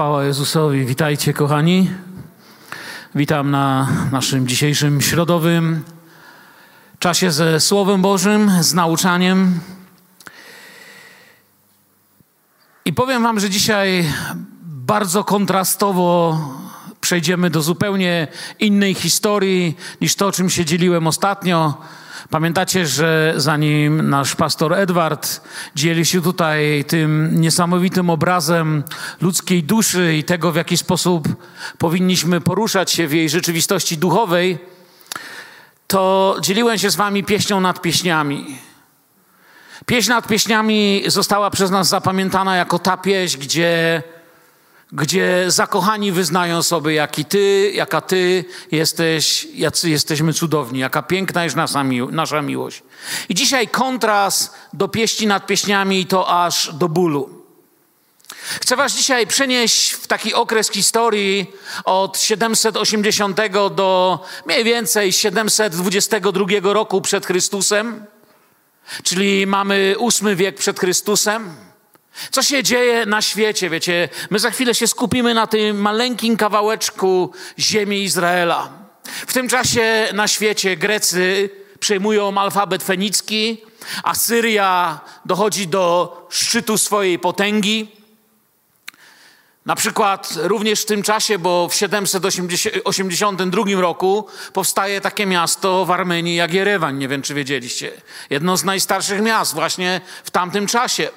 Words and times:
Chwała 0.00 0.24
Jezusowi. 0.24 0.84
Witajcie, 0.84 1.32
kochani. 1.32 1.90
Witam 3.14 3.50
na 3.50 3.88
naszym 4.12 4.48
dzisiejszym 4.48 5.00
środowym 5.00 5.84
czasie 6.98 7.30
ze 7.30 7.60
Słowem 7.60 8.02
Bożym, 8.02 8.50
z 8.60 8.74
nauczaniem. 8.74 9.60
I 12.84 12.92
powiem 12.92 13.22
Wam, 13.22 13.40
że 13.40 13.50
dzisiaj 13.50 14.12
bardzo 14.64 15.24
kontrastowo 15.24 16.38
przejdziemy 17.00 17.50
do 17.50 17.62
zupełnie 17.62 18.28
innej 18.58 18.94
historii 18.94 19.76
niż 20.00 20.14
to, 20.14 20.32
czym 20.32 20.50
się 20.50 20.64
dzieliłem 20.64 21.06
ostatnio. 21.06 21.74
Pamiętacie, 22.30 22.86
że 22.86 23.34
zanim 23.36 24.10
nasz 24.10 24.34
pastor 24.34 24.74
Edward 24.74 25.40
dzieli 25.74 26.06
się 26.06 26.22
tutaj 26.22 26.84
tym 26.84 27.40
niesamowitym 27.40 28.10
obrazem 28.10 28.82
ludzkiej 29.20 29.62
duszy 29.62 30.16
i 30.16 30.24
tego, 30.24 30.52
w 30.52 30.56
jaki 30.56 30.76
sposób 30.76 31.28
powinniśmy 31.78 32.40
poruszać 32.40 32.90
się 32.90 33.08
w 33.08 33.12
jej 33.12 33.28
rzeczywistości 33.28 33.98
duchowej, 33.98 34.58
to 35.86 36.36
dzieliłem 36.40 36.78
się 36.78 36.90
z 36.90 36.96
wami 36.96 37.24
pieśnią 37.24 37.60
nad 37.60 37.82
pieśniami. 37.82 38.58
Pieśń 39.86 40.10
nad 40.10 40.28
pieśniami 40.28 41.02
została 41.06 41.50
przez 41.50 41.70
nas 41.70 41.88
zapamiętana 41.88 42.56
jako 42.56 42.78
ta 42.78 42.96
pieśń, 42.96 43.38
gdzie 43.38 44.02
gdzie 44.92 45.44
zakochani 45.48 46.12
wyznają 46.12 46.62
sobie, 46.62 46.94
jaki 46.94 47.24
ty, 47.24 47.72
jaka 47.74 48.00
ty 48.00 48.44
jesteś, 48.72 49.48
jacy 49.54 49.90
jesteśmy 49.90 50.32
cudowni, 50.32 50.78
jaka 50.78 51.02
piękna 51.02 51.44
jest 51.44 51.56
nasza, 51.56 51.84
nasza 52.10 52.42
miłość. 52.42 52.82
I 53.28 53.34
dzisiaj 53.34 53.68
kontrast 53.68 54.54
do 54.72 54.88
pieśni 54.88 55.26
nad 55.26 55.46
pieśniami 55.46 56.06
to 56.06 56.44
aż 56.44 56.74
do 56.74 56.88
bólu. 56.88 57.40
Chcę 58.60 58.76
Was 58.76 58.92
dzisiaj 58.92 59.26
przenieść 59.26 59.90
w 59.90 60.06
taki 60.06 60.34
okres 60.34 60.70
historii 60.70 61.50
od 61.84 62.18
780 62.18 63.36
do 63.74 64.18
mniej 64.46 64.64
więcej 64.64 65.12
722 65.12 66.46
roku 66.62 67.00
przed 67.00 67.26
Chrystusem, 67.26 68.06
czyli 69.02 69.46
mamy 69.46 69.94
ósmy 69.98 70.36
wiek 70.36 70.56
przed 70.56 70.80
Chrystusem. 70.80 71.69
Co 72.30 72.42
się 72.42 72.62
dzieje 72.62 73.06
na 73.06 73.22
świecie? 73.22 73.70
Wiecie, 73.70 74.08
my 74.30 74.38
za 74.38 74.50
chwilę 74.50 74.74
się 74.74 74.86
skupimy 74.86 75.34
na 75.34 75.46
tym 75.46 75.80
maleńkim 75.80 76.36
kawałeczku 76.36 77.32
ziemi 77.58 78.02
Izraela. 78.02 78.68
W 79.04 79.32
tym 79.32 79.48
czasie 79.48 80.08
na 80.14 80.28
świecie 80.28 80.76
Grecy 80.76 81.50
przejmują 81.80 82.38
alfabet 82.38 82.82
fenicki, 82.82 83.62
Asyria 84.02 85.00
dochodzi 85.24 85.66
do 85.66 86.16
szczytu 86.30 86.78
swojej 86.78 87.18
potęgi. 87.18 87.88
Na 89.66 89.76
przykład 89.76 90.34
również 90.36 90.82
w 90.82 90.86
tym 90.86 91.02
czasie, 91.02 91.38
bo 91.38 91.68
w 91.68 91.74
782 91.74 93.80
roku 93.80 94.26
powstaje 94.52 95.00
takie 95.00 95.26
miasto 95.26 95.84
w 95.84 95.90
Armenii 95.90 96.36
jak 96.36 96.54
Jerewan, 96.54 96.98
nie 96.98 97.08
wiem 97.08 97.22
czy 97.22 97.34
wiedzieliście. 97.34 97.92
Jedno 98.30 98.56
z 98.56 98.64
najstarszych 98.64 99.22
miast 99.22 99.54
właśnie 99.54 100.00
w 100.24 100.30
tamtym 100.30 100.66
czasie. 100.66 101.08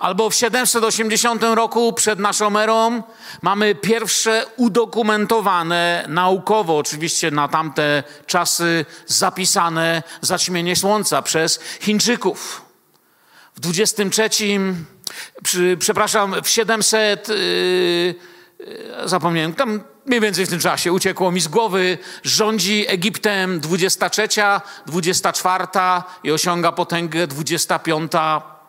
Albo 0.00 0.30
w 0.30 0.34
780 0.34 1.42
roku 1.42 1.92
przed 1.92 2.18
naszą 2.18 2.58
erą 2.58 3.02
mamy 3.42 3.74
pierwsze 3.74 4.46
udokumentowane 4.56 6.04
naukowo, 6.08 6.78
oczywiście 6.78 7.30
na 7.30 7.48
tamte 7.48 8.02
czasy 8.26 8.84
zapisane 9.06 10.02
zaćmienie 10.20 10.76
słońca 10.76 11.22
przez 11.22 11.60
Chińczyków. 11.80 12.62
W 13.54 13.60
23, 13.60 14.30
przy, 15.42 15.76
przepraszam, 15.80 16.34
w 16.42 16.48
700, 16.48 17.28
yy, 17.28 18.14
zapomniałem, 19.04 19.54
tam 19.54 19.80
mniej 20.06 20.20
więcej 20.20 20.46
w 20.46 20.48
tym 20.48 20.60
czasie 20.60 20.92
uciekło 20.92 21.32
mi 21.32 21.40
z 21.40 21.48
głowy, 21.48 21.98
rządzi 22.22 22.84
Egiptem 22.88 23.60
23, 23.60 24.28
24 24.86 25.64
i 26.24 26.30
osiąga 26.30 26.72
potęgę 26.72 27.26
25 27.26 28.12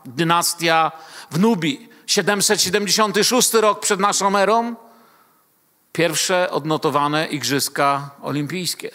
dynastia 0.05 0.91
w 1.31 1.39
Nubii. 1.39 1.89
776 2.07 3.53
rok 3.53 3.79
przed 3.79 3.99
naszą 3.99 4.37
erą, 4.37 4.75
pierwsze 5.91 6.51
odnotowane 6.51 7.27
Igrzyska 7.27 8.09
Olimpijskie. 8.21 8.91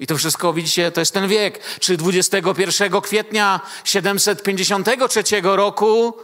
I 0.00 0.06
to 0.06 0.16
wszystko, 0.16 0.52
widzicie, 0.52 0.90
to 0.90 1.00
jest 1.00 1.14
ten 1.14 1.28
wiek. 1.28 1.60
Czy 1.80 1.96
21 1.96 3.00
kwietnia 3.00 3.60
753 3.84 5.22
roku 5.42 6.14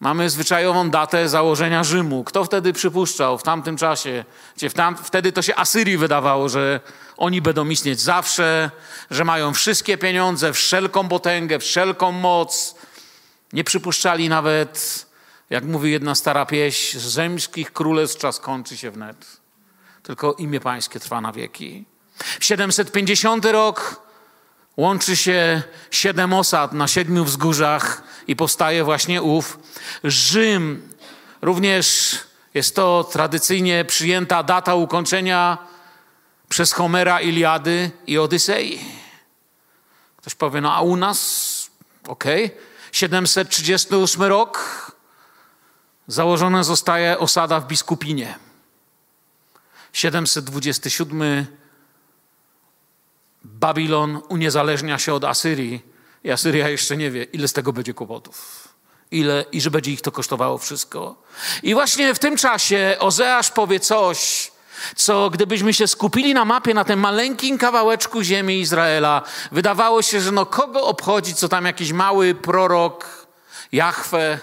mamy 0.00 0.30
zwyczajową 0.30 0.90
datę 0.90 1.28
założenia 1.28 1.84
Rzymu. 1.84 2.24
Kto 2.24 2.44
wtedy 2.44 2.72
przypuszczał 2.72 3.38
w 3.38 3.42
tamtym 3.42 3.76
czasie? 3.76 4.24
Gdzie 4.56 4.70
tam, 4.70 4.96
wtedy 4.96 5.32
to 5.32 5.42
się 5.42 5.56
Asyrii 5.56 5.96
wydawało, 5.96 6.48
że 6.48 6.80
oni 7.16 7.42
będą 7.42 7.68
istnieć 7.68 8.00
zawsze, 8.00 8.70
że 9.10 9.24
mają 9.24 9.54
wszystkie 9.54 9.98
pieniądze, 9.98 10.52
wszelką 10.52 11.08
potęgę, 11.08 11.58
wszelką 11.58 12.12
moc, 12.12 12.74
nie 13.52 13.64
przypuszczali 13.64 14.28
nawet, 14.28 15.06
jak 15.50 15.64
mówi 15.64 15.92
jedna 15.92 16.14
stara 16.14 16.46
pieśń, 16.46 16.98
z 16.98 17.02
zemskich 17.02 17.72
królestw 17.72 18.18
czas 18.18 18.40
kończy 18.40 18.76
się 18.76 18.90
wnet. 18.90 19.26
Tylko 20.02 20.32
imię 20.32 20.60
pańskie 20.60 21.00
trwa 21.00 21.20
na 21.20 21.32
wieki. 21.32 21.84
W 22.40 22.44
750 22.44 23.44
rok 23.44 24.07
łączy 24.78 25.16
się 25.16 25.62
siedem 25.90 26.32
osad 26.32 26.72
na 26.72 26.88
siedmiu 26.88 27.24
wzgórzach 27.24 28.02
i 28.26 28.36
powstaje 28.36 28.84
właśnie 28.84 29.22
ów 29.22 29.58
Rzym. 30.04 30.92
Również 31.42 32.16
jest 32.54 32.76
to 32.76 33.08
tradycyjnie 33.12 33.84
przyjęta 33.84 34.42
data 34.42 34.74
ukończenia 34.74 35.58
przez 36.48 36.72
Homera 36.72 37.20
Iliady 37.20 37.90
i 38.06 38.18
Odysei. 38.18 38.80
Ktoś 40.16 40.34
powie, 40.34 40.60
no 40.60 40.74
a 40.74 40.80
u 40.80 40.96
nas, 40.96 41.70
okej, 42.08 42.44
okay. 42.44 42.58
738 42.92 44.22
rok 44.22 44.92
założona 46.06 46.62
zostaje 46.64 47.18
osada 47.18 47.60
w 47.60 47.66
Biskupinie. 47.66 48.38
727 49.92 51.46
Babilon 53.44 54.20
uniezależnia 54.28 54.98
się 54.98 55.14
od 55.14 55.24
Asyrii 55.24 55.82
i 56.24 56.30
Asyria 56.30 56.68
jeszcze 56.68 56.96
nie 56.96 57.10
wie, 57.10 57.22
ile 57.22 57.48
z 57.48 57.52
tego 57.52 57.72
będzie 57.72 57.94
kłopotów. 57.94 58.68
Ile 59.10 59.44
i 59.52 59.60
że 59.60 59.70
będzie 59.70 59.90
ich 59.90 60.00
to 60.00 60.12
kosztowało 60.12 60.58
wszystko. 60.58 61.22
I 61.62 61.74
właśnie 61.74 62.14
w 62.14 62.18
tym 62.18 62.36
czasie 62.36 62.96
Ozeasz 62.98 63.50
powie 63.50 63.80
coś, 63.80 64.50
co 64.96 65.30
gdybyśmy 65.30 65.74
się 65.74 65.86
skupili 65.86 66.34
na 66.34 66.44
mapie, 66.44 66.74
na 66.74 66.84
tym 66.84 67.00
maleńkim 67.00 67.58
kawałeczku 67.58 68.22
ziemi 68.22 68.60
Izraela, 68.60 69.22
wydawało 69.52 70.02
się, 70.02 70.20
że 70.20 70.32
no 70.32 70.46
kogo 70.46 70.82
obchodzi, 70.82 71.34
co 71.34 71.48
tam 71.48 71.64
jakiś 71.64 71.92
mały 71.92 72.34
prorok 72.34 73.26
Jahwe 73.72 74.38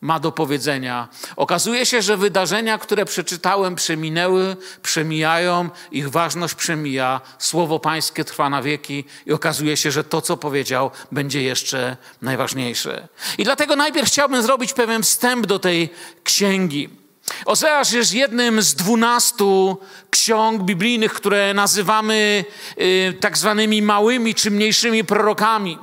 ma 0.00 0.20
do 0.20 0.32
powiedzenia. 0.32 1.08
Okazuje 1.36 1.86
się, 1.86 2.02
że 2.02 2.16
wydarzenia, 2.16 2.78
które 2.78 3.04
przeczytałem, 3.04 3.74
przeminęły, 3.74 4.56
przemijają, 4.82 5.70
ich 5.92 6.10
ważność 6.10 6.54
przemija, 6.54 7.20
słowo 7.38 7.78
Pańskie 7.78 8.24
trwa 8.24 8.50
na 8.50 8.62
wieki 8.62 9.04
i 9.26 9.32
okazuje 9.32 9.76
się, 9.76 9.90
że 9.90 10.04
to, 10.04 10.22
co 10.22 10.36
powiedział, 10.36 10.90
będzie 11.12 11.42
jeszcze 11.42 11.96
najważniejsze. 12.22 13.08
I 13.38 13.44
dlatego 13.44 13.76
najpierw 13.76 14.08
chciałbym 14.08 14.42
zrobić 14.42 14.72
pewien 14.72 15.02
wstęp 15.02 15.46
do 15.46 15.58
tej 15.58 15.90
księgi. 16.24 17.00
Ozeasz 17.44 17.92
jest 17.92 18.14
jednym 18.14 18.62
z 18.62 18.74
dwunastu 18.74 19.78
ksiąg 20.10 20.62
biblijnych, 20.62 21.12
które 21.12 21.54
nazywamy 21.54 22.44
y, 22.80 23.14
tak 23.20 23.38
zwanymi 23.38 23.82
małymi 23.82 24.34
czy 24.34 24.50
mniejszymi 24.50 25.04
prorokami. 25.04 25.78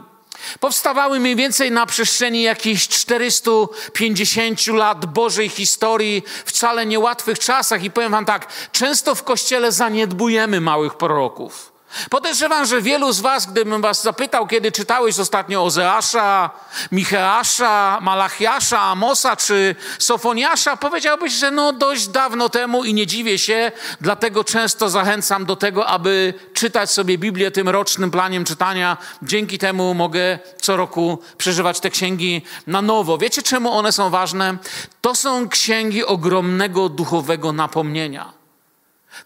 Powstawały 0.60 1.20
mniej 1.20 1.36
więcej 1.36 1.72
na 1.72 1.86
przestrzeni 1.86 2.42
jakichś 2.42 2.88
450 2.88 4.68
lat 4.68 5.06
Bożej 5.06 5.50
historii, 5.50 6.24
wcale 6.46 6.86
niełatwych 6.86 7.40
czasach. 7.40 7.84
I 7.84 7.92
powiem 7.92 8.12
Wam 8.12 8.26
tak, 8.26 8.48
często 8.72 9.16
w 9.16 9.24
kościele 9.24 9.72
zaniedbujemy 9.72 10.62
małych 10.62 10.96
proroków. 10.96 11.77
Podejrzewam, 12.10 12.66
że 12.66 12.82
wielu 12.82 13.12
z 13.12 13.20
was, 13.20 13.46
gdybym 13.46 13.82
was 13.82 14.04
zapytał, 14.04 14.48
kiedy 14.48 14.72
czytałeś 14.72 15.20
ostatnio 15.20 15.64
Ozeasza, 15.64 16.50
Micheasza, 16.92 18.00
Malachiasza, 18.02 18.82
Amosa 18.82 19.36
czy 19.36 19.76
Sofoniasza, 20.00 20.78
powiedziałbyś, 20.78 21.34
że 21.34 21.52
no 21.52 21.74
dość 21.74 22.08
dawno 22.08 22.50
temu 22.50 22.84
i 22.84 22.94
nie 22.94 23.08
dziwię 23.08 23.40
się, 23.40 23.72
dlatego 24.02 24.44
często 24.44 24.90
zachęcam 24.90 25.46
do 25.46 25.56
tego, 25.56 25.88
aby 25.88 26.34
czytać 26.54 26.92
sobie 26.92 27.18
Biblię 27.18 27.52
tym 27.52 27.70
rocznym 27.70 28.12
planiem 28.12 28.46
czytania. 28.46 28.98
Dzięki 29.22 29.58
temu 29.58 29.94
mogę 29.94 30.40
co 30.62 30.78
roku 30.78 31.20
przeżywać 31.38 31.80
te 31.80 31.90
księgi 31.90 32.42
na 32.68 32.82
nowo. 32.82 33.18
Wiecie, 33.18 33.42
czemu 33.42 33.72
one 33.72 33.92
są 33.92 34.10
ważne? 34.10 34.58
To 35.02 35.16
są 35.16 35.50
księgi 35.50 36.06
ogromnego 36.06 36.90
duchowego 36.90 37.52
napomnienia. 37.52 38.37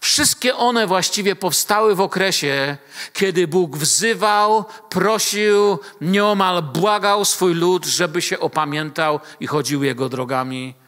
Wszystkie 0.00 0.56
one 0.56 0.86
właściwie 0.86 1.36
powstały 1.36 1.94
w 1.94 2.00
okresie, 2.00 2.76
kiedy 3.12 3.48
Bóg 3.48 3.76
wzywał, 3.76 4.64
prosił, 4.88 5.78
nieomal 6.00 6.62
błagał 6.62 7.24
swój 7.24 7.54
lud, 7.54 7.86
żeby 7.86 8.22
się 8.22 8.40
opamiętał 8.40 9.20
i 9.40 9.46
chodził 9.46 9.84
jego 9.84 10.08
drogami. 10.08 10.81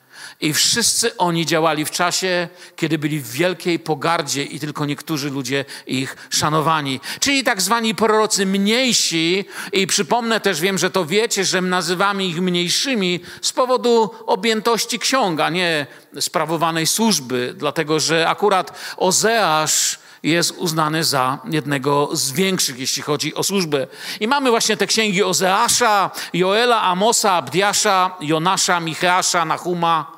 I 0.45 0.55
wszyscy 0.55 1.17
oni 1.17 1.47
działali 1.47 1.85
w 1.85 1.91
czasie, 1.91 2.49
kiedy 2.77 2.99
byli 2.99 3.21
w 3.21 3.31
wielkiej 3.31 3.79
pogardzie 3.79 4.43
i 4.43 4.61
tylko 4.61 4.87
niektórzy 4.87 5.31
ludzie 5.31 5.65
ich 5.87 6.17
szanowani. 6.31 7.01
Czyli 7.21 7.45
tak 7.45 7.63
zwani 7.63 7.95
prorocy 7.95 8.47
mniejsi 8.47 9.45
i 9.73 9.87
przypomnę 9.87 10.41
też, 10.41 10.61
wiem, 10.61 10.79
że 10.79 10.91
to 10.91 11.05
wiecie, 11.07 11.45
że 11.45 11.61
nazywamy 11.61 12.25
ich 12.25 12.41
mniejszymi 12.41 13.21
z 13.43 13.53
powodu 13.53 14.11
objętości 14.27 14.99
ksiąg, 14.99 15.41
a 15.41 15.51
nie 15.51 15.87
sprawowanej 16.21 16.87
służby, 16.87 17.55
dlatego 17.57 18.01
że 18.01 18.29
akurat 18.29 18.79
Ozeasz 18.97 19.99
jest 20.23 20.51
uznany 20.51 21.05
za 21.05 21.39
jednego 21.51 22.09
z 22.13 22.33
większych, 22.33 22.79
jeśli 22.79 23.03
chodzi 23.03 23.35
o 23.35 23.43
służbę. 23.43 23.87
I 24.21 24.29
mamy 24.29 24.51
właśnie 24.51 24.77
te 24.77 24.87
księgi 24.87 25.23
Ozeasza, 25.23 26.11
Joela, 26.33 26.83
Amosa, 26.83 27.33
Abdiasza, 27.33 28.17
Jonasza, 28.21 28.81
Micheasza, 28.81 29.45
Nahuma, 29.45 30.14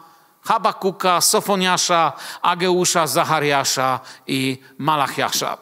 Habakuka, 0.46 1.20
Sofoniasza, 1.20 2.12
Ageusza, 2.42 3.06
Zachariasza 3.06 4.00
i 4.26 4.58
Malachiasza. 4.78 5.58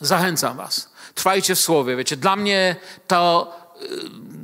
Zachęcam 0.00 0.56
was. 0.56 0.90
Trwajcie 1.14 1.54
w 1.54 1.60
słowie. 1.60 1.96
Wiecie, 1.96 2.16
dla 2.16 2.36
mnie 2.36 2.76
to 3.06 3.52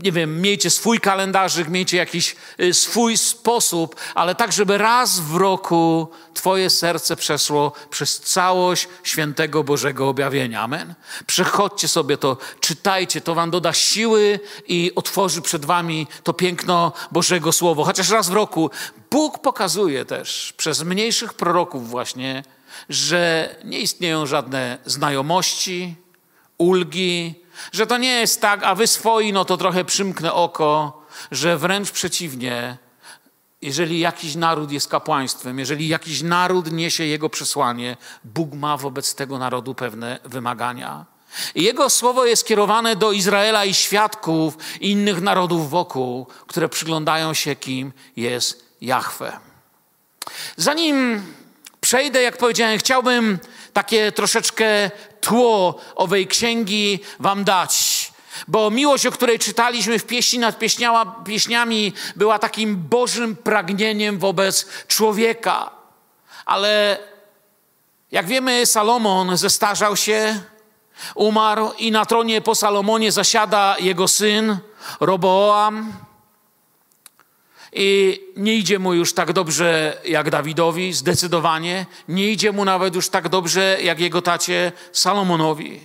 nie 0.02 0.12
wiem, 0.12 0.40
miejcie 0.40 0.70
swój 0.70 1.00
kalendarzyk, 1.00 1.68
miejcie 1.68 1.96
jakiś 1.96 2.36
y, 2.60 2.74
swój 2.74 3.16
sposób, 3.16 3.96
ale 4.14 4.34
tak, 4.34 4.52
żeby 4.52 4.78
raz 4.78 5.20
w 5.20 5.34
roku 5.36 6.08
Twoje 6.34 6.70
serce 6.70 7.16
przeszło 7.16 7.72
przez 7.90 8.20
całość 8.20 8.88
świętego 9.02 9.64
Bożego 9.64 10.08
objawienia. 10.08 10.62
Amen. 10.62 10.94
Przechodźcie 11.26 11.88
sobie 11.88 12.16
to, 12.16 12.36
czytajcie, 12.60 13.20
to 13.20 13.34
Wam 13.34 13.50
doda 13.50 13.72
siły 13.72 14.40
i 14.68 14.92
otworzy 14.94 15.42
przed 15.42 15.64
Wami 15.64 16.06
to 16.22 16.32
piękno 16.32 16.92
Bożego 17.12 17.52
Słowo. 17.52 17.84
Chociaż 17.84 18.10
raz 18.10 18.28
w 18.28 18.32
roku 18.32 18.70
Bóg 19.10 19.38
pokazuje 19.38 20.04
też 20.04 20.54
przez 20.56 20.82
mniejszych 20.82 21.34
proroków, 21.34 21.90
właśnie, 21.90 22.42
że 22.88 23.54
nie 23.64 23.80
istnieją 23.80 24.26
żadne 24.26 24.78
znajomości, 24.86 25.96
ulgi, 26.58 27.45
że 27.72 27.86
to 27.86 27.98
nie 27.98 28.20
jest 28.20 28.40
tak, 28.40 28.64
a 28.64 28.74
wy 28.74 28.86
swoi, 28.86 29.32
no 29.32 29.44
to 29.44 29.56
trochę 29.56 29.84
przymknę 29.84 30.32
oko, 30.32 31.02
że 31.30 31.58
wręcz 31.58 31.90
przeciwnie, 31.90 32.76
jeżeli 33.62 34.00
jakiś 34.00 34.34
naród 34.34 34.72
jest 34.72 34.88
kapłaństwem, 34.88 35.58
jeżeli 35.58 35.88
jakiś 35.88 36.22
naród 36.22 36.72
niesie 36.72 37.04
jego 37.04 37.30
przesłanie, 37.30 37.96
Bóg 38.24 38.54
ma 38.54 38.76
wobec 38.76 39.14
tego 39.14 39.38
narodu 39.38 39.74
pewne 39.74 40.18
wymagania. 40.24 41.04
I 41.54 41.62
jego 41.62 41.90
słowo 41.90 42.24
jest 42.24 42.46
kierowane 42.46 42.96
do 42.96 43.12
Izraela 43.12 43.64
i 43.64 43.74
świadków 43.74 44.58
innych 44.80 45.20
narodów 45.20 45.70
wokół, 45.70 46.26
które 46.46 46.68
przyglądają 46.68 47.34
się, 47.34 47.56
kim 47.56 47.92
jest 48.16 48.66
Jahwe. 48.80 49.38
Zanim 50.56 51.22
przejdę, 51.80 52.22
jak 52.22 52.36
powiedziałem, 52.36 52.78
chciałbym 52.78 53.38
takie 53.72 54.12
troszeczkę 54.12 54.90
tło 55.26 55.74
owej 55.94 56.26
księgi 56.26 56.98
wam 57.20 57.44
dać. 57.44 58.12
Bo 58.48 58.70
miłość, 58.70 59.06
o 59.06 59.10
której 59.10 59.38
czytaliśmy 59.38 59.98
w 59.98 60.04
pieśni 60.04 60.38
nad 60.38 60.58
pieśniami, 61.24 61.92
była 62.16 62.38
takim 62.38 62.76
Bożym 62.76 63.36
pragnieniem 63.36 64.18
wobec 64.18 64.66
człowieka. 64.86 65.70
Ale 66.44 66.98
jak 68.12 68.26
wiemy, 68.26 68.66
Salomon 68.66 69.36
zestarzał 69.36 69.96
się, 69.96 70.40
umarł 71.14 71.72
i 71.78 71.90
na 71.92 72.06
tronie 72.06 72.40
po 72.40 72.54
Salomonie 72.54 73.12
zasiada 73.12 73.76
jego 73.78 74.08
syn 74.08 74.58
Roboam. 75.00 76.05
I 77.78 78.20
nie 78.36 78.54
idzie 78.54 78.78
mu 78.78 78.94
już 78.94 79.14
tak 79.14 79.32
dobrze 79.32 79.98
jak 80.04 80.30
Dawidowi, 80.30 80.92
zdecydowanie. 80.92 81.86
Nie 82.08 82.30
idzie 82.30 82.52
mu 82.52 82.64
nawet 82.64 82.94
już 82.94 83.08
tak 83.08 83.28
dobrze 83.28 83.78
jak 83.82 84.00
jego 84.00 84.22
tacie 84.22 84.72
Salomonowi. 84.92 85.80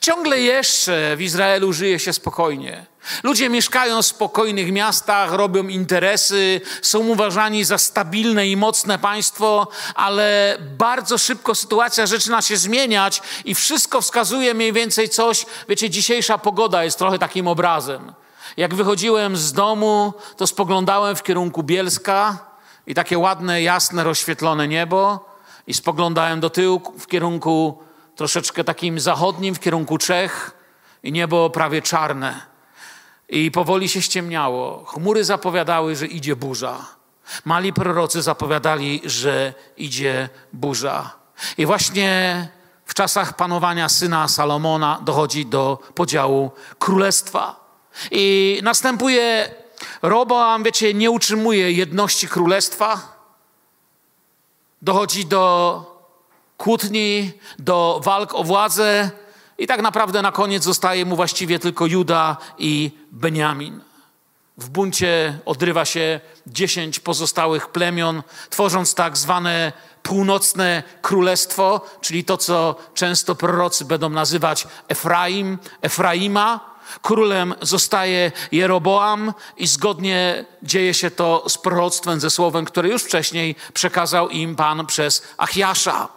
Ciągle 0.00 0.40
jeszcze 0.40 1.16
w 1.16 1.22
Izraelu 1.22 1.72
żyje 1.72 1.98
się 1.98 2.12
spokojnie. 2.12 2.86
Ludzie 3.22 3.48
mieszkają 3.48 4.02
w 4.02 4.06
spokojnych 4.06 4.72
miastach, 4.72 5.32
robią 5.32 5.68
interesy, 5.68 6.60
są 6.82 6.98
uważani 6.98 7.64
za 7.64 7.78
stabilne 7.78 8.48
i 8.48 8.56
mocne 8.56 8.98
państwo, 8.98 9.68
ale 9.94 10.56
bardzo 10.78 11.18
szybko 11.18 11.54
sytuacja 11.54 12.06
zaczyna 12.06 12.42
się 12.42 12.56
zmieniać 12.56 13.22
i 13.44 13.54
wszystko 13.54 14.00
wskazuje 14.00 14.54
mniej 14.54 14.72
więcej 14.72 15.08
coś. 15.08 15.46
Wiecie, 15.68 15.90
dzisiejsza 15.90 16.38
pogoda 16.38 16.84
jest 16.84 16.98
trochę 16.98 17.18
takim 17.18 17.48
obrazem. 17.48 18.12
Jak 18.56 18.74
wychodziłem 18.74 19.36
z 19.36 19.52
domu, 19.52 20.12
to 20.36 20.46
spoglądałem 20.46 21.16
w 21.16 21.22
kierunku 21.22 21.62
Bielska 21.62 22.38
i 22.86 22.94
takie 22.94 23.18
ładne, 23.18 23.62
jasne, 23.62 24.04
rozświetlone 24.04 24.68
niebo 24.68 25.28
i 25.66 25.74
spoglądałem 25.74 26.40
do 26.40 26.50
tyłu 26.50 26.82
w 26.98 27.06
kierunku 27.06 27.78
troszeczkę 28.16 28.64
takim 28.64 29.00
zachodnim, 29.00 29.54
w 29.54 29.60
kierunku 29.60 29.98
Czech 29.98 30.54
i 31.02 31.12
niebo 31.12 31.50
prawie 31.50 31.82
czarne. 31.82 32.40
I 33.28 33.50
powoli 33.50 33.88
się 33.88 34.02
ściemniało. 34.02 34.84
Chmury 34.84 35.24
zapowiadały, 35.24 35.96
że 35.96 36.06
idzie 36.06 36.36
burza. 36.36 36.86
Mali 37.44 37.72
prorocy 37.72 38.22
zapowiadali, 38.22 39.02
że 39.04 39.54
idzie 39.76 40.28
burza. 40.52 41.10
I 41.58 41.66
właśnie 41.66 42.48
w 42.86 42.94
czasach 42.94 43.36
panowania 43.36 43.88
syna 43.88 44.28
Salomona 44.28 45.00
dochodzi 45.04 45.46
do 45.46 45.78
podziału 45.94 46.50
królestwa. 46.78 47.61
I 48.10 48.60
następuje 48.62 49.54
Roboam, 50.02 50.62
wiecie, 50.62 50.94
nie 50.94 51.10
utrzymuje 51.10 51.72
jedności 51.72 52.28
królestwa. 52.28 53.16
Dochodzi 54.82 55.26
do 55.26 55.84
kłótni, 56.56 57.32
do 57.58 58.00
walk 58.04 58.34
o 58.34 58.44
władzę 58.44 59.10
i 59.58 59.66
tak 59.66 59.82
naprawdę 59.82 60.22
na 60.22 60.32
koniec 60.32 60.64
zostaje 60.64 61.04
mu 61.04 61.16
właściwie 61.16 61.58
tylko 61.58 61.86
Juda 61.86 62.36
i 62.58 62.90
Beniamin. 63.10 63.80
W 64.58 64.68
buncie 64.68 65.38
odrywa 65.44 65.84
się 65.84 66.20
dziesięć 66.46 67.00
pozostałych 67.00 67.68
plemion, 67.68 68.22
tworząc 68.50 68.94
tak 68.94 69.16
zwane 69.16 69.72
północne 70.02 70.82
królestwo, 71.02 71.80
czyli 72.00 72.24
to, 72.24 72.36
co 72.36 72.76
często 72.94 73.34
prorocy 73.34 73.84
będą 73.84 74.08
nazywać 74.08 74.66
Efraim, 74.88 75.58
Efraima. 75.82 76.71
Królem 77.02 77.54
zostaje 77.60 78.32
Jeroboam 78.52 79.34
i 79.56 79.66
zgodnie 79.66 80.44
dzieje 80.62 80.94
się 80.94 81.10
to 81.10 81.44
z 81.48 81.58
proroctwem, 81.58 82.20
ze 82.20 82.30
słowem, 82.30 82.64
które 82.64 82.88
już 82.88 83.02
wcześniej 83.02 83.56
przekazał 83.74 84.28
im 84.28 84.56
Pan 84.56 84.86
przez 84.86 85.22
Achiasza. 85.38 86.08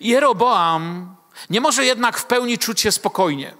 Jeroboam 0.00 1.16
nie 1.50 1.60
może 1.60 1.84
jednak 1.84 2.18
w 2.18 2.24
pełni 2.24 2.58
czuć 2.58 2.80
się 2.80 2.92
spokojnie. 2.92 3.54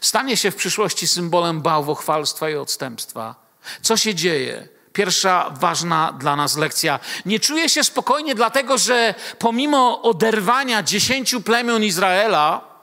Stanie 0.00 0.36
się 0.36 0.50
w 0.50 0.56
przyszłości 0.56 1.08
symbolem 1.08 1.60
bałwochwalstwa 1.60 2.50
i 2.50 2.56
odstępstwa. 2.56 3.34
Co 3.82 3.96
się 3.96 4.14
dzieje? 4.14 4.68
Pierwsza 4.92 5.50
ważna 5.60 6.12
dla 6.12 6.36
nas 6.36 6.56
lekcja. 6.56 7.00
Nie 7.26 7.40
czuje 7.40 7.68
się 7.68 7.84
spokojnie, 7.84 8.34
dlatego 8.34 8.78
że 8.78 9.14
pomimo 9.38 10.02
oderwania 10.02 10.82
dziesięciu 10.82 11.40
plemion 11.40 11.84
Izraela, 11.84 12.75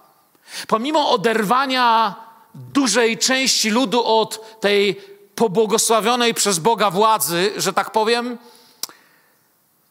Pomimo 0.68 1.12
oderwania 1.12 2.16
dużej 2.56 3.18
części 3.18 3.70
ludu 3.70 4.06
od 4.06 4.60
tej 4.60 5.02
pobłogosławionej 5.36 6.34
przez 6.34 6.60
Boga 6.60 6.92
władzy, 6.92 7.52
że 7.58 7.74
tak 7.74 7.92
powiem, 7.92 8.38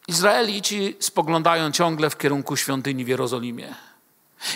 Izraelici 0.07 0.95
spoglądają 0.99 1.71
ciągle 1.71 2.09
w 2.09 2.17
kierunku 2.17 2.57
świątyni 2.57 3.05
w 3.05 3.07
Jerozolimie. 3.07 3.75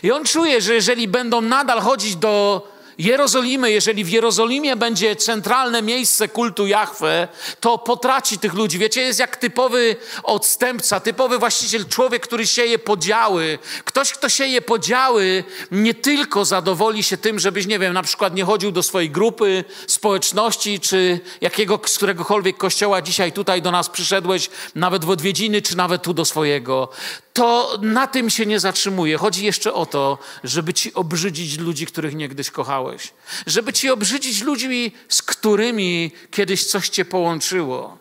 I 0.04 0.12
on 0.12 0.24
czuje, 0.24 0.62
że 0.62 0.74
jeżeli 0.74 1.08
będą 1.08 1.42
nadal 1.42 1.82
chodzić 1.82 2.16
do 2.16 2.68
Jerozolimy, 2.98 3.72
jeżeli 3.72 4.04
w 4.04 4.10
Jerozolimie 4.10 4.76
będzie 4.76 5.16
centralne 5.16 5.82
miejsce 5.82 6.28
kultu 6.28 6.68
Jahwe, 6.68 7.28
to 7.60 7.78
potraci 7.78 8.40
tych 8.40 8.54
ludzi. 8.54 8.80
Wiecie, 8.80 9.02
jest 9.02 9.20
jak 9.20 9.38
typowy 9.38 9.96
odstępca, 10.24 11.00
typowy 11.00 11.40
właściciel, 11.40 11.86
człowiek, 11.86 12.24
który 12.24 12.48
sieje 12.48 12.80
podziały. 12.80 13.60
Ktoś, 13.86 14.12
kto 14.14 14.30
sieje 14.30 14.62
podziały, 14.62 15.44
nie 15.72 15.94
tylko 15.94 16.46
zadowoli 16.46 17.04
się 17.04 17.18
tym, 17.18 17.40
żebyś, 17.40 17.66
nie 17.66 17.80
wiem, 17.80 17.94
na 17.94 18.04
przykład 18.04 18.36
nie 18.36 18.44
chodził 18.44 18.72
do 18.72 18.84
swojej 18.84 19.10
grupy, 19.10 19.64
społeczności, 19.88 20.80
czy 20.80 21.20
jakiego, 21.42 21.80
z 21.86 21.98
któregokolwiek 21.98 22.58
kościoła 22.58 23.02
dzisiaj 23.02 23.32
tutaj 23.32 23.62
do 23.62 23.72
nas 23.72 23.90
przyszedłeś, 23.90 24.50
nawet 24.76 25.06
w 25.06 25.10
odwiedziny, 25.10 25.62
czy 25.62 25.78
nawet 25.78 26.02
tu 26.02 26.14
do 26.14 26.26
swojego 26.26 26.90
to 27.38 27.78
na 27.82 28.08
tym 28.08 28.30
się 28.30 28.46
nie 28.46 28.60
zatrzymuje. 28.60 29.18
Chodzi 29.18 29.46
jeszcze 29.46 29.74
o 29.74 29.86
to, 29.86 30.18
żeby 30.44 30.74
ci 30.74 30.94
obrzydzić 30.94 31.58
ludzi, 31.58 31.86
których 31.86 32.16
niegdyś 32.16 32.52
kochałeś. 32.52 33.14
Żeby 33.48 33.74
ci 33.74 33.90
obrzydzić 33.90 34.42
ludzi, 34.42 34.92
z 35.10 35.22
którymi 35.22 36.12
kiedyś 36.32 36.66
coś 36.66 36.90
cię 36.90 37.06
połączyło. 37.06 37.98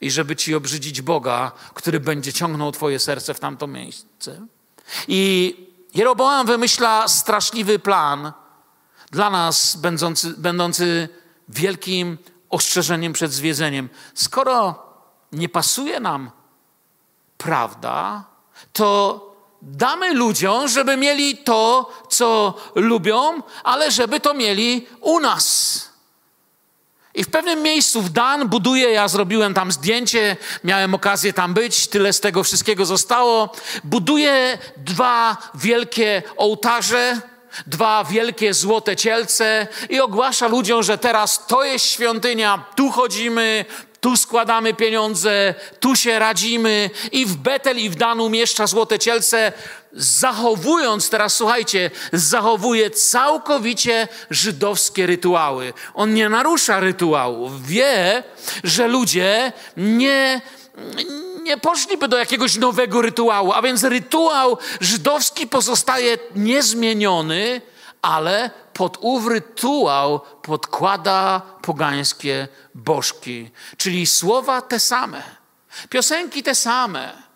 I 0.00 0.10
żeby 0.10 0.36
ci 0.36 0.54
obrzydzić 0.54 1.02
Boga, 1.02 1.52
który 1.74 2.00
będzie 2.00 2.32
ciągnął 2.32 2.72
twoje 2.72 2.98
serce 2.98 3.34
w 3.34 3.40
tamto 3.40 3.66
miejsce. 3.66 4.46
I 5.08 5.54
Jeroboam 5.94 6.46
wymyśla 6.46 7.08
straszliwy 7.08 7.78
plan 7.78 8.32
dla 9.10 9.30
nas, 9.30 9.76
będący, 9.76 10.34
będący 10.38 11.08
wielkim 11.48 12.18
ostrzeżeniem 12.50 13.12
przed 13.12 13.32
zwiedzeniem. 13.32 13.88
Skoro 14.14 14.82
nie 15.32 15.48
pasuje 15.48 16.00
nam 16.00 16.30
prawda, 17.38 18.24
to 18.72 19.20
damy 19.62 20.14
ludziom, 20.14 20.68
żeby 20.68 20.96
mieli 20.96 21.36
to, 21.36 21.90
co 22.08 22.54
lubią, 22.74 23.42
ale 23.64 23.90
żeby 23.90 24.20
to 24.20 24.34
mieli 24.34 24.86
u 25.00 25.20
nas. 25.20 25.80
I 27.14 27.24
w 27.24 27.28
pewnym 27.28 27.62
miejscu 27.62 28.02
w 28.02 28.10
Dan 28.10 28.48
buduje, 28.48 28.90
ja 28.90 29.08
zrobiłem 29.08 29.54
tam 29.54 29.72
zdjęcie, 29.72 30.36
miałem 30.64 30.94
okazję 30.94 31.32
tam 31.32 31.54
być, 31.54 31.88
tyle 31.88 32.12
z 32.12 32.20
tego 32.20 32.44
wszystkiego 32.44 32.86
zostało. 32.86 33.52
Buduje 33.84 34.58
dwa 34.76 35.36
wielkie 35.54 36.22
ołtarze, 36.36 37.20
dwa 37.66 38.04
wielkie 38.04 38.54
złote 38.54 38.96
cielce 38.96 39.66
i 39.88 40.00
ogłasza 40.00 40.48
ludziom, 40.48 40.82
że 40.82 40.98
teraz 40.98 41.46
to 41.46 41.64
jest 41.64 41.84
świątynia, 41.84 42.64
tu 42.76 42.90
chodzimy, 42.90 43.64
tu 44.00 44.16
składamy 44.16 44.74
pieniądze, 44.74 45.54
tu 45.80 45.96
się 45.96 46.18
radzimy 46.18 46.90
i 47.12 47.26
w 47.26 47.36
Betel 47.36 47.78
i 47.78 47.90
w 47.90 47.94
Dan 47.94 48.20
umieszcza 48.20 48.66
złote 48.66 48.98
cielce, 48.98 49.52
zachowując, 49.92 51.10
teraz 51.10 51.34
słuchajcie, 51.34 51.90
zachowuje 52.12 52.90
całkowicie 52.90 54.08
żydowskie 54.30 55.06
rytuały. 55.06 55.72
On 55.94 56.14
nie 56.14 56.28
narusza 56.28 56.80
rytuałów. 56.80 57.66
Wie, 57.66 58.22
że 58.64 58.88
ludzie 58.88 59.52
nie, 59.76 60.40
nie 61.42 61.58
poszliby 61.58 62.08
do 62.08 62.16
jakiegoś 62.18 62.56
nowego 62.56 63.02
rytuału, 63.02 63.52
a 63.52 63.62
więc 63.62 63.84
rytuał 63.84 64.58
żydowski 64.80 65.46
pozostaje 65.46 66.18
niezmieniony, 66.34 67.60
ale 68.02 68.50
pod 68.72 68.98
ów 69.00 69.26
rytuał 69.26 70.20
podkłada 70.42 71.42
pogańskie 71.62 72.48
bożki, 72.74 73.50
czyli 73.76 74.06
słowa 74.06 74.62
te 74.62 74.80
same, 74.80 75.22
piosenki 75.88 76.42
te 76.42 76.54
same. 76.54 77.26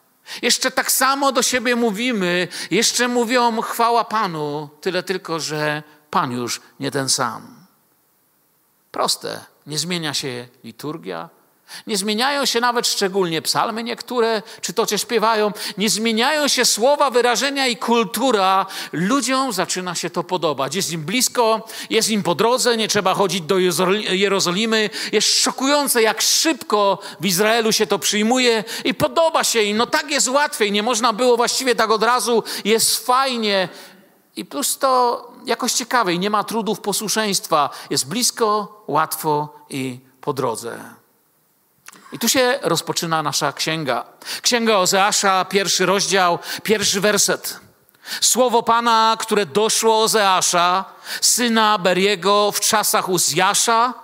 Jeszcze 0.42 0.70
tak 0.70 0.92
samo 0.92 1.32
do 1.32 1.42
siebie 1.42 1.76
mówimy, 1.76 2.48
jeszcze 2.70 3.08
mówią 3.08 3.60
chwała 3.60 4.04
Panu, 4.04 4.68
tyle 4.80 5.02
tylko, 5.02 5.40
że 5.40 5.82
Pan 6.10 6.32
już 6.32 6.60
nie 6.80 6.90
ten 6.90 7.08
sam. 7.08 7.66
Proste, 8.90 9.44
nie 9.66 9.78
zmienia 9.78 10.14
się 10.14 10.48
liturgia, 10.64 11.28
nie 11.86 11.96
zmieniają 11.96 12.46
się 12.46 12.60
nawet 12.60 12.88
szczególnie 12.88 13.42
psalmy 13.42 13.82
niektóre, 13.82 14.42
czy 14.60 14.72
to, 14.72 14.86
czy 14.86 14.98
śpiewają. 14.98 15.52
Nie 15.78 15.90
zmieniają 15.90 16.48
się 16.48 16.64
słowa, 16.64 17.10
wyrażenia 17.10 17.66
i 17.66 17.76
kultura. 17.76 18.66
Ludziom 18.92 19.52
zaczyna 19.52 19.94
się 19.94 20.10
to 20.10 20.24
podobać. 20.24 20.74
Jest 20.74 20.92
im 20.92 21.04
blisko, 21.04 21.68
jest 21.90 22.10
im 22.10 22.22
po 22.22 22.34
drodze, 22.34 22.76
nie 22.76 22.88
trzeba 22.88 23.14
chodzić 23.14 23.40
do 23.40 23.58
Jerozolimy. 24.10 24.90
Jest 25.12 25.40
szokujące, 25.40 26.02
jak 26.02 26.22
szybko 26.22 26.98
w 27.20 27.26
Izraelu 27.26 27.72
się 27.72 27.86
to 27.86 27.98
przyjmuje 27.98 28.64
i 28.84 28.94
podoba 28.94 29.44
się 29.44 29.62
im. 29.62 29.76
No 29.76 29.86
tak 29.86 30.10
jest 30.10 30.28
łatwiej, 30.28 30.72
nie 30.72 30.82
można 30.82 31.12
było 31.12 31.36
właściwie 31.36 31.74
tak 31.74 31.90
od 31.90 32.02
razu. 32.02 32.42
Jest 32.64 33.06
fajnie. 33.06 33.68
I 34.36 34.44
plus 34.44 34.78
to 34.78 35.32
jakoś 35.46 35.72
ciekawej, 35.72 36.18
nie 36.18 36.30
ma 36.30 36.44
trudów 36.44 36.80
posłuszeństwa. 36.80 37.70
Jest 37.90 38.08
blisko, 38.08 38.82
łatwo 38.88 39.48
i 39.70 40.00
po 40.20 40.32
drodze. 40.32 40.99
I 42.12 42.18
tu 42.18 42.28
się 42.28 42.58
rozpoczyna 42.62 43.22
nasza 43.22 43.52
księga. 43.52 44.04
Księga 44.42 44.76
Ozeasza, 44.76 45.44
pierwszy 45.44 45.86
rozdział, 45.86 46.38
pierwszy 46.62 47.00
werset. 47.00 47.60
Słowo 48.20 48.62
Pana, 48.62 49.16
które 49.20 49.46
doszło 49.46 50.02
Ozeasza, 50.02 50.84
syna 51.20 51.78
Beriego 51.78 52.52
w 52.52 52.60
czasach 52.60 53.08
Uzjasza, 53.08 53.94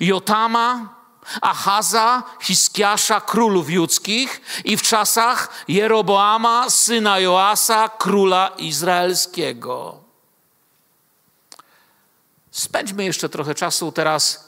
Jotama, 0.00 0.94
Achaza, 1.40 2.22
Hiskiasza, 2.40 3.20
królów 3.20 3.70
judzkich 3.70 4.40
i 4.64 4.76
w 4.76 4.82
czasach 4.82 5.48
Jeroboama, 5.68 6.70
syna 6.70 7.18
Joasa, 7.18 7.88
króla 7.88 8.48
izraelskiego. 8.48 10.00
Spędźmy 12.50 13.04
jeszcze 13.04 13.28
trochę 13.28 13.54
czasu 13.54 13.92
teraz 13.92 14.45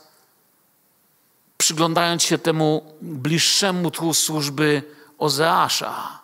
przyglądając 1.58 2.22
się 2.22 2.38
temu 2.38 2.94
bliższemu 3.00 3.90
tłu 3.90 4.14
służby 4.14 4.82
Ozeasza. 5.18 6.18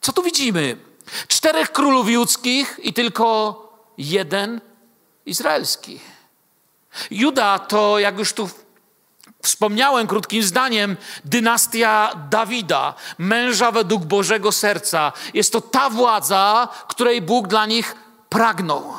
Co 0.00 0.12
tu 0.12 0.22
widzimy? 0.22 0.76
Czterech 1.28 1.72
królów 1.72 2.08
judzkich 2.08 2.80
i 2.82 2.92
tylko 2.92 3.56
jeden 3.98 4.60
izraelski. 5.26 6.00
Juda 7.10 7.58
to, 7.58 7.98
jak 7.98 8.18
już 8.18 8.32
tu 8.32 8.48
wspomniałem 9.42 10.06
krótkim 10.06 10.42
zdaniem, 10.42 10.96
dynastia 11.24 12.12
Dawida, 12.30 12.94
męża 13.18 13.72
według 13.72 14.04
Bożego 14.04 14.52
serca. 14.52 15.12
Jest 15.34 15.52
to 15.52 15.60
ta 15.60 15.90
władza, 15.90 16.68
której 16.88 17.22
Bóg 17.22 17.48
dla 17.48 17.66
nich 17.66 17.96
pragnął. 18.28 18.94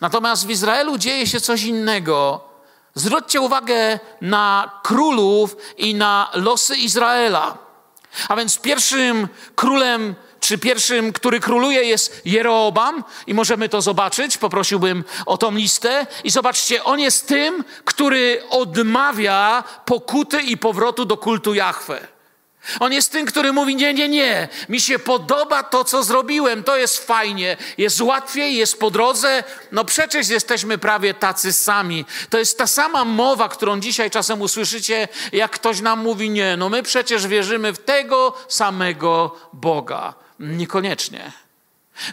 Natomiast 0.00 0.46
w 0.46 0.50
Izraelu 0.50 0.98
dzieje 0.98 1.26
się 1.26 1.40
coś 1.40 1.62
innego. 1.62 2.48
Zwróćcie 2.94 3.40
uwagę 3.40 3.98
na 4.20 4.70
królów 4.82 5.56
i 5.76 5.94
na 5.94 6.30
losy 6.34 6.76
Izraela. 6.76 7.58
A 8.28 8.36
więc 8.36 8.58
pierwszym 8.58 9.28
królem, 9.54 10.14
czy 10.40 10.58
pierwszym, 10.58 11.12
który 11.12 11.40
króluje, 11.40 11.84
jest 11.84 12.22
Jeroobam, 12.24 13.04
i 13.26 13.34
możemy 13.34 13.68
to 13.68 13.82
zobaczyć. 13.82 14.38
Poprosiłbym 14.38 15.04
o 15.26 15.36
tą 15.36 15.50
listę. 15.50 16.06
I 16.24 16.30
zobaczcie, 16.30 16.84
on 16.84 17.00
jest 17.00 17.28
tym, 17.28 17.64
który 17.84 18.42
odmawia 18.50 19.64
pokuty 19.84 20.42
i 20.42 20.56
powrotu 20.56 21.04
do 21.04 21.16
kultu 21.16 21.54
Jahwe. 21.54 22.13
On 22.80 22.92
jest 22.92 23.12
tym, 23.12 23.26
który 23.26 23.52
mówi: 23.52 23.76
Nie, 23.76 23.94
nie, 23.94 24.08
nie, 24.08 24.48
mi 24.68 24.80
się 24.80 24.98
podoba 24.98 25.62
to, 25.62 25.84
co 25.84 26.02
zrobiłem, 26.02 26.64
to 26.64 26.76
jest 26.76 27.06
fajnie, 27.06 27.56
jest 27.78 28.00
łatwiej, 28.00 28.56
jest 28.56 28.80
po 28.80 28.90
drodze. 28.90 29.44
No 29.72 29.84
przecież 29.84 30.28
jesteśmy 30.28 30.78
prawie 30.78 31.14
tacy 31.14 31.52
sami. 31.52 32.04
To 32.30 32.38
jest 32.38 32.58
ta 32.58 32.66
sama 32.66 33.04
mowa, 33.04 33.48
którą 33.48 33.80
dzisiaj 33.80 34.10
czasem 34.10 34.40
usłyszycie, 34.40 35.08
jak 35.32 35.50
ktoś 35.50 35.80
nam 35.80 36.02
mówi: 36.02 36.30
Nie, 36.30 36.56
no 36.56 36.68
my 36.68 36.82
przecież 36.82 37.26
wierzymy 37.26 37.72
w 37.72 37.78
tego 37.78 38.34
samego 38.48 39.36
Boga. 39.52 40.14
Niekoniecznie. 40.38 41.43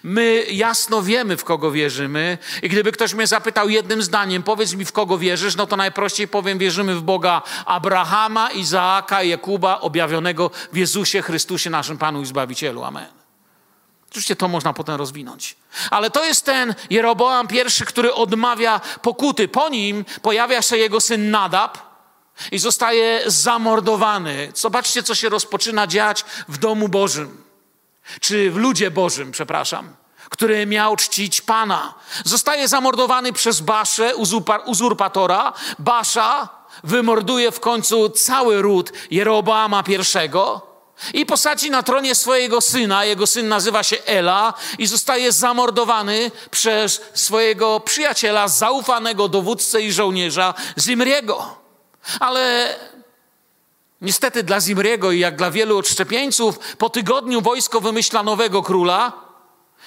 My 0.04 0.46
jasno 0.50 1.02
wiemy, 1.02 1.38
w 1.38 1.44
kogo 1.44 1.72
wierzymy, 1.72 2.38
i 2.62 2.70
gdyby 2.70 2.92
ktoś 2.92 3.14
mnie 3.14 3.28
zapytał 3.28 3.70
jednym 3.70 4.02
zdaniem, 4.02 4.44
powiedz 4.44 4.74
mi, 4.74 4.86
w 4.86 4.92
kogo 4.92 5.18
wierzysz, 5.18 5.56
no 5.56 5.68
to 5.68 5.76
najprościej 5.76 6.28
powiem, 6.28 6.58
wierzymy 6.58 6.96
w 6.96 7.02
Boga 7.02 7.42
Abrahama, 7.66 8.52
Izaaka, 8.52 9.24
Jakuba, 9.24 9.80
objawionego 9.80 10.52
w 10.74 10.78
Jezusie 10.78 11.22
Chrystusie, 11.22 11.70
naszym 11.70 11.98
Panu 11.98 12.22
i 12.22 12.26
Zbawicielu. 12.26 12.84
Amen. 12.84 13.08
Oczywiście 14.10 14.36
to 14.36 14.48
można 14.48 14.74
potem 14.74 14.96
rozwinąć. 14.96 15.56
Ale 15.92 16.10
to 16.10 16.26
jest 16.26 16.46
ten 16.46 16.76
Jeroboam 16.90 17.48
pierwszy, 17.48 17.86
który 17.86 18.14
odmawia 18.14 18.82
pokuty. 19.02 19.48
Po 19.48 19.70
nim 19.70 20.06
pojawia 20.22 20.62
się 20.62 20.78
jego 20.78 21.02
syn 21.02 21.32
Nadab 21.32 21.78
i 22.52 22.60
zostaje 22.60 23.24
zamordowany. 23.26 24.52
Zobaczcie, 24.56 25.04
co 25.04 25.16
się 25.16 25.30
rozpoczyna 25.30 25.88
dziać 25.88 26.26
w 26.48 26.58
domu 26.58 26.90
Bożym 26.90 27.51
czy 28.20 28.52
w 28.52 28.56
ludzie 28.56 28.92
Bożym, 28.92 29.32
przepraszam, 29.32 29.96
który 30.30 30.66
miał 30.66 30.96
czcić 30.96 31.42
Pana. 31.42 31.94
Zostaje 32.26 32.68
zamordowany 32.68 33.34
przez 33.34 33.62
Baszę, 33.62 34.16
uzurpatora. 34.66 35.54
Basza 35.80 36.50
wymorduje 36.84 37.52
w 37.52 37.60
końcu 37.60 38.10
cały 38.10 38.62
ród 38.62 38.92
Jeroboama 39.12 39.84
I 41.14 41.20
i 41.20 41.26
posadzi 41.26 41.72
na 41.72 41.84
tronie 41.84 42.16
swojego 42.16 42.62
syna. 42.62 43.06
Jego 43.06 43.28
syn 43.28 43.48
nazywa 43.48 43.84
się 43.84 43.98
Ela 44.06 44.54
i 44.78 44.88
zostaje 44.88 45.32
zamordowany 45.32 46.32
przez 46.52 47.02
swojego 47.14 47.80
przyjaciela, 47.80 48.48
zaufanego 48.48 49.28
dowódcę 49.28 49.82
i 49.82 49.92
żołnierza 49.92 50.54
Zimriego. 50.80 51.56
Ale 52.20 52.76
Niestety 54.02 54.44
dla 54.44 54.62
Zimriego 54.62 55.12
i 55.12 55.20
jak 55.20 55.36
dla 55.36 55.52
wielu 55.52 55.78
odszczepieńców, 55.78 56.60
po 56.78 56.90
tygodniu 56.90 57.42
wojsko 57.42 57.82
wymyśla 57.82 58.24
nowego 58.24 58.64
króla 58.64 59.32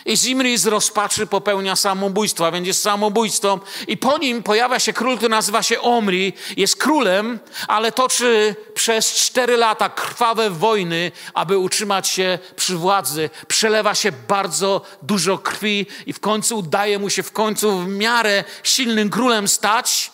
i 0.06 0.16
Zimri 0.16 0.59
z 0.59 0.66
rozpaczy 0.66 1.26
popełnia 1.26 1.76
samobójstwo, 1.76 2.47
a 2.47 2.50
więc 2.50 2.66
jest 2.66 2.83
samobójstwem. 2.83 3.61
I 3.88 3.97
po 3.97 4.18
nim 4.18 4.42
pojawia 4.42 4.78
się 4.78 4.92
król, 4.92 5.16
który 5.16 5.30
nazywa 5.30 5.62
się 5.62 5.80
Omri, 5.80 6.33
jest 6.56 6.76
królem, 6.76 7.38
ale 7.68 7.92
toczy 7.92 8.56
przez 8.75 9.14
cztery 9.14 9.56
lata 9.56 9.88
krwawe 9.88 10.50
wojny, 10.50 11.12
aby 11.35 11.59
utrzymać 11.59 12.09
się 12.09 12.38
przy 12.56 12.76
władzy. 12.76 13.30
Przelewa 13.49 13.94
się 13.94 14.12
bardzo 14.12 14.80
dużo 15.02 15.38
krwi 15.38 15.87
i 16.06 16.12
w 16.12 16.21
końcu 16.21 16.59
udaje 16.59 16.99
mu 16.99 17.11
się 17.11 17.23
w 17.23 17.33
końcu 17.33 17.78
w 17.78 17.88
miarę 17.88 18.44
silnym 18.62 19.11
królem 19.11 19.49
stać, 19.49 20.13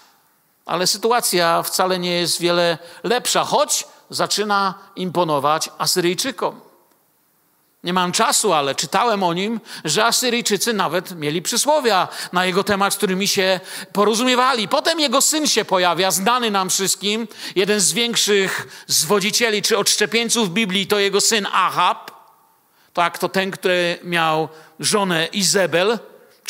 ale 0.67 0.87
sytuacja 0.87 1.63
wcale 1.63 1.99
nie 1.99 2.13
jest 2.13 2.41
wiele 2.41 2.79
lepsza, 3.03 3.45
choć 3.45 3.85
zaczyna 4.11 4.75
imponować 4.97 5.71
Asyryjczykom. 5.79 6.61
Nie 7.85 7.93
mam 7.93 8.13
czasu, 8.13 8.53
ale 8.53 8.75
czytałem 8.75 9.23
o 9.23 9.35
nim, 9.35 9.61
że 9.85 10.05
Asyryjczycy 10.05 10.73
nawet 10.73 11.17
mieli 11.17 11.43
przysłowia 11.43 12.09
na 12.33 12.47
jego 12.47 12.65
temat, 12.65 12.95
z 12.95 12.97
którymi 12.97 13.29
się 13.29 13.61
porozumiewali. 13.93 14.69
Potem 14.69 15.01
jego 15.01 15.21
syn 15.21 15.47
się 15.47 15.65
pojawia, 15.65 16.11
znany 16.11 16.51
nam 16.51 16.71
wszystkim, 16.71 17.29
jeden 17.57 17.81
z 17.81 17.93
większych 17.93 18.85
zwodzicieli 18.87 19.63
czy 19.63 19.79
odszczepieńców 19.79 20.51
Biblii, 20.51 20.87
to 20.87 20.99
jego 20.99 21.21
syn 21.21 21.47
Ahab. 21.53 22.11
Tak, 22.93 23.19
to 23.19 23.29
ten, 23.29 23.51
który 23.51 23.99
miał 24.03 24.49
żonę 24.81 25.27
Izabel, 25.27 25.99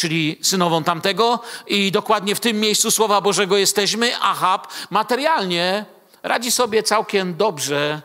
czyli 0.00 0.38
synową 0.42 0.84
tamtego. 0.84 1.40
I 1.66 1.92
dokładnie 1.92 2.34
w 2.34 2.40
tym 2.40 2.60
miejscu 2.60 2.90
Słowa 2.90 3.20
Bożego 3.20 3.56
jesteśmy. 3.56 4.16
Ahab 4.20 4.66
materialnie 4.90 5.84
radzi 6.22 6.50
sobie 6.50 6.82
całkiem 6.82 7.36
dobrze, 7.36 8.02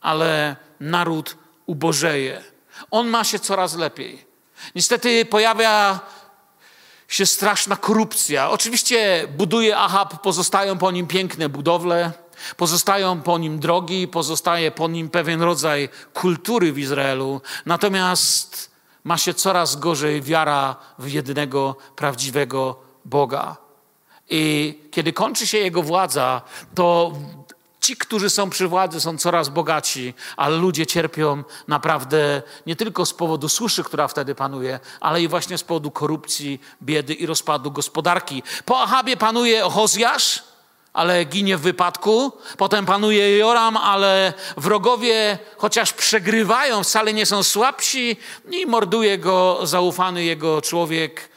ale 0.00 0.56
naród 0.80 1.36
ubożeje. 1.66 2.42
On 2.90 3.08
ma 3.08 3.24
się 3.24 3.38
coraz 3.38 3.74
lepiej. 3.74 4.26
Niestety 4.74 5.24
pojawia 5.24 6.00
się 7.08 7.26
straszna 7.26 7.76
korupcja. 7.76 8.50
Oczywiście 8.50 9.28
buduje 9.36 9.76
Ahab, 9.76 10.22
pozostają 10.22 10.78
po 10.78 10.90
nim 10.90 11.06
piękne 11.06 11.48
budowle, 11.48 12.12
pozostają 12.56 13.22
po 13.22 13.38
nim 13.38 13.58
drogi, 13.58 14.08
pozostaje 14.08 14.70
po 14.70 14.88
nim 14.88 15.10
pewien 15.10 15.42
rodzaj 15.42 15.88
kultury 16.14 16.72
w 16.72 16.78
Izraelu. 16.78 17.40
Natomiast 17.66 18.75
ma 19.06 19.18
się 19.18 19.34
coraz 19.34 19.76
gorzej 19.76 20.22
wiara 20.22 20.76
w 20.98 21.08
jednego 21.08 21.76
prawdziwego 21.96 22.76
Boga. 23.04 23.56
I 24.30 24.74
kiedy 24.90 25.12
kończy 25.12 25.46
się 25.46 25.58
jego 25.58 25.82
władza, 25.82 26.42
to 26.74 27.12
Ci, 27.80 27.96
którzy 27.96 28.30
są 28.30 28.50
przy 28.50 28.68
władzy, 28.68 29.00
są 29.00 29.18
coraz 29.18 29.48
bogaci, 29.48 30.14
ale 30.36 30.56
ludzie 30.56 30.86
cierpią 30.86 31.44
naprawdę 31.68 32.42
nie 32.66 32.76
tylko 32.76 33.06
z 33.06 33.14
powodu 33.14 33.48
suszy, 33.48 33.84
która 33.84 34.08
wtedy 34.08 34.34
panuje, 34.34 34.80
ale 35.00 35.22
i 35.22 35.28
właśnie 35.28 35.58
z 35.58 35.64
powodu 35.64 35.90
korupcji, 35.90 36.60
biedy 36.82 37.14
i 37.14 37.26
rozpadu 37.26 37.70
gospodarki. 37.70 38.42
Po 38.64 38.82
Ahabie 38.82 39.16
panuje 39.16 39.64
Ohozjasz, 39.64 40.42
ale 40.96 41.24
ginie 41.24 41.56
w 41.56 41.60
wypadku. 41.60 42.32
Potem 42.56 42.86
panuje 42.86 43.36
Joram, 43.36 43.76
ale 43.76 44.32
wrogowie, 44.56 45.38
chociaż 45.56 45.92
przegrywają, 45.92 46.84
wcale 46.84 47.12
nie 47.12 47.26
są 47.26 47.42
słabsi 47.42 48.16
i 48.50 48.66
morduje 48.66 49.18
go 49.18 49.60
zaufany 49.62 50.24
jego 50.24 50.62
człowiek. 50.62 51.28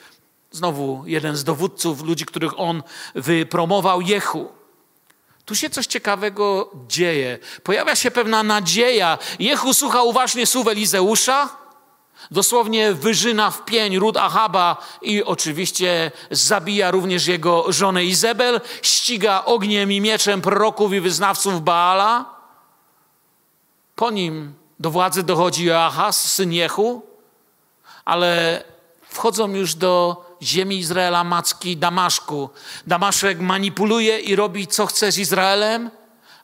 Znowu 0.52 1.04
jeden 1.06 1.36
z 1.36 1.44
dowódców, 1.44 2.02
ludzi, 2.02 2.26
których 2.26 2.60
on 2.60 2.84
wypromował, 3.16 4.02
Jehu. 4.02 4.52
Tu 5.46 5.56
się 5.56 5.70
coś 5.70 5.88
ciekawego 5.88 6.72
dzieje. 6.88 7.40
Pojawia 7.64 7.96
się 7.96 8.12
pewna 8.12 8.44
nadzieja. 8.44 9.18
Jehu 9.40 9.74
słucha 9.74 10.04
uważnie 10.04 10.46
słów 10.46 10.68
Elizeusza, 10.68 11.50
dosłownie 12.32 12.94
wyżyna 12.94 13.52
w 13.52 13.66
pień 13.66 14.00
ród 14.00 14.18
Ahaba 14.18 14.78
i 15.02 15.24
oczywiście 15.24 16.12
zabija 16.32 16.92
również 16.92 17.28
jego 17.28 17.72
żonę 17.72 18.06
Izabel, 18.06 18.62
ściga 18.82 19.46
ogniem 19.46 19.92
i 19.92 20.02
mieczem 20.02 20.42
proroków 20.42 20.94
i 20.94 21.00
wyznawców 21.00 21.62
Baala. 21.62 22.26
Po 23.96 24.12
nim 24.12 24.54
do 24.80 24.92
władzy 24.92 25.24
dochodzi 25.24 25.66
Joachaz, 25.66 26.34
syn 26.34 26.54
Jehu, 26.54 27.02
ale 28.06 28.64
wchodzą 29.02 29.48
już 29.48 29.76
do 29.76 30.26
ziemi 30.42 30.78
Izraela, 30.78 31.24
macki 31.24 31.78
Damaszku. 31.78 32.50
Damaszek 32.88 33.40
manipuluje 33.40 34.20
i 34.20 34.36
robi 34.36 34.68
co 34.68 34.86
chce 34.86 35.12
z 35.12 35.18
Izraelem. 35.18 35.92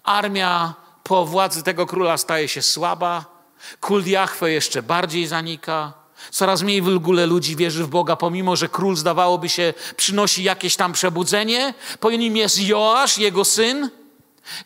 Armia 0.04 0.74
po 1.04 1.26
władzy 1.26 1.64
tego 1.64 1.86
króla 1.86 2.18
staje 2.18 2.48
się 2.48 2.62
słaba. 2.62 3.35
Kult 3.82 4.08
Jahwe 4.08 4.52
jeszcze 4.52 4.84
bardziej 4.84 5.28
zanika. 5.28 5.94
Coraz 6.32 6.62
mniej 6.62 6.82
w 6.82 6.88
ogóle 6.88 7.26
ludzi 7.26 7.56
wierzy 7.56 7.84
w 7.84 7.88
Boga, 7.88 8.16
pomimo 8.16 8.56
że 8.56 8.70
król 8.70 8.96
zdawałoby 8.96 9.50
się 9.50 9.74
przynosi 9.96 10.44
jakieś 10.44 10.76
tam 10.76 10.94
przebudzenie. 10.94 11.74
Po 12.00 12.12
nim 12.12 12.38
jest 12.38 12.62
Joasz, 12.62 13.18
jego 13.18 13.46
syn. 13.46 13.90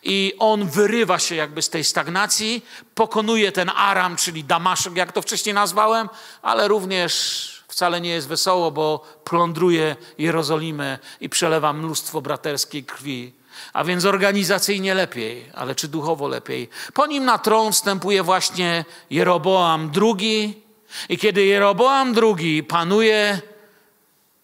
I 0.03 0.33
on 0.39 0.67
wyrywa 0.69 1.19
się 1.19 1.35
jakby 1.35 1.61
z 1.61 1.69
tej 1.69 1.83
stagnacji, 1.83 2.65
pokonuje 2.95 3.51
ten 3.51 3.71
Aram, 3.75 4.15
czyli 4.15 4.43
Damaszek, 4.43 4.95
jak 4.95 5.11
to 5.11 5.21
wcześniej 5.21 5.55
nazwałem, 5.55 6.09
ale 6.41 6.67
również 6.67 7.59
Wcale 7.69 8.01
nie 8.01 8.09
jest 8.09 8.27
wesoło, 8.27 8.71
bo 8.71 9.05
plądruje 9.23 9.95
Jerozolimę 10.17 10.99
i 11.21 11.29
przelewa 11.29 11.73
mnóstwo 11.73 12.21
braterskiej 12.21 12.83
krwi. 12.83 13.33
A 13.73 13.83
więc 13.83 14.05
organizacyjnie 14.05 14.93
lepiej, 14.93 15.45
ale 15.53 15.75
czy 15.75 15.87
duchowo 15.87 16.27
lepiej? 16.27 16.69
Po 16.93 17.07
nim 17.07 17.25
na 17.25 17.37
tron 17.37 17.71
wstępuje 17.71 18.23
właśnie 18.23 18.85
Jeroboam 19.09 19.91
II. 20.01 20.63
I 21.09 21.17
kiedy 21.17 21.45
Jeroboam 21.45 22.15
II 22.23 22.63
panuje, 22.63 23.41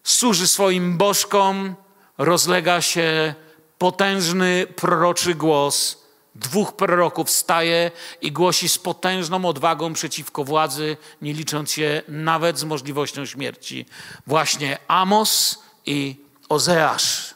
służy 0.03 0.47
swoim 0.47 0.97
bożkom, 0.97 1.75
rozlega 2.17 2.81
się 2.81 3.33
potężny 3.77 4.67
proroczy 4.75 5.35
głos 5.35 6.05
Dwóch 6.35 6.75
proroków 6.75 7.29
staje 7.29 7.91
i 8.21 8.31
głosi 8.31 8.69
z 8.69 8.77
potężną 8.77 9.45
odwagą 9.45 9.93
przeciwko 9.93 10.43
władzy, 10.43 10.97
nie 11.21 11.33
licząc 11.33 11.71
się 11.71 12.01
nawet 12.07 12.59
z 12.59 12.63
możliwością 12.63 13.25
śmierci. 13.25 13.85
Właśnie 14.27 14.77
Amos 14.87 15.63
i 15.85 16.15
Ozeasz. 16.49 17.34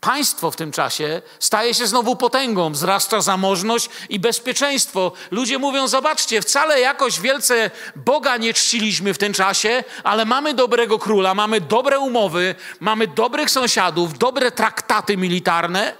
Państwo 0.00 0.50
w 0.50 0.56
tym 0.56 0.72
czasie 0.72 1.22
staje 1.38 1.74
się 1.74 1.86
znowu 1.86 2.16
potęgą, 2.16 2.72
wzrasta 2.72 3.20
zamożność 3.20 3.88
i 4.08 4.20
bezpieczeństwo. 4.20 5.12
Ludzie 5.30 5.58
mówią: 5.58 5.88
Zobaczcie, 5.88 6.42
wcale 6.42 6.80
jakoś 6.80 7.20
wielce 7.20 7.70
Boga 7.96 8.36
nie 8.36 8.54
czciliśmy 8.54 9.14
w 9.14 9.18
tym 9.18 9.32
czasie, 9.32 9.84
ale 10.04 10.24
mamy 10.24 10.54
dobrego 10.54 10.98
króla, 10.98 11.34
mamy 11.34 11.60
dobre 11.60 11.98
umowy, 11.98 12.54
mamy 12.80 13.06
dobrych 13.06 13.50
sąsiadów, 13.50 14.18
dobre 14.18 14.52
traktaty 14.52 15.16
militarne 15.16 15.92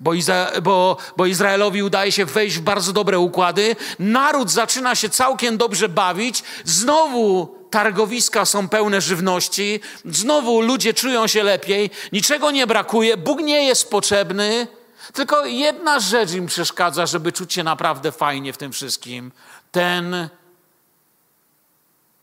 bo, 0.00 0.10
Izra- 0.14 0.60
bo, 0.62 0.96
bo, 1.16 1.26
Izraelowi 1.26 1.82
udaje 1.82 2.12
się 2.12 2.24
wejść 2.24 2.56
w 2.56 2.60
bardzo 2.60 2.92
dobre 2.92 3.18
układy. 3.18 3.76
Naród 3.98 4.50
zaczyna 4.50 4.94
się 4.94 5.08
całkiem 5.08 5.56
dobrze 5.56 5.88
bawić. 5.88 6.42
Znowu 6.64 7.54
targowiska 7.74 8.44
są 8.44 8.68
pełne 8.68 9.00
żywności. 9.00 9.80
Znowu 10.04 10.60
ludzie 10.60 10.94
czują 10.94 11.26
się 11.26 11.42
lepiej. 11.42 11.90
Niczego 12.12 12.50
nie 12.50 12.66
brakuje. 12.66 13.16
Bóg 13.16 13.40
nie 13.40 13.64
jest 13.64 13.90
potrzebny. 13.90 14.66
Tylko 15.12 15.46
jedna 15.46 16.00
rzecz 16.00 16.32
im 16.32 16.46
przeszkadza, 16.46 17.06
żeby 17.06 17.32
czuć 17.32 17.52
się 17.52 17.64
naprawdę 17.64 18.12
fajnie 18.12 18.52
w 18.52 18.56
tym 18.56 18.72
wszystkim. 18.72 19.32
Ten 19.72 20.28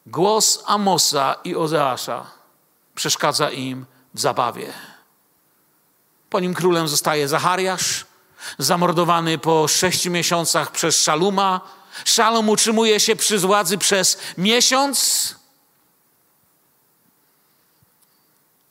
głos 0.06 0.64
Amosa 0.66 1.36
i 1.44 1.56
Ozeasza 1.56 2.26
przeszkadza 2.96 3.50
im 3.50 3.86
w 4.14 4.20
zabawie. 4.20 4.74
Po 6.30 6.40
nim 6.40 6.54
królem 6.54 6.88
zostaje 6.88 7.28
Zachariasz, 7.28 8.06
zamordowany 8.58 9.38
po 9.38 9.68
sześciu 9.68 10.12
miesiącach 10.12 10.72
przez 10.72 11.04
Szaluma. 11.04 11.62
Szalom 12.06 12.50
utrzymuje 12.50 13.00
się 13.00 13.16
przy 13.16 13.40
władzy 13.40 13.78
przez 13.78 14.18
miesiąc, 14.38 15.41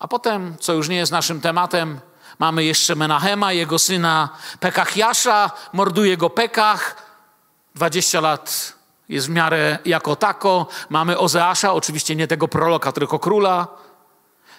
a 0.01 0.09
potem, 0.09 0.57
co 0.61 0.73
już 0.73 0.89
nie 0.89 0.97
jest 0.97 1.13
naszym 1.13 1.41
tematem, 1.41 2.01
mamy 2.39 2.65
jeszcze 2.65 2.95
Menachema, 2.95 3.53
jego 3.53 3.79
syna 3.79 4.29
Pekachiasza, 4.61 5.51
morduje 5.73 6.17
go 6.17 6.31
Pekach. 6.31 6.97
20 7.75 8.21
lat 8.21 8.73
jest 9.09 9.27
w 9.27 9.31
miarę 9.31 9.79
jako 9.85 10.17
tako. 10.17 10.67
Mamy 10.89 11.19
Ozeasza, 11.19 11.73
oczywiście 11.73 12.17
nie 12.17 12.27
tego 12.27 12.49
proroka, 12.49 12.93
tylko 12.93 13.19
króla. 13.19 13.69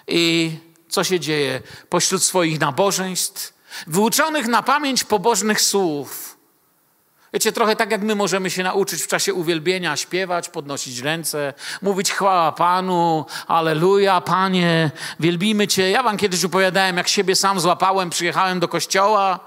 I 0.07 0.57
co 0.89 1.03
się 1.03 1.19
dzieje 1.19 1.61
pośród 1.89 2.23
swoich 2.23 2.59
nabożeństw, 2.59 3.53
wyuczonych 3.87 4.47
na 4.47 4.63
pamięć 4.63 5.03
pobożnych 5.03 5.61
słów. 5.61 6.30
Wiecie, 7.33 7.51
trochę 7.51 7.75
tak 7.75 7.91
jak 7.91 8.01
my 8.01 8.15
możemy 8.15 8.49
się 8.49 8.63
nauczyć 8.63 9.01
w 9.03 9.07
czasie 9.07 9.33
uwielbienia 9.33 9.97
śpiewać, 9.97 10.49
podnosić 10.49 10.99
ręce, 10.99 11.53
mówić 11.81 12.11
chwała 12.11 12.51
Panu, 12.51 13.25
aleluja, 13.47 14.21
Panie, 14.21 14.91
wielbimy 15.19 15.67
Cię. 15.67 15.89
Ja 15.89 16.03
wam 16.03 16.17
kiedyś 16.17 16.45
opowiadałem, 16.45 16.97
jak 16.97 17.07
siebie 17.07 17.35
sam 17.35 17.59
złapałem, 17.59 18.09
przyjechałem 18.09 18.59
do 18.59 18.67
kościoła, 18.67 19.39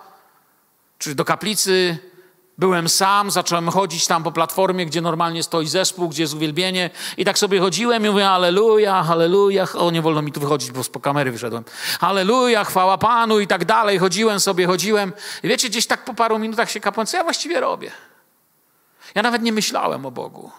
czy 0.99 1.15
do 1.15 1.25
kaplicy, 1.25 1.99
Byłem 2.59 2.89
sam, 2.89 3.31
zacząłem 3.31 3.69
chodzić 3.69 4.07
tam 4.07 4.23
po 4.23 4.33
platformie, 4.33 4.87
gdzie 4.87 5.01
normalnie 5.01 5.43
stoi 5.43 5.67
zespół, 5.67 6.09
gdzie 6.09 6.23
jest 6.23 6.35
uwielbienie 6.35 6.91
i 7.17 7.25
tak 7.25 7.39
sobie 7.39 7.61
chodziłem 7.61 8.07
i 8.07 8.11
mówię 8.11 8.31
aleluja, 8.31 8.95
aleluja, 8.95 9.67
o 9.79 9.91
nie 9.91 10.03
wolno 10.03 10.23
mi 10.23 10.33
tu 10.33 10.41
wychodzić, 10.41 10.71
bo 10.71 10.85
po 10.85 11.01
kamery 11.01 11.33
wyszedłem. 11.33 11.65
Aleluja, 12.01 12.65
chwała 12.65 12.99
Panu 12.99 13.41
i 13.41 13.47
tak 13.47 13.65
dalej. 13.65 13.99
Chodziłem 13.99 14.41
sobie, 14.41 14.67
chodziłem 14.67 15.13
i 15.43 15.49
wiecie, 15.49 15.69
gdzieś 15.69 15.87
tak 15.87 16.05
po 16.05 16.15
paru 16.15 16.39
minutach 16.39 16.71
się 16.71 16.81
kapłem, 16.81 17.07
co 17.07 17.17
ja 17.17 17.25
właściwie 17.25 17.61
robię? 17.61 17.91
Ja 19.15 19.23
nawet 19.23 19.43
nie 19.43 19.53
myślałem 19.53 20.07
o 20.07 20.11
Bogu. 20.11 20.51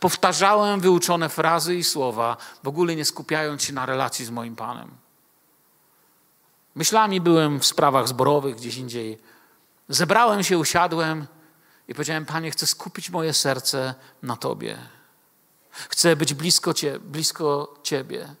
Powtarzałem 0.00 0.80
wyuczone 0.80 1.28
frazy 1.28 1.74
i 1.74 1.84
słowa, 1.84 2.36
w 2.64 2.68
ogóle 2.68 2.96
nie 2.96 3.04
skupiając 3.04 3.62
się 3.62 3.72
na 3.72 3.86
relacji 3.86 4.24
z 4.24 4.30
moim 4.30 4.56
Panem. 4.56 4.90
Myślami 6.74 7.20
byłem 7.20 7.60
w 7.60 7.66
sprawach 7.66 8.08
zborowych, 8.08 8.56
gdzieś 8.56 8.76
indziej 8.76 9.18
Zebrałem 9.88 10.44
się, 10.44 10.58
usiadłem 10.58 11.26
I 11.88 11.94
powiedziałem, 11.94 12.26
Panie, 12.26 12.50
chcę 12.50 12.66
skupić 12.66 13.10
moje 13.10 13.32
serce 13.32 13.94
na 14.22 14.36
Tobie. 14.36 14.78
Chcę 15.70 16.16
być 16.16 16.34
blisko, 16.34 16.74
cie, 16.74 16.98
blisko 16.98 17.74
Ciebie. 17.82 18.34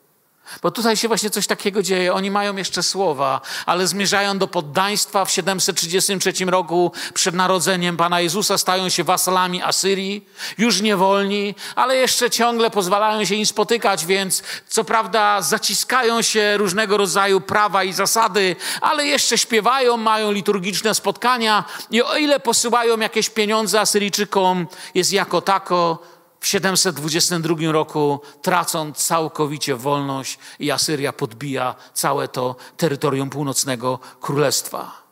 Bo 0.62 0.70
tutaj 0.70 0.96
się 0.96 1.08
właśnie 1.08 1.30
coś 1.30 1.46
takiego 1.46 1.82
dzieje. 1.82 2.14
Oni 2.14 2.30
mają 2.30 2.56
jeszcze 2.56 2.82
słowa, 2.82 3.40
ale 3.66 3.86
zmierzają 3.86 4.38
do 4.38 4.48
poddaństwa. 4.48 5.24
W 5.24 5.30
733 5.30 6.32
roku 6.44 6.92
przed 7.14 7.34
narodzeniem 7.34 7.96
Pana 7.96 8.20
Jezusa 8.20 8.58
stają 8.58 8.88
się 8.88 9.04
wasalami 9.04 9.62
Asyrii, 9.62 10.28
już 10.58 10.80
niewolni, 10.80 11.54
ale 11.74 11.96
jeszcze 11.96 12.30
ciągle 12.30 12.70
pozwalają 12.70 13.24
się 13.24 13.34
im 13.34 13.46
spotykać, 13.46 14.06
więc 14.06 14.42
co 14.68 14.84
prawda 14.84 15.42
zaciskają 15.42 16.22
się 16.22 16.56
różnego 16.56 16.96
rodzaju 16.96 17.40
prawa 17.40 17.84
i 17.84 17.92
zasady, 17.92 18.56
ale 18.80 19.06
jeszcze 19.06 19.38
śpiewają, 19.38 19.96
mają 19.96 20.32
liturgiczne 20.32 20.94
spotkania 20.94 21.64
i 21.90 22.02
o 22.02 22.16
ile 22.16 22.40
posyłają 22.40 22.98
jakieś 22.98 23.30
pieniądze 23.30 23.80
Asyryjczykom, 23.80 24.66
jest 24.94 25.12
jako 25.12 25.40
tako 25.40 26.15
w 26.46 26.48
722 26.48 27.72
roku 27.72 28.20
tracą 28.42 28.92
całkowicie 28.92 29.76
wolność 29.76 30.38
i 30.58 30.70
Asyria 30.70 31.12
podbija 31.12 31.74
całe 31.94 32.28
to 32.28 32.56
terytorium 32.76 33.30
północnego 33.30 33.98
królestwa. 34.20 35.02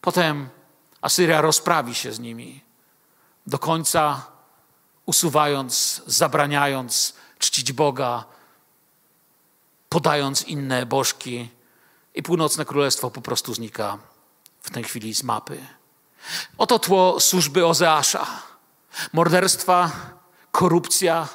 Potem 0.00 0.48
Asyria 1.00 1.40
rozprawi 1.40 1.94
się 1.94 2.12
z 2.12 2.18
nimi 2.18 2.60
do 3.46 3.58
końca, 3.58 4.26
usuwając, 5.06 6.02
zabraniając 6.06 7.14
czcić 7.38 7.72
Boga, 7.72 8.24
podając 9.88 10.42
inne 10.42 10.86
bożki, 10.86 11.48
i 12.14 12.22
północne 12.22 12.64
królestwo 12.64 13.10
po 13.10 13.20
prostu 13.20 13.54
znika 13.54 13.98
w 14.62 14.70
tej 14.70 14.84
chwili 14.84 15.14
z 15.14 15.22
mapy. 15.22 15.66
Oto 16.58 16.78
tło 16.78 17.20
służby 17.20 17.66
Ozeasza. 17.66 18.26
Morderstwa, 19.12 19.90
korupcja, 20.52 21.28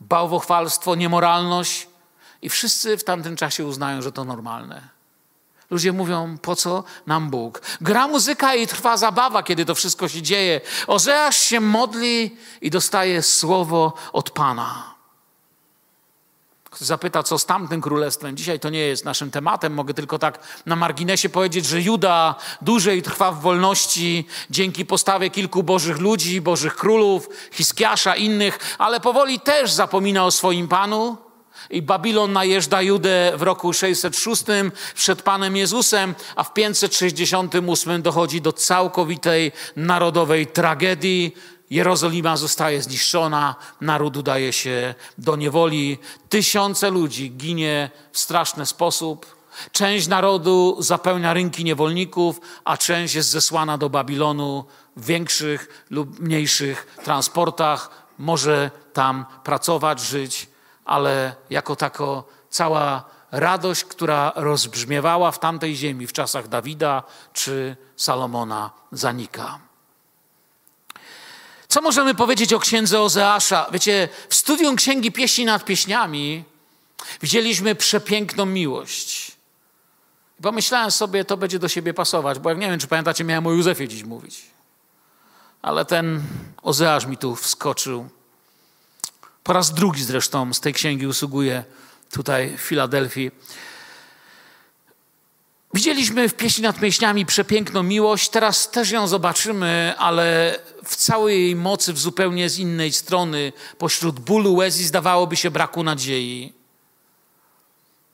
bałwochwalstwo, 0.00 0.94
niemoralność. 0.94 1.88
I 2.42 2.48
wszyscy 2.48 2.96
w 2.96 3.04
tamtym 3.04 3.36
czasie 3.36 3.66
uznają, 3.66 4.02
że 4.02 4.12
to 4.12 4.24
normalne. 4.24 4.88
Ludzie 5.70 5.92
mówią, 5.92 6.38
po 6.42 6.56
co 6.56 6.84
nam 7.06 7.30
Bóg? 7.30 7.62
Gra 7.80 8.08
muzyka 8.08 8.54
i 8.54 8.66
trwa 8.66 8.96
zabawa, 8.96 9.42
kiedy 9.42 9.64
to 9.64 9.74
wszystko 9.74 10.08
się 10.08 10.22
dzieje. 10.22 10.60
Ozeasz 10.86 11.38
się 11.38 11.60
modli 11.60 12.36
i 12.60 12.70
dostaje 12.70 13.22
słowo 13.22 13.92
od 14.12 14.30
Pana 14.30 14.97
zapyta, 16.78 17.22
co 17.22 17.38
z 17.38 17.46
tamtym 17.46 17.80
królestwem. 17.80 18.36
Dzisiaj 18.36 18.60
to 18.60 18.70
nie 18.70 18.78
jest 18.78 19.04
naszym 19.04 19.30
tematem. 19.30 19.74
Mogę 19.74 19.94
tylko 19.94 20.18
tak 20.18 20.38
na 20.66 20.76
marginesie 20.76 21.28
powiedzieć, 21.28 21.66
że 21.66 21.80
Juda 21.80 22.34
dłużej 22.62 23.02
trwa 23.02 23.32
w 23.32 23.40
wolności 23.40 24.26
dzięki 24.50 24.86
postawie 24.86 25.30
kilku 25.30 25.62
bożych 25.62 25.98
ludzi, 25.98 26.40
bożych 26.40 26.76
królów, 26.76 27.28
Hiskiasza, 27.52 28.16
innych, 28.16 28.58
ale 28.78 29.00
powoli 29.00 29.40
też 29.40 29.72
zapomina 29.72 30.24
o 30.24 30.30
swoim 30.30 30.68
Panu. 30.68 31.16
I 31.70 31.82
Babilon 31.82 32.32
najeżdża 32.32 32.82
Judę 32.82 33.32
w 33.36 33.42
roku 33.42 33.72
606 33.72 34.42
przed 34.94 35.22
Panem 35.22 35.56
Jezusem, 35.56 36.14
a 36.36 36.44
w 36.44 36.54
568 36.54 38.02
dochodzi 38.02 38.40
do 38.40 38.52
całkowitej 38.52 39.52
narodowej 39.76 40.46
tragedii. 40.46 41.34
Jerozolima 41.70 42.36
zostaje 42.36 42.82
zniszczona, 42.82 43.54
naród 43.80 44.16
udaje 44.16 44.52
się 44.52 44.94
do 45.18 45.36
niewoli, 45.36 45.98
tysiące 46.28 46.90
ludzi 46.90 47.30
ginie 47.30 47.90
w 48.12 48.18
straszny 48.18 48.66
sposób. 48.66 49.38
Część 49.72 50.06
narodu 50.06 50.76
zapełnia 50.78 51.34
rynki 51.34 51.64
niewolników, 51.64 52.40
a 52.64 52.76
część 52.76 53.14
jest 53.14 53.30
zesłana 53.30 53.78
do 53.78 53.90
Babilonu 53.90 54.64
w 54.96 55.04
większych 55.04 55.86
lub 55.90 56.20
mniejszych 56.20 56.98
transportach. 57.04 57.90
Może 58.18 58.70
tam 58.92 59.26
pracować, 59.44 60.00
żyć, 60.00 60.48
ale 60.84 61.34
jako 61.50 61.76
tako 61.76 62.24
cała 62.50 63.04
radość, 63.32 63.84
która 63.84 64.32
rozbrzmiewała 64.36 65.30
w 65.30 65.38
tamtej 65.38 65.76
ziemi 65.76 66.06
w 66.06 66.12
czasach 66.12 66.48
Dawida 66.48 67.02
czy 67.32 67.76
Salomona, 67.96 68.70
zanika. 68.92 69.67
Co 71.68 71.80
możemy 71.82 72.14
powiedzieć 72.14 72.52
o 72.52 72.58
księdze 72.60 73.00
Ozeasza? 73.00 73.66
Wiecie, 73.72 74.08
w 74.28 74.34
studium 74.34 74.76
Księgi 74.76 75.12
Pieśni 75.12 75.44
nad 75.44 75.64
Pieśniami 75.64 76.44
widzieliśmy 77.22 77.74
przepiękną 77.74 78.46
miłość. 78.46 79.32
Pomyślałem 80.42 80.90
sobie, 80.90 81.24
to 81.24 81.36
będzie 81.36 81.58
do 81.58 81.68
siebie 81.68 81.94
pasować, 81.94 82.38
bo 82.38 82.48
jak 82.50 82.58
nie 82.58 82.70
wiem, 82.70 82.78
czy 82.78 82.86
pamiętacie, 82.86 83.24
miałem 83.24 83.46
o 83.46 83.52
Józefie 83.52 83.88
dziś 83.88 84.04
mówić. 84.04 84.42
Ale 85.62 85.84
ten 85.84 86.22
Ozeasz 86.62 87.06
mi 87.06 87.16
tu 87.16 87.36
wskoczył. 87.36 88.08
Po 89.44 89.52
raz 89.52 89.74
drugi 89.74 90.04
zresztą 90.04 90.54
z 90.54 90.60
tej 90.60 90.72
księgi 90.74 91.06
usługuje 91.06 91.64
tutaj 92.10 92.56
w 92.56 92.60
Filadelfii. 92.60 93.30
Widzieliśmy 95.74 96.28
w 96.28 96.34
pieśni 96.34 96.62
nad 96.62 96.78
pieśniami 96.78 97.26
przepiękną 97.26 97.82
miłość, 97.82 98.28
teraz 98.28 98.70
też 98.70 98.90
ją 98.90 99.08
zobaczymy, 99.08 99.94
ale 99.98 100.58
w 100.84 100.96
całej 100.96 101.42
jej 101.42 101.56
mocy, 101.56 101.92
w 101.92 101.98
zupełnie 101.98 102.48
z 102.50 102.58
innej 102.58 102.92
strony, 102.92 103.52
pośród 103.78 104.20
bólu, 104.20 104.54
łez 104.54 104.80
i 104.80 104.84
zdawałoby 104.84 105.36
się 105.36 105.50
braku 105.50 105.82
nadziei. 105.82 106.52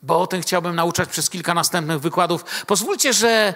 Bo 0.03 0.21
o 0.21 0.27
tym 0.27 0.43
chciałbym 0.43 0.75
nauczać 0.75 1.09
przez 1.09 1.31
kilka 1.31 1.55
następnych 1.55 2.01
wykładów. 2.01 2.45
Pozwólcie, 2.67 3.13
że 3.13 3.55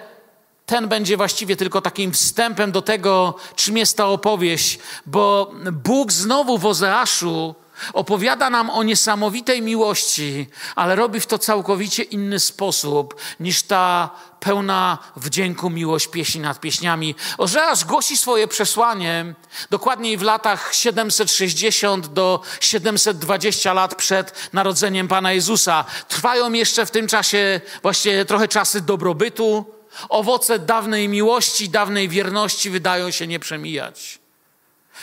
ten 0.67 0.89
będzie 0.89 1.17
właściwie 1.17 1.57
tylko 1.57 1.81
takim 1.81 2.13
wstępem 2.13 2.73
do 2.73 2.83
tego, 2.83 3.35
czym 3.57 3.77
jest 3.77 3.97
ta 3.97 4.07
opowieść, 4.07 4.79
bo 5.07 5.53
Bóg 5.73 6.13
znowu 6.13 6.59
w 6.59 6.67
Ozeaszu 6.67 7.55
Opowiada 7.93 8.51
nam 8.51 8.71
o 8.71 8.83
niesamowitej 8.83 9.63
miłości, 9.63 10.47
ale 10.77 10.97
robi 10.97 11.21
w 11.21 11.27
to 11.27 11.39
całkowicie 11.39 12.03
inny 12.03 12.41
sposób 12.41 13.21
niż 13.41 13.63
ta 13.63 14.11
pełna 14.41 14.99
wdzięku 15.17 15.71
miłość 15.71 16.07
pieśni 16.07 16.41
nad 16.41 16.61
pieśniami. 16.61 17.15
Ozeasz 17.39 17.85
głosi 17.85 18.17
swoje 18.17 18.49
przesłanie 18.49 19.35
dokładniej 19.71 20.17
w 20.17 20.23
latach 20.23 20.75
760 20.75 22.07
do 22.07 22.43
720 22.61 23.73
lat 23.73 23.95
przed 23.95 24.53
narodzeniem 24.53 25.09
Pana 25.09 25.33
Jezusa. 25.33 25.85
Trwają 26.09 26.53
jeszcze 26.53 26.87
w 26.87 26.91
tym 26.91 27.07
czasie 27.07 27.61
właśnie 27.83 28.25
trochę 28.25 28.49
czasy 28.49 28.81
dobrobytu. 28.81 29.65
Owoce 30.09 30.59
dawnej 30.59 31.09
miłości, 31.09 31.69
dawnej 31.69 32.09
wierności 32.09 32.71
wydają 32.71 33.11
się 33.11 33.27
nie 33.27 33.41
przemijać. 33.41 34.18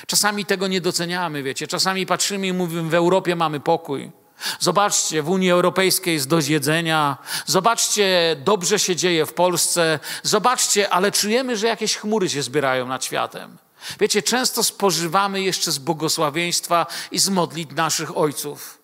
Czasami 0.08 0.45
tego 0.45 0.67
nie 0.67 0.81
doceniamy, 0.81 1.43
wiecie. 1.43 1.67
Czasami 1.67 2.05
patrzymy 2.05 2.47
i 2.47 2.53
mówimy, 2.53 2.89
w 2.89 2.93
Europie 2.93 3.36
mamy 3.36 3.60
pokój. 3.60 4.12
Zobaczcie, 4.60 5.21
w 5.21 5.29
Unii 5.29 5.51
Europejskiej 5.51 6.13
jest 6.13 6.27
dość 6.27 6.47
jedzenia. 6.47 7.17
Zobaczcie, 7.45 8.36
dobrze 8.39 8.79
się 8.79 8.95
dzieje 8.95 9.25
w 9.25 9.34
Polsce. 9.34 9.99
Zobaczcie, 10.23 10.89
ale 10.89 11.12
czujemy, 11.12 11.58
że 11.58 11.67
jakieś 11.67 11.95
chmury 11.95 12.29
się 12.29 12.41
zbierają 12.41 12.88
nad 12.88 13.05
światem. 13.05 13.58
Wiecie, 13.99 14.23
często 14.23 14.63
spożywamy 14.63 15.41
jeszcze 15.41 15.71
z 15.71 15.77
błogosławieństwa 15.77 16.86
i 17.12 17.19
z 17.19 17.29
modlitw 17.29 17.75
naszych 17.75 18.17
ojców. 18.17 18.77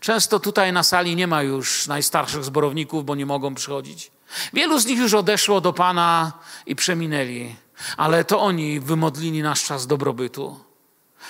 Często 0.00 0.40
tutaj 0.40 0.72
na 0.72 0.82
sali 0.82 1.16
nie 1.16 1.26
ma 1.26 1.42
już 1.42 1.86
najstarszych 1.86 2.44
zborowników, 2.44 3.04
bo 3.04 3.14
nie 3.14 3.26
mogą 3.26 3.54
przychodzić. 3.54 4.10
Wielu 4.52 4.78
z 4.78 4.86
nich 4.86 4.98
już 4.98 5.14
odeszło 5.14 5.60
do 5.60 5.72
Pana 5.72 6.32
i 6.66 6.76
przeminęli 6.76 7.56
ale 7.96 8.24
to 8.24 8.40
oni 8.40 8.80
wymodlili 8.80 9.42
nasz 9.42 9.64
czas 9.64 9.86
dobrobytu. 9.86 10.60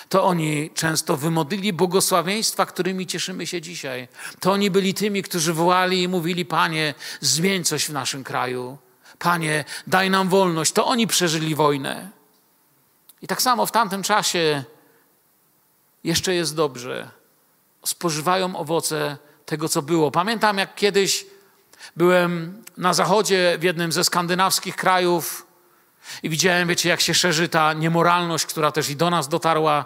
To 0.09 0.25
oni 0.25 0.71
często 0.75 1.17
wymodlili 1.17 1.73
błogosławieństwa, 1.73 2.67
którymi 2.67 3.07
cieszymy 3.07 3.47
się 3.47 3.61
dzisiaj. 3.61 4.09
To 4.41 4.53
oni 4.53 4.71
byli 4.71 4.95
tymi, 4.95 5.23
którzy 5.23 5.53
wołali 5.53 6.03
i 6.03 6.09
mówili: 6.09 6.45
Panie, 6.45 6.95
zmień 7.21 7.65
coś 7.65 7.85
w 7.85 7.93
naszym 7.93 8.25
kraju. 8.25 8.79
Panie, 9.19 9.65
daj 9.87 10.11
nam 10.11 10.29
wolność. 10.29 10.73
To 10.73 10.87
oni 10.87 11.07
przeżyli 11.07 11.55
wojnę. 11.55 12.11
I 13.23 13.27
tak 13.27 13.43
samo 13.43 13.67
w 13.67 13.73
tamtym 13.73 14.03
czasie 14.03 14.65
jeszcze 16.05 16.35
jest 16.35 16.57
dobrze. 16.57 17.11
Spożywają 17.85 18.57
owoce 18.57 19.17
tego, 19.47 19.69
co 19.69 19.83
było. 19.83 20.11
Pamiętam, 20.11 20.59
jak 20.59 20.75
kiedyś 20.75 21.27
byłem 21.97 22.63
na 22.77 22.95
zachodzie 22.95 23.57
w 23.59 23.63
jednym 23.63 23.93
ze 23.93 24.05
skandynawskich 24.05 24.77
krajów 24.77 25.47
i 26.23 26.29
widziałem, 26.29 26.69
wiecie, 26.69 26.89
jak 26.89 27.01
się 27.01 27.15
szerzy 27.15 27.49
ta 27.49 27.73
niemoralność, 27.73 28.47
która 28.47 28.73
też 28.73 28.91
i 28.91 28.97
do 28.97 29.11
nas 29.11 29.29
dotarła. 29.29 29.85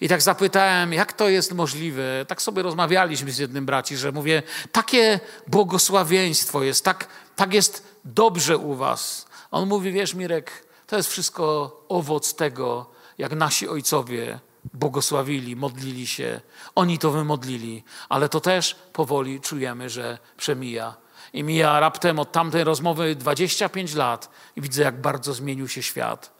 I 0.00 0.08
tak 0.08 0.22
zapytałem, 0.22 0.92
jak 0.92 1.12
to 1.12 1.28
jest 1.28 1.52
możliwe. 1.52 2.02
Tak 2.28 2.42
sobie 2.42 2.62
rozmawialiśmy 2.62 3.32
z 3.32 3.38
jednym 3.38 3.66
braci, 3.66 3.96
że 3.96 4.12
mówię, 4.12 4.42
takie 4.72 5.20
błogosławieństwo 5.46 6.62
jest, 6.62 6.84
tak, 6.84 7.08
tak 7.36 7.54
jest 7.54 7.86
dobrze 8.04 8.58
u 8.58 8.74
was. 8.74 9.26
On 9.50 9.68
mówi, 9.68 9.92
wiesz 9.92 10.14
Mirek, 10.14 10.66
to 10.86 10.96
jest 10.96 11.08
wszystko 11.08 11.76
owoc 11.88 12.34
tego, 12.34 12.90
jak 13.18 13.32
nasi 13.32 13.68
ojcowie 13.68 14.40
błogosławili, 14.74 15.56
modlili 15.56 16.06
się. 16.06 16.40
Oni 16.74 16.98
to 16.98 17.10
wymodlili, 17.10 17.84
ale 18.08 18.28
to 18.28 18.40
też 18.40 18.76
powoli 18.92 19.40
czujemy, 19.40 19.90
że 19.90 20.18
przemija. 20.36 21.01
I 21.32 21.44
mija 21.44 21.80
raptem 21.80 22.18
od 22.18 22.32
tamtej 22.32 22.64
rozmowy 22.64 23.14
25 23.14 23.94
lat 23.94 24.30
i 24.56 24.60
widzę, 24.60 24.82
jak 24.82 25.00
bardzo 25.00 25.34
zmienił 25.34 25.68
się 25.68 25.82
świat. 25.82 26.32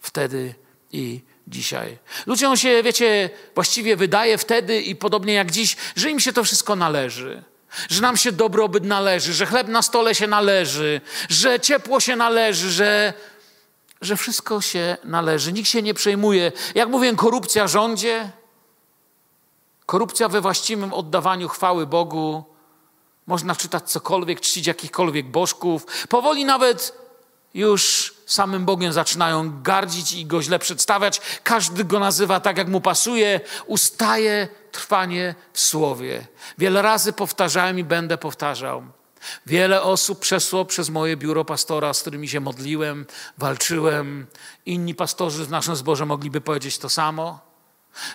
wtedy 0.00 0.54
i 0.92 1.20
dzisiaj. 1.46 1.98
Ludziom 2.26 2.56
się, 2.56 2.82
wiecie, 2.82 3.30
właściwie 3.54 3.96
wydaje 3.96 4.38
wtedy 4.38 4.82
i 4.82 4.96
podobnie 4.96 5.34
jak 5.34 5.50
dziś, 5.50 5.76
że 5.96 6.10
im 6.10 6.20
się 6.20 6.32
to 6.32 6.44
wszystko 6.44 6.76
należy. 6.76 7.42
Że 7.88 8.02
nam 8.02 8.16
się 8.16 8.32
dobrobyt 8.32 8.84
należy, 8.84 9.32
że 9.34 9.46
chleb 9.46 9.68
na 9.68 9.82
stole 9.82 10.14
się 10.14 10.26
należy, 10.26 11.00
że 11.28 11.60
ciepło 11.60 12.00
się 12.00 12.16
należy, 12.16 12.70
że, 12.70 13.12
że 14.00 14.16
wszystko 14.16 14.60
się 14.60 14.96
należy. 15.04 15.52
Nikt 15.52 15.68
się 15.68 15.82
nie 15.82 15.94
przejmuje. 15.94 16.52
Jak 16.74 16.88
mówię, 16.88 17.14
korupcja 17.16 17.68
rządzie, 17.68 18.30
korupcja 19.86 20.28
we 20.28 20.40
właściwym 20.40 20.92
oddawaniu 20.92 21.48
chwały 21.48 21.86
Bogu. 21.86 22.44
Można 23.28 23.56
czytać 23.56 23.90
cokolwiek, 23.90 24.40
czcić 24.40 24.66
jakichkolwiek 24.66 25.26
bożków. 25.26 25.86
Powoli 26.08 26.44
nawet 26.44 26.92
już 27.54 28.14
samym 28.26 28.64
Bogiem 28.64 28.92
zaczynają 28.92 29.62
gardzić 29.62 30.12
i 30.12 30.26
go 30.26 30.42
źle 30.42 30.58
przedstawiać. 30.58 31.20
Każdy 31.42 31.84
go 31.84 31.98
nazywa 31.98 32.40
tak, 32.40 32.58
jak 32.58 32.68
mu 32.68 32.80
pasuje. 32.80 33.40
Ustaje 33.66 34.48
trwanie 34.72 35.34
w 35.52 35.60
słowie. 35.60 36.26
Wiele 36.58 36.82
razy 36.82 37.12
powtarzałem 37.12 37.78
i 37.78 37.84
będę 37.84 38.18
powtarzał. 38.18 38.82
Wiele 39.46 39.82
osób 39.82 40.18
przeszło 40.18 40.64
przez 40.64 40.90
moje 40.90 41.16
biuro 41.16 41.44
pastora, 41.44 41.94
z 41.94 42.00
którymi 42.00 42.28
się 42.28 42.40
modliłem, 42.40 43.06
walczyłem. 43.38 44.26
Inni 44.66 44.94
pastorzy 44.94 45.44
w 45.44 45.50
naszym 45.50 45.76
zborze 45.76 46.06
mogliby 46.06 46.40
powiedzieć 46.40 46.78
to 46.78 46.88
samo. 46.88 47.48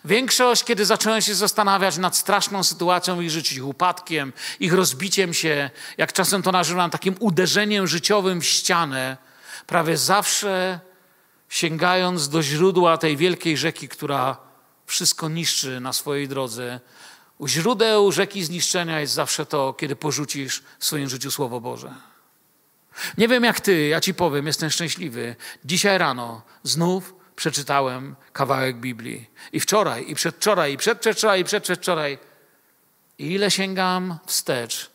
Większość, 0.06 0.64
kiedy 0.64 0.86
zacząłem 0.86 1.22
się 1.22 1.36
zastanawiać 1.36 1.98
nad 1.98 2.18
straszną 2.18 2.64
sytuacją 2.64 3.22
ich 3.22 3.30
życia, 3.30 3.56
ich 3.56 3.66
upadkiem, 3.66 4.34
ich 4.60 4.74
rozbiciem 4.74 5.34
się, 5.34 5.70
jak 5.98 6.14
czasem 6.14 6.42
to 6.42 6.52
nazywam 6.52 6.90
takim 6.90 7.16
uderzeniem 7.20 7.88
życiowym 7.88 8.42
w 8.42 8.46
ścianę, 8.46 9.18
prawie 9.68 9.98
zawsze 9.98 10.80
sięgając 11.50 12.30
do 12.30 12.44
źródła 12.44 12.98
tej 12.98 13.18
wielkiej 13.18 13.58
rzeki, 13.58 13.90
która 13.90 14.38
wszystko 14.86 15.30
niszczy 15.30 15.80
na 15.80 15.94
swojej 15.94 16.28
drodze. 16.28 16.80
U 17.38 17.48
źródeł 17.48 18.12
rzeki 18.12 18.44
zniszczenia 18.44 19.00
jest 19.00 19.14
zawsze 19.14 19.46
to, 19.46 19.74
kiedy 19.74 19.96
porzucisz 19.96 20.64
w 20.80 20.86
swoim 20.86 21.10
życiu 21.10 21.32
Słowo 21.32 21.62
Boże. 21.62 21.94
Nie 23.18 23.28
wiem 23.28 23.44
jak 23.44 23.62
ty, 23.62 23.88
ja 23.88 24.02
ci 24.02 24.14
powiem, 24.14 24.48
jestem 24.48 24.70
szczęśliwy. 24.70 25.36
Dzisiaj 25.66 25.98
rano 25.98 26.42
znów 26.64 27.16
przeczytałem 27.44 28.16
kawałek 28.34 28.78
Biblii. 28.78 29.30
I 29.52 29.60
wczoraj, 29.60 30.06
i 30.10 30.16
przedwczoraj, 30.16 30.74
i 30.74 30.78
przedwczoraj, 30.78 31.42
i 31.42 31.44
przedwczoraj. 31.44 32.18
I 33.18 33.32
ile 33.32 33.52
sięgam 33.52 34.18
wstecz, 34.26 34.90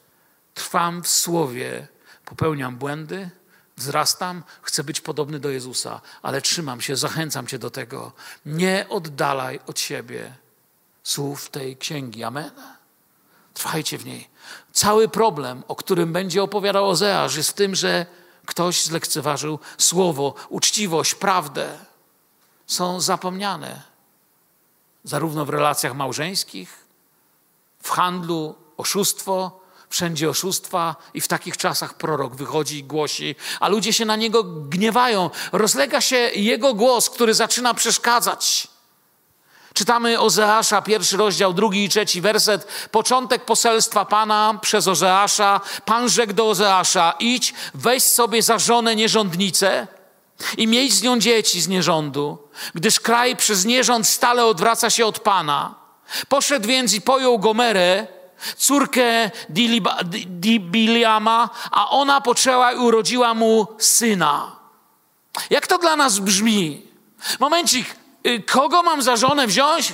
trwam 0.55 1.03
w 1.03 1.09
słowie, 1.09 1.89
popełniam 2.25 2.77
błędy, 2.77 3.31
wzrastam, 3.77 4.43
chcę 4.63 4.85
być 4.85 5.01
podobny 5.01 5.41
do 5.41 5.51
Jezusa, 5.51 6.01
ale 6.23 6.41
trzymam 6.43 6.81
się, 6.81 6.97
zachęcam 6.97 7.47
cię 7.47 7.59
do 7.59 7.71
tego. 7.71 8.13
Nie 8.47 8.87
oddalaj 8.89 9.61
od 9.67 9.81
siebie 9.81 10.33
słów 11.03 11.51
tej 11.51 11.77
księgi. 11.77 12.25
Amen. 12.25 12.51
Trwajcie 13.55 13.99
w 13.99 14.07
niej. 14.07 14.29
Cały 14.73 15.09
problem, 15.09 15.63
o 15.69 15.77
którym 15.77 16.13
będzie 16.13 16.43
opowiadał 16.43 16.89
Ozeasz, 16.89 17.37
jest 17.37 17.51
w 17.51 17.55
tym, 17.55 17.75
że 17.75 18.07
ktoś 18.47 18.85
zlekceważył 18.85 19.59
słowo, 19.79 20.35
uczciwość, 20.49 21.15
prawdę. 21.15 21.88
Są 22.69 23.01
zapomniane. 23.01 23.83
Zarówno 25.05 25.45
w 25.45 25.49
relacjach 25.49 25.95
małżeńskich, 25.95 26.87
w 27.83 27.91
handlu, 27.91 28.55
oszustwo, 28.77 29.61
wszędzie 29.91 30.31
oszustwa 30.31 30.97
i 31.15 31.21
w 31.21 31.29
takich 31.29 31.57
czasach 31.57 31.95
prorok 31.95 32.35
wychodzi 32.35 32.79
i 32.79 32.85
głosi, 32.85 33.35
a 33.61 33.69
ludzie 33.69 33.93
się 33.93 34.05
na 34.05 34.17
niego 34.17 34.45
gniewają. 34.45 35.31
Rozlega 35.53 36.01
się 36.01 36.17
jego 36.17 36.75
głos, 36.75 37.11
który 37.11 37.35
zaczyna 37.35 37.75
przeszkadzać. 37.75 38.69
Czytamy 39.75 40.21
Ozeasza, 40.21 40.83
pierwszy 40.83 41.17
rozdział, 41.17 41.53
drugi 41.53 41.85
i 41.85 41.89
trzeci 41.89 42.21
werset. 42.21 42.89
Początek 42.91 43.45
poselstwa 43.45 44.05
Pana 44.05 44.59
przez 44.63 44.89
Ozeasza. 44.89 45.61
Pan 45.85 46.09
rzekł 46.09 46.33
do 46.33 46.51
Ozeasza, 46.51 47.15
idź, 47.21 47.55
weź 47.75 48.03
sobie 48.03 48.43
za 48.43 48.59
żonę 48.59 48.97
nierządnicę 48.97 49.87
i 50.57 50.67
miej 50.67 50.91
z 50.91 51.03
nią 51.03 51.19
dzieci 51.19 51.61
z 51.61 51.69
nierządu, 51.69 52.39
gdyż 52.75 53.01
kraj 53.01 53.37
przez 53.37 53.65
nierząd 53.65 54.07
stale 54.07 54.45
odwraca 54.45 54.91
się 54.91 55.07
od 55.07 55.19
Pana. 55.21 55.75
Poszedł 56.29 56.69
więc 56.69 56.95
i 56.95 57.01
pojął 57.01 57.39
Gomerę, 57.39 58.07
córkę 58.57 59.31
Dibiliama, 60.27 61.51
a 61.71 61.91
ona 61.91 62.21
poczęła 62.21 62.73
i 62.73 62.77
urodziła 62.77 63.35
mu 63.35 63.67
syna. 63.79 64.57
Jak 65.51 65.67
to 65.67 65.79
dla 65.79 65.97
nas 65.97 66.19
brzmi? 66.19 66.83
Momencik, 67.41 67.97
y, 68.27 68.43
kogo 68.43 68.83
mam 68.83 69.03
za 69.03 69.17
żonę 69.17 69.47
wziąć? 69.47 69.93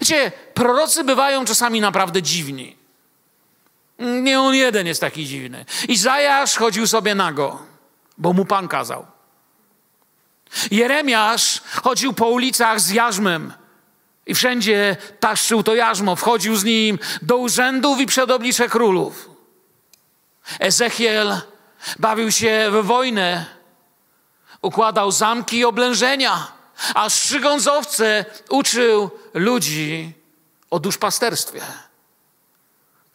Wiecie, 0.00 0.32
prorocy 0.54 1.04
bywają 1.04 1.44
czasami 1.44 1.80
naprawdę 1.80 2.22
dziwni. 2.22 2.76
Nie 3.98 4.40
on 4.40 4.54
jeden 4.54 4.86
jest 4.86 5.00
taki 5.00 5.26
dziwny. 5.26 5.64
Izajasz 5.88 6.56
chodził 6.56 6.86
sobie 6.86 7.14
nago, 7.14 7.73
bo 8.18 8.32
mu 8.32 8.44
Pan 8.44 8.68
kazał. 8.68 9.06
Jeremiasz 10.70 11.60
chodził 11.82 12.12
po 12.12 12.28
ulicach 12.28 12.80
z 12.80 12.90
jarzmem, 12.90 13.52
i 14.26 14.34
wszędzie 14.34 14.96
taszczył 15.20 15.62
to 15.62 15.74
jarzmo, 15.74 16.16
wchodził 16.16 16.56
z 16.56 16.64
nim 16.64 16.98
do 17.22 17.36
urzędów 17.36 18.00
i 18.00 18.06
przed 18.06 18.30
oblicze 18.30 18.68
królów. 18.68 19.30
Ezechiel 20.60 21.40
bawił 21.98 22.32
się 22.32 22.68
w 22.70 22.86
wojnę, 22.86 23.46
układał 24.62 25.10
zamki 25.10 25.58
i 25.58 25.64
oblężenia, 25.64 26.52
a 26.94 27.10
strzygąc 27.10 27.66
owce 27.66 28.24
uczył 28.48 29.10
ludzi 29.34 30.12
o 30.70 30.78
duszpasterstwie. 30.78 31.60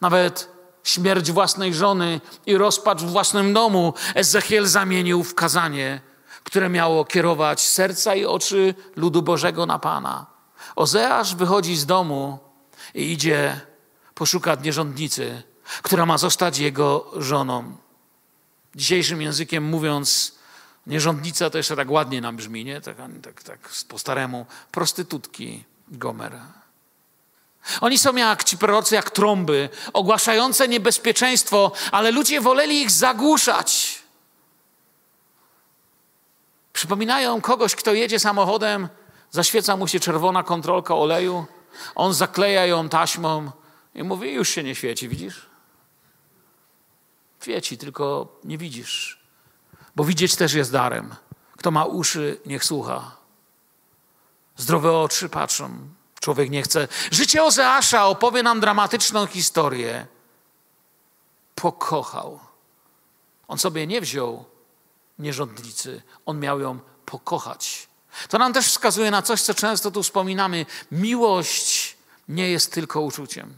Nawet 0.00 0.48
śmierć 0.84 1.32
własnej 1.32 1.74
żony 1.74 2.20
i 2.46 2.56
rozpacz 2.56 3.02
w 3.02 3.10
własnym 3.10 3.52
domu 3.52 3.94
Ezechiel 4.14 4.66
zamienił 4.66 5.24
w 5.24 5.34
kazanie, 5.34 6.00
które 6.44 6.68
miało 6.68 7.04
kierować 7.04 7.60
serca 7.60 8.14
i 8.14 8.24
oczy 8.24 8.74
ludu 8.96 9.22
Bożego 9.22 9.66
na 9.66 9.78
Pana. 9.78 10.26
Ozeasz 10.76 11.34
wychodzi 11.34 11.76
z 11.76 11.86
domu 11.86 12.38
i 12.94 13.12
idzie 13.12 13.60
poszukać 14.14 14.60
nierządnicy, 14.62 15.42
która 15.82 16.06
ma 16.06 16.18
zostać 16.18 16.58
jego 16.58 17.10
żoną. 17.16 17.76
Dzisiejszym 18.74 19.22
językiem 19.22 19.64
mówiąc, 19.64 20.34
nierządnica 20.86 21.50
to 21.50 21.58
jeszcze 21.58 21.76
tak 21.76 21.90
ładnie 21.90 22.20
nam 22.20 22.36
brzmi, 22.36 22.64
nie? 22.64 22.80
Tak, 22.80 22.96
tak, 23.22 23.42
tak 23.42 23.58
po 23.88 23.98
staremu. 23.98 24.46
Prostytutki 24.70 25.64
Gomer. 25.88 26.59
Oni 27.80 27.98
są 27.98 28.16
jak 28.16 28.44
ci 28.44 28.58
prorocy, 28.58 28.94
jak 28.94 29.10
trąby, 29.10 29.68
ogłaszające 29.92 30.68
niebezpieczeństwo, 30.68 31.72
ale 31.92 32.10
ludzie 32.10 32.40
woleli 32.40 32.82
ich 32.82 32.90
zagłuszać. 32.90 34.02
Przypominają 36.72 37.40
kogoś, 37.40 37.74
kto 37.74 37.94
jedzie 37.94 38.18
samochodem 38.18 38.88
Zaświeca 39.30 39.76
mu 39.76 39.88
się 39.88 40.00
czerwona 40.00 40.42
kontrolka 40.42 40.94
oleju, 40.94 41.46
on 41.94 42.14
zakleja 42.14 42.66
ją 42.66 42.88
taśmą 42.88 43.50
i 43.94 44.02
mówi: 44.02 44.32
Już 44.32 44.48
się 44.48 44.62
nie 44.62 44.74
świeci, 44.74 45.08
widzisz? 45.08 45.46
Świeci, 47.42 47.78
tylko 47.78 48.36
nie 48.44 48.58
widzisz. 48.58 49.20
Bo 49.96 50.04
widzieć 50.04 50.36
też 50.36 50.52
jest 50.52 50.72
darem. 50.72 51.14
Kto 51.56 51.70
ma 51.70 51.84
uszy, 51.84 52.40
niech 52.46 52.64
słucha. 52.64 53.16
Zdrowe 54.56 54.98
oczy 54.98 55.28
patrzą. 55.28 55.88
Człowiek 56.20 56.50
nie 56.50 56.62
chce. 56.62 56.88
Życie 57.10 57.44
Ozeasza 57.44 58.06
opowie 58.06 58.42
nam 58.42 58.60
dramatyczną 58.60 59.26
historię. 59.26 60.06
Pokochał. 61.54 62.40
On 63.48 63.58
sobie 63.58 63.86
nie 63.86 64.00
wziął 64.00 64.44
nierządnicy, 65.18 66.02
on 66.26 66.40
miał 66.40 66.60
ją 66.60 66.78
pokochać. 67.06 67.88
To 68.28 68.38
nam 68.38 68.52
też 68.52 68.66
wskazuje 68.66 69.10
na 69.10 69.22
coś, 69.22 69.42
co 69.42 69.54
często 69.54 69.90
tu 69.90 70.02
wspominamy. 70.02 70.66
Miłość 70.92 71.96
nie 72.28 72.50
jest 72.50 72.72
tylko 72.72 73.00
uczuciem. 73.00 73.54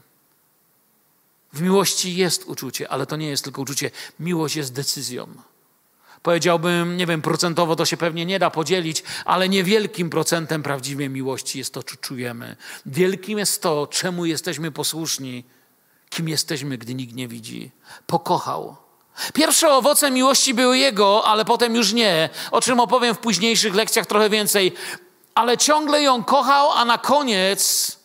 W 1.53 1.61
miłości 1.61 2.17
jest 2.17 2.45
uczucie, 2.45 2.89
ale 2.89 3.07
to 3.07 3.17
nie 3.17 3.29
jest 3.29 3.45
tylko 3.45 3.63
uczucie. 3.63 3.91
Miłość 4.21 4.57
jest 4.57 4.73
decyzją. 4.73 5.27
Powiedziałbym, 6.23 6.97
nie 6.97 7.07
wiem, 7.07 7.23
procentowo 7.23 7.77
to 7.77 7.85
się 7.85 7.97
pewnie 7.97 8.27
nie 8.27 8.39
da 8.39 8.51
podzielić, 8.51 9.03
ale 9.25 9.49
niewielkim 9.49 10.11
procentem 10.11 10.63
prawdziwej 10.63 11.11
miłości 11.11 11.59
jest 11.59 11.75
to, 11.75 11.83
czy 11.83 11.97
czujemy. 11.97 12.57
Wielkim 12.87 13.39
jest 13.39 13.63
to, 13.63 13.87
czemu 13.87 14.25
jesteśmy 14.25 14.71
posłuszni, 14.71 15.45
kim 16.11 16.29
jesteśmy, 16.29 16.79
gdy 16.79 16.95
nikt 16.95 17.15
nie 17.15 17.29
widzi. 17.29 17.71
Pokochał. 18.07 18.77
Pierwsze 19.35 19.71
owoce 19.71 20.11
miłości 20.11 20.55
były 20.55 20.79
jego, 20.79 21.25
ale 21.25 21.45
potem 21.45 21.75
już 21.75 21.93
nie, 21.93 22.31
o 22.51 22.61
czym 22.61 22.81
opowiem 22.81 23.15
w 23.15 23.19
późniejszych 23.19 23.75
lekcjach 23.75 24.07
trochę 24.07 24.31
więcej. 24.31 24.73
Ale 25.35 25.59
ciągle 25.59 26.03
ją 26.03 26.25
kochał, 26.25 26.71
a 26.73 26.85
na 26.85 26.99
koniec 26.99 28.02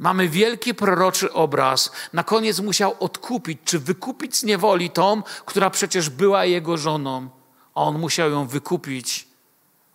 mamy 0.00 0.28
wielki 0.28 0.74
proroczy 0.74 1.32
obraz. 1.32 1.90
Na 2.12 2.24
koniec 2.24 2.60
musiał 2.60 2.96
odkupić, 3.00 3.58
czy 3.64 3.78
wykupić 3.78 4.36
z 4.36 4.42
niewoli 4.42 4.90
tą, 4.90 5.22
która 5.46 5.70
przecież 5.70 6.10
była 6.10 6.44
jego 6.44 6.76
żoną. 6.76 7.28
a 7.74 7.80
on 7.82 7.98
musiał 7.98 8.30
ją 8.30 8.46
wykupić 8.46 9.28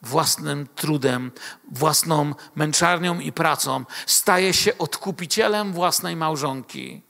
własnym 0.01 0.67
trudem, 0.75 1.31
własną 1.71 2.33
męczarnią 2.55 3.19
i 3.19 3.31
pracą. 3.31 3.85
Staje 4.05 4.53
się 4.53 4.77
odkupicielem 4.77 5.73
własnej 5.73 6.15
małżonki. 6.15 7.01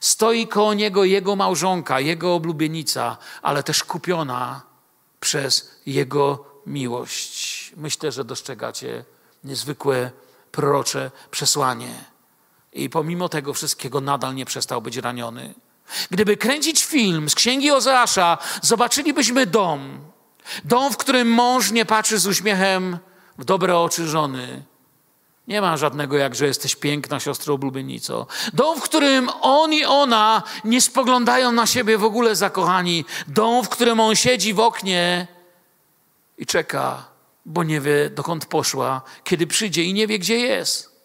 Stoi 0.00 0.46
koło 0.46 0.74
niego 0.74 1.04
jego 1.04 1.36
małżonka, 1.36 2.00
jego 2.00 2.34
oblubienica, 2.34 3.16
ale 3.42 3.62
też 3.62 3.84
kupiona 3.84 4.62
przez 5.20 5.80
jego 5.86 6.44
miłość. 6.66 7.72
Myślę, 7.76 8.12
że 8.12 8.24
dostrzegacie 8.24 9.04
niezwykłe 9.44 10.10
prorocze 10.52 11.10
przesłanie. 11.30 12.04
I 12.72 12.90
pomimo 12.90 13.28
tego 13.28 13.54
wszystkiego 13.54 14.00
nadal 14.00 14.34
nie 14.34 14.44
przestał 14.44 14.82
być 14.82 14.96
raniony. 14.96 15.54
Gdyby 16.10 16.36
kręcić 16.36 16.84
film 16.84 17.30
z 17.30 17.34
księgi 17.34 17.70
Ozeasza, 17.70 18.38
zobaczylibyśmy 18.62 19.46
dom. 19.46 20.00
Dom, 20.64 20.92
w 20.92 20.96
którym 20.96 21.28
mąż 21.28 21.70
nie 21.70 21.84
patrzy 21.84 22.18
z 22.18 22.26
uśmiechem 22.26 22.98
w 23.38 23.44
dobre 23.44 23.78
oczy 23.78 24.08
żony. 24.08 24.62
Nie 25.48 25.60
ma 25.60 25.76
żadnego, 25.76 26.16
jak 26.16 26.34
że 26.34 26.46
jesteś 26.46 26.76
piękna, 26.76 27.20
siostro 27.20 27.54
oblubienico. 27.54 28.26
Dom, 28.52 28.80
w 28.80 28.82
którym 28.82 29.30
on 29.40 29.72
i 29.72 29.84
ona 29.84 30.42
nie 30.64 30.80
spoglądają 30.80 31.52
na 31.52 31.66
siebie 31.66 31.98
w 31.98 32.04
ogóle 32.04 32.36
zakochani. 32.36 33.04
Dom, 33.28 33.64
w 33.64 33.68
którym 33.68 34.00
on 34.00 34.16
siedzi 34.16 34.54
w 34.54 34.60
oknie 34.60 35.26
i 36.38 36.46
czeka, 36.46 37.04
bo 37.46 37.64
nie 37.64 37.80
wie, 37.80 38.10
dokąd 38.10 38.46
poszła, 38.46 39.02
kiedy 39.24 39.46
przyjdzie 39.46 39.82
i 39.82 39.94
nie 39.94 40.06
wie, 40.06 40.18
gdzie 40.18 40.36
jest. 40.36 40.96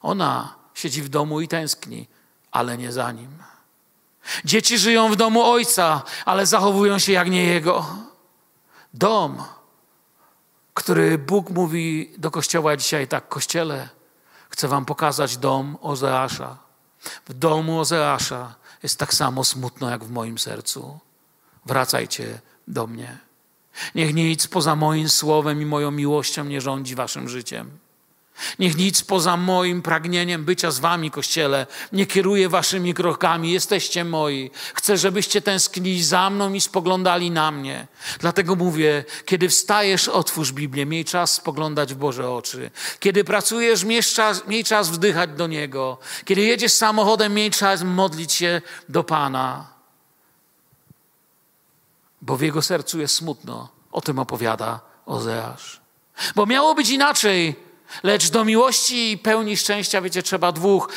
Ona 0.00 0.54
siedzi 0.74 1.02
w 1.02 1.08
domu 1.08 1.40
i 1.40 1.48
tęskni, 1.48 2.08
ale 2.50 2.78
nie 2.78 2.92
za 2.92 3.12
nim. 3.12 3.38
Dzieci 4.44 4.78
żyją 4.78 5.08
w 5.08 5.16
domu 5.16 5.44
ojca, 5.44 6.02
ale 6.24 6.46
zachowują 6.46 6.98
się 6.98 7.12
jak 7.12 7.30
nie 7.30 7.44
jego. 7.44 7.86
Dom, 8.94 9.42
który 10.74 11.18
Bóg 11.18 11.50
mówi 11.50 12.12
do 12.18 12.30
kościoła 12.30 12.76
dzisiaj 12.76 13.08
tak, 13.08 13.28
kościele, 13.28 13.88
chcę 14.48 14.68
wam 14.68 14.84
pokazać 14.84 15.36
dom 15.36 15.78
Ozeasza. 15.80 16.58
W 17.28 17.34
domu 17.34 17.80
Ozeasza 17.80 18.54
jest 18.82 18.98
tak 18.98 19.14
samo 19.14 19.44
smutno 19.44 19.90
jak 19.90 20.04
w 20.04 20.10
moim 20.10 20.38
sercu. 20.38 20.98
Wracajcie 21.66 22.40
do 22.68 22.86
mnie. 22.86 23.18
Niech 23.94 24.14
nic 24.14 24.46
poza 24.46 24.76
moim 24.76 25.08
słowem 25.08 25.62
i 25.62 25.66
moją 25.66 25.90
miłością 25.90 26.44
nie 26.44 26.60
rządzi 26.60 26.94
waszym 26.94 27.28
życiem. 27.28 27.78
Niech 28.58 28.76
nic 28.76 29.02
poza 29.02 29.36
moim 29.36 29.82
pragnieniem 29.82 30.44
bycia 30.44 30.70
z 30.70 30.78
wami, 30.78 31.10
Kościele, 31.10 31.66
nie 31.92 32.06
kieruje 32.06 32.48
waszymi 32.48 32.94
krokami. 32.94 33.52
Jesteście 33.52 34.04
moi. 34.04 34.50
Chcę, 34.74 34.96
żebyście 34.96 35.42
tęsknili 35.42 36.04
za 36.04 36.30
mną 36.30 36.52
i 36.52 36.60
spoglądali 36.60 37.30
na 37.30 37.50
mnie. 37.50 37.86
Dlatego 38.18 38.56
mówię, 38.56 39.04
kiedy 39.26 39.48
wstajesz, 39.48 40.08
otwórz 40.08 40.52
Biblię, 40.52 40.86
miej 40.86 41.04
czas 41.04 41.32
spoglądać 41.32 41.94
w 41.94 41.96
Boże 41.96 42.30
oczy. 42.30 42.70
Kiedy 43.00 43.24
pracujesz, 43.24 43.84
miej 43.84 44.02
czas, 44.02 44.46
miej 44.46 44.64
czas 44.64 44.90
wdychać 44.90 45.30
do 45.30 45.46
Niego. 45.46 45.98
Kiedy 46.24 46.40
jedziesz 46.40 46.72
samochodem, 46.72 47.34
miej 47.34 47.50
czas 47.50 47.82
modlić 47.82 48.32
się 48.32 48.62
do 48.88 49.04
Pana. 49.04 49.71
Bo 52.22 52.36
w 52.36 52.40
Jego 52.40 52.62
sercu 52.62 53.00
jest 53.00 53.14
smutno. 53.14 53.68
O 53.92 54.00
tym 54.00 54.18
opowiada 54.18 54.80
Ozeasz. 55.06 55.80
Bo 56.34 56.46
miało 56.46 56.74
być 56.74 56.90
inaczej. 56.90 57.56
Lecz 58.02 58.30
do 58.30 58.44
miłości 58.44 59.12
i 59.12 59.18
pełni 59.18 59.56
szczęścia, 59.56 60.00
wiecie, 60.00 60.22
trzeba 60.22 60.52
dwóch. 60.52 60.88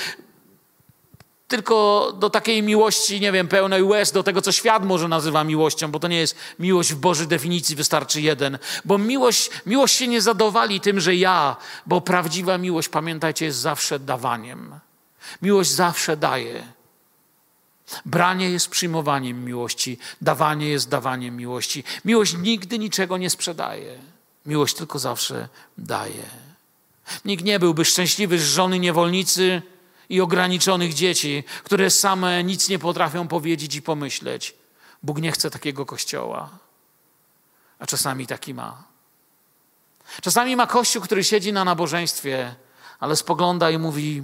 Tylko 1.47 2.11
do 2.19 2.29
takiej 2.29 2.63
miłości, 2.63 3.21
nie 3.21 3.31
wiem, 3.31 3.47
pełnej 3.47 3.83
łez, 3.83 4.11
do 4.11 4.23
tego, 4.23 4.41
co 4.41 4.51
świat 4.51 4.85
może 4.85 5.07
nazywa 5.07 5.43
miłością, 5.43 5.91
bo 5.91 5.99
to 5.99 6.07
nie 6.07 6.17
jest 6.17 6.35
miłość 6.59 6.93
w 6.93 6.99
Bożej 6.99 7.27
definicji, 7.27 7.75
wystarczy 7.75 8.21
jeden. 8.21 8.57
Bo 8.85 8.97
miłość, 8.97 9.49
miłość 9.65 9.95
się 9.95 10.07
nie 10.07 10.21
zadowali 10.21 10.81
tym, 10.81 10.99
że 10.99 11.15
ja, 11.15 11.55
bo 11.85 12.01
prawdziwa 12.01 12.57
miłość, 12.57 12.89
pamiętajcie, 12.89 13.45
jest 13.45 13.57
zawsze 13.57 13.99
dawaniem. 13.99 14.79
Miłość 15.41 15.71
zawsze 15.71 16.17
daje. 16.17 16.74
Branie 18.05 18.49
jest 18.49 18.69
przyjmowaniem 18.69 19.45
miłości, 19.45 19.97
dawanie 20.21 20.69
jest 20.69 20.89
dawaniem 20.89 21.35
miłości. 21.35 21.83
Miłość 22.05 22.33
nigdy 22.37 22.79
niczego 22.79 23.17
nie 23.17 23.29
sprzedaje. 23.29 23.99
Miłość 24.45 24.75
tylko 24.75 24.99
zawsze 24.99 25.49
daje. 25.77 26.25
Nikt 27.25 27.43
nie 27.43 27.59
byłby 27.59 27.85
szczęśliwy 27.85 28.39
z 28.39 28.43
żony 28.43 28.79
niewolnicy 28.79 29.61
i 30.09 30.21
ograniczonych 30.21 30.93
dzieci, 30.93 31.43
które 31.63 31.89
same 31.89 32.43
nic 32.43 32.69
nie 32.69 32.79
potrafią 32.79 33.27
powiedzieć 33.27 33.75
i 33.75 33.81
pomyśleć. 33.81 34.55
Bóg 35.03 35.17
nie 35.21 35.31
chce 35.31 35.49
takiego 35.49 35.85
kościoła, 35.85 36.49
a 37.79 37.85
czasami 37.85 38.27
taki 38.27 38.53
ma. 38.53 38.83
Czasami 40.21 40.55
ma 40.55 40.67
kościół, 40.67 41.01
który 41.01 41.23
siedzi 41.23 41.53
na 41.53 41.63
nabożeństwie, 41.63 42.55
ale 42.99 43.15
spogląda 43.15 43.69
i 43.69 43.77
mówi: 43.77 44.23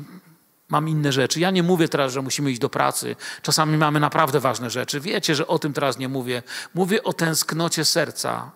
Mam 0.72 0.90
inne 0.90 1.12
rzeczy. 1.12 1.40
Ja 1.40 1.52
nie 1.52 1.64
mówię 1.64 1.88
teraz, 1.88 2.14
że 2.14 2.22
musimy 2.22 2.52
iść 2.52 2.60
do 2.60 2.70
pracy. 2.70 3.16
Czasami 3.42 3.78
mamy 3.78 4.00
naprawdę 4.00 4.40
ważne 4.40 4.70
rzeczy. 4.70 5.00
Wiecie, 5.00 5.36
że 5.36 5.48
o 5.48 5.60
tym 5.60 5.74
teraz 5.74 5.98
nie 5.98 6.10
mówię. 6.10 6.44
Mówię 6.74 7.04
o 7.04 7.14
tęsknocie 7.14 7.86
serca 7.86 8.52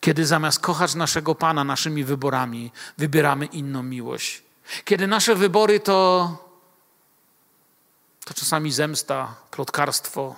kiedy 0.00 0.26
zamiast 0.26 0.60
kochać 0.60 0.94
naszego 0.94 1.34
Pana 1.34 1.64
naszymi 1.64 2.04
wyborami, 2.04 2.72
wybieramy 2.98 3.46
inną 3.46 3.82
miłość. 3.82 4.42
Kiedy 4.84 5.06
nasze 5.06 5.34
wybory 5.34 5.80
to, 5.80 6.28
to 8.24 8.34
czasami 8.34 8.72
zemsta, 8.72 9.34
plotkarstwo, 9.50 10.36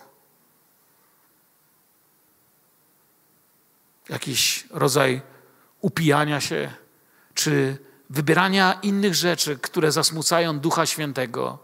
jakiś 4.09 4.67
rodzaj 4.71 5.23
upijania 5.81 6.41
się, 6.41 6.73
czy 7.35 7.79
wybierania 8.13 8.79
innych 8.83 9.15
rzeczy, 9.15 9.59
które 9.59 9.93
zasmucają 9.93 10.59
Ducha 10.59 10.87
Świętego. 10.87 11.59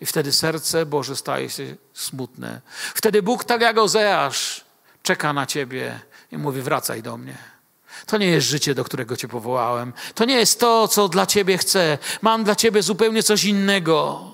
I 0.00 0.06
wtedy 0.06 0.32
serce 0.32 0.86
Boże 0.86 1.16
staje 1.16 1.50
się 1.50 1.76
smutne. 1.94 2.60
Wtedy 2.94 3.22
Bóg, 3.22 3.44
tak 3.44 3.60
jak 3.60 3.78
Ozeasz, 3.78 4.64
czeka 5.02 5.32
na 5.32 5.46
ciebie 5.46 6.00
i 6.32 6.38
mówi: 6.38 6.62
Wracaj 6.62 7.02
do 7.02 7.16
mnie. 7.16 7.38
To 8.06 8.18
nie 8.18 8.26
jest 8.26 8.46
życie, 8.46 8.74
do 8.74 8.84
którego 8.84 9.16
Cię 9.16 9.28
powołałem. 9.28 9.92
To 10.14 10.24
nie 10.24 10.36
jest 10.36 10.60
to, 10.60 10.88
co 10.88 11.08
dla 11.08 11.26
Ciebie 11.26 11.58
chcę. 11.58 11.98
Mam 12.22 12.44
dla 12.44 12.56
Ciebie 12.56 12.82
zupełnie 12.82 13.22
coś 13.22 13.44
innego. 13.44 14.24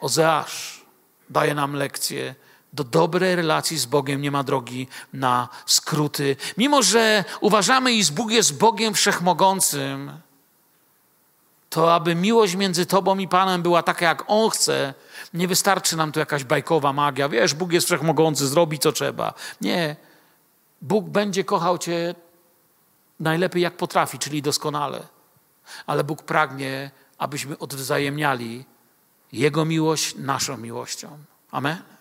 Ozeasz 0.00 0.84
daje 1.30 1.54
nam 1.54 1.74
lekcję. 1.74 2.34
Do 2.78 2.84
dobrej 2.84 3.36
relacji 3.36 3.78
z 3.78 3.86
Bogiem 3.86 4.22
nie 4.22 4.30
ma 4.30 4.42
drogi 4.42 4.88
na 5.12 5.48
skróty. 5.66 6.36
Mimo, 6.56 6.82
że 6.82 7.24
uważamy, 7.40 7.92
iż 7.92 8.10
Bóg 8.10 8.30
jest 8.30 8.58
Bogiem 8.58 8.94
wszechmogącym, 8.94 10.12
to 11.70 11.94
aby 11.94 12.14
miłość 12.14 12.54
między 12.54 12.86
Tobą 12.86 13.18
i 13.18 13.28
Panem 13.28 13.62
była 13.62 13.82
taka, 13.82 14.06
jak 14.06 14.24
On 14.26 14.50
chce, 14.50 14.94
nie 15.34 15.48
wystarczy 15.48 15.96
nam 15.96 16.12
tu 16.12 16.20
jakaś 16.20 16.44
bajkowa 16.44 16.92
magia. 16.92 17.28
Wiesz, 17.28 17.54
Bóg 17.54 17.72
jest 17.72 17.86
wszechmogący, 17.86 18.46
zrobi 18.46 18.78
co 18.78 18.92
trzeba. 18.92 19.34
Nie. 19.60 19.96
Bóg 20.82 21.04
będzie 21.08 21.44
kochał 21.44 21.78
Cię 21.78 22.14
najlepiej 23.20 23.62
jak 23.62 23.76
potrafi, 23.76 24.18
czyli 24.18 24.42
doskonale. 24.42 25.02
Ale 25.86 26.04
Bóg 26.04 26.22
pragnie, 26.22 26.90
abyśmy 27.18 27.58
odwzajemniali 27.58 28.64
Jego 29.32 29.64
miłość 29.64 30.14
naszą 30.14 30.56
miłością. 30.56 31.18
Amen? 31.50 31.97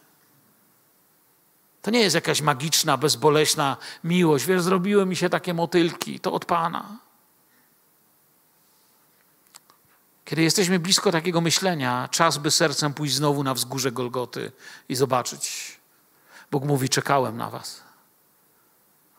To 1.87 1.91
nie 1.91 1.99
jest 1.99 2.15
jakaś 2.15 2.41
magiczna, 2.41 2.97
bezboleśna 2.97 3.77
miłość. 4.03 4.45
Wiesz, 4.45 4.61
zrobiły 4.61 5.05
mi 5.05 5.15
się 5.15 5.29
takie 5.29 5.53
motylki. 5.53 6.19
To 6.19 6.33
od 6.33 6.45
Pana. 6.45 6.97
Kiedy 10.25 10.41
jesteśmy 10.41 10.79
blisko 10.79 11.11
takiego 11.11 11.41
myślenia, 11.41 12.09
czas 12.11 12.37
by 12.37 12.51
sercem 12.51 12.93
pójść 12.93 13.15
znowu 13.15 13.43
na 13.43 13.53
wzgórze 13.53 13.91
Golgoty 13.91 14.51
i 14.89 14.95
zobaczyć. 14.95 15.77
Bóg 16.51 16.65
mówi: 16.65 16.89
Czekałem 16.89 17.37
na 17.37 17.49
Was. 17.49 17.81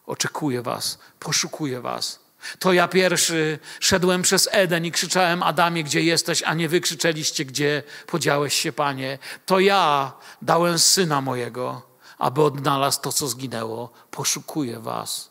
Oczekuję 0.06 0.62
Was, 0.62 0.98
poszukuję 1.18 1.80
Was. 1.80 2.20
To 2.58 2.72
ja 2.72 2.88
pierwszy 2.88 3.58
szedłem 3.80 4.22
przez 4.22 4.48
Eden 4.52 4.84
i 4.84 4.92
krzyczałem: 4.92 5.42
Adamie, 5.42 5.84
gdzie 5.84 6.02
jesteś? 6.02 6.42
A 6.42 6.54
nie 6.54 6.68
wy 6.68 6.80
krzyczeliście, 6.80 7.44
gdzie 7.44 7.82
podziałeś 8.06 8.54
się, 8.54 8.72
panie. 8.72 9.18
To 9.46 9.60
ja 9.60 10.12
dałem 10.42 10.78
syna 10.78 11.20
mojego, 11.20 11.87
aby 12.18 12.42
odnalazł 12.42 13.00
to, 13.00 13.12
co 13.12 13.28
zginęło. 13.28 13.90
Poszukuję 14.10 14.80
Was, 14.80 15.30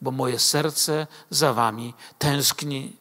bo 0.00 0.10
moje 0.10 0.38
serce 0.38 1.06
za 1.30 1.52
Wami 1.52 1.94
tęskni. 2.18 2.96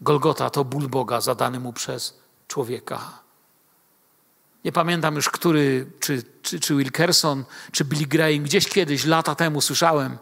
Golgota 0.00 0.50
to 0.50 0.64
ból 0.64 0.88
Boga 0.88 1.20
zadany 1.20 1.60
mu 1.60 1.72
przez 1.72 2.18
człowieka. 2.48 3.24
Nie 4.64 4.72
pamiętam 4.72 5.14
już, 5.16 5.30
który, 5.30 5.90
czy, 6.00 6.22
czy, 6.42 6.60
czy 6.60 6.76
Wilkerson, 6.76 7.44
czy 7.72 7.84
Billy 7.84 8.06
Graham, 8.06 8.42
gdzieś 8.42 8.68
kiedyś, 8.68 9.04
lata 9.04 9.34
temu 9.34 9.60
słyszałem, 9.60 10.18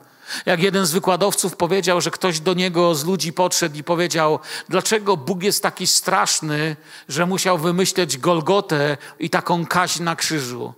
Jak 0.47 0.62
jeden 0.62 0.87
z 0.87 0.93
wykładowców 0.93 1.57
powiedział, 1.57 2.01
że 2.01 2.11
ktoś 2.11 2.41
do 2.41 2.55
niego 2.55 2.95
z 2.95 3.05
ludzi 3.05 3.33
podszedł 3.33 3.77
i 3.77 3.85
powiedział, 3.85 4.39
dlaczego 4.68 5.16
Bóg 5.16 5.43
jest 5.43 5.62
taki 5.62 5.87
straszny, 5.87 6.77
że 7.09 7.27
musiał 7.27 7.59
wymyśleć 7.59 8.18
Golgotę 8.18 8.97
i 9.18 9.31
taką 9.31 9.66
kaźń 9.66 10.03
na 10.03 10.16
krzyżu. 10.16 10.75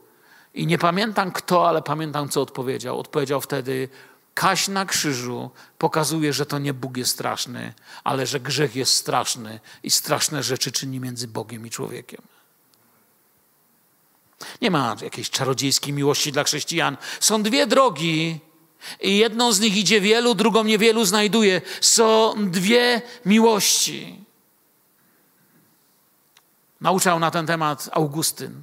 I 0.54 0.66
nie 0.66 0.78
pamiętam 0.78 1.32
kto, 1.32 1.68
ale 1.68 1.82
pamiętam 1.82 2.28
co 2.28 2.42
odpowiedział. 2.42 3.00
Odpowiedział 3.00 3.40
wtedy, 3.40 3.88
kaźń 4.34 4.72
na 4.72 4.86
krzyżu 4.86 5.50
pokazuje, 5.78 6.32
że 6.32 6.46
to 6.46 6.58
nie 6.58 6.74
Bóg 6.74 6.96
jest 6.96 7.10
straszny, 7.10 7.74
ale 8.04 8.26
że 8.26 8.40
grzech 8.40 8.76
jest 8.76 8.94
straszny 8.94 9.60
i 9.82 9.90
straszne 9.90 10.42
rzeczy 10.42 10.72
czyni 10.72 11.00
między 11.00 11.28
Bogiem 11.28 11.66
i 11.66 11.70
człowiekiem. 11.70 12.22
Nie 14.62 14.70
ma 14.70 14.96
jakiejś 15.02 15.30
czarodziejskiej 15.30 15.92
miłości 15.92 16.32
dla 16.32 16.44
chrześcijan. 16.44 16.96
Są 17.20 17.42
dwie 17.42 17.66
drogi, 17.66 18.40
i 19.00 19.18
jedną 19.18 19.52
z 19.52 19.60
nich 19.60 19.76
idzie 19.76 20.00
wielu, 20.00 20.34
drugą 20.34 20.64
niewielu 20.64 21.04
znajduje. 21.04 21.60
Są 21.80 22.34
dwie 22.50 23.02
miłości. 23.26 24.24
Nauczał 26.80 27.18
na 27.18 27.30
ten 27.30 27.46
temat 27.46 27.88
Augustyn. 27.92 28.62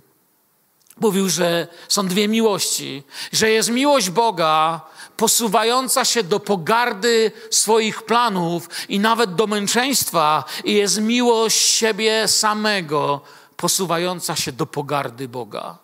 Mówił, 0.98 1.30
że 1.30 1.68
są 1.88 2.08
dwie 2.08 2.28
miłości, 2.28 3.04
że 3.32 3.50
jest 3.50 3.70
miłość 3.70 4.10
Boga 4.10 4.82
posuwająca 5.18 6.06
się 6.06 6.24
do 6.24 6.40
pogardy 6.40 7.32
swoich 7.50 8.04
planów 8.04 8.70
i 8.90 9.00
nawet 9.00 9.36
do 9.36 9.48
męczeństwa, 9.48 10.44
i 10.64 10.74
jest 10.74 11.02
miłość 11.02 11.58
siebie 11.58 12.28
samego 12.28 13.22
posuwająca 13.58 14.36
się 14.36 14.52
do 14.52 14.66
pogardy 14.66 15.28
Boga. 15.28 15.78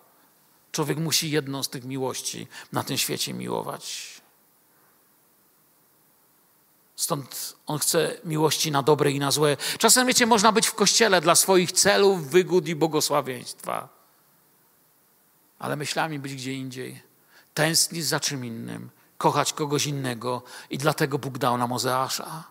Człowiek 0.71 0.97
musi 0.97 1.31
jedną 1.31 1.63
z 1.63 1.69
tych 1.69 1.83
miłości 1.83 2.47
na 2.71 2.83
tym 2.83 2.97
świecie 2.97 3.33
miłować. 3.33 4.16
Stąd 6.97 7.55
on 7.67 7.79
chce 7.79 8.17
miłości 8.25 8.71
na 8.71 8.83
dobre 8.83 9.11
i 9.11 9.19
na 9.19 9.31
złe. 9.31 9.57
Czasem, 9.77 10.07
wiecie, 10.07 10.25
można 10.25 10.51
być 10.51 10.67
w 10.67 10.75
kościele 10.75 11.21
dla 11.21 11.35
swoich 11.35 11.71
celów, 11.71 12.29
wygód 12.29 12.67
i 12.67 12.75
błogosławieństwa. 12.75 13.89
Ale 15.59 15.75
myślami 15.75 16.19
być 16.19 16.35
gdzie 16.35 16.53
indziej. 16.53 17.03
Tęsknić 17.53 18.05
za 18.05 18.19
czym 18.19 18.45
innym, 18.45 18.89
kochać 19.17 19.53
kogoś 19.53 19.85
innego 19.85 20.41
i 20.69 20.77
dlatego 20.77 21.19
Bóg 21.19 21.37
dał 21.37 21.57
nam 21.57 21.71
Ozeasza. 21.71 22.43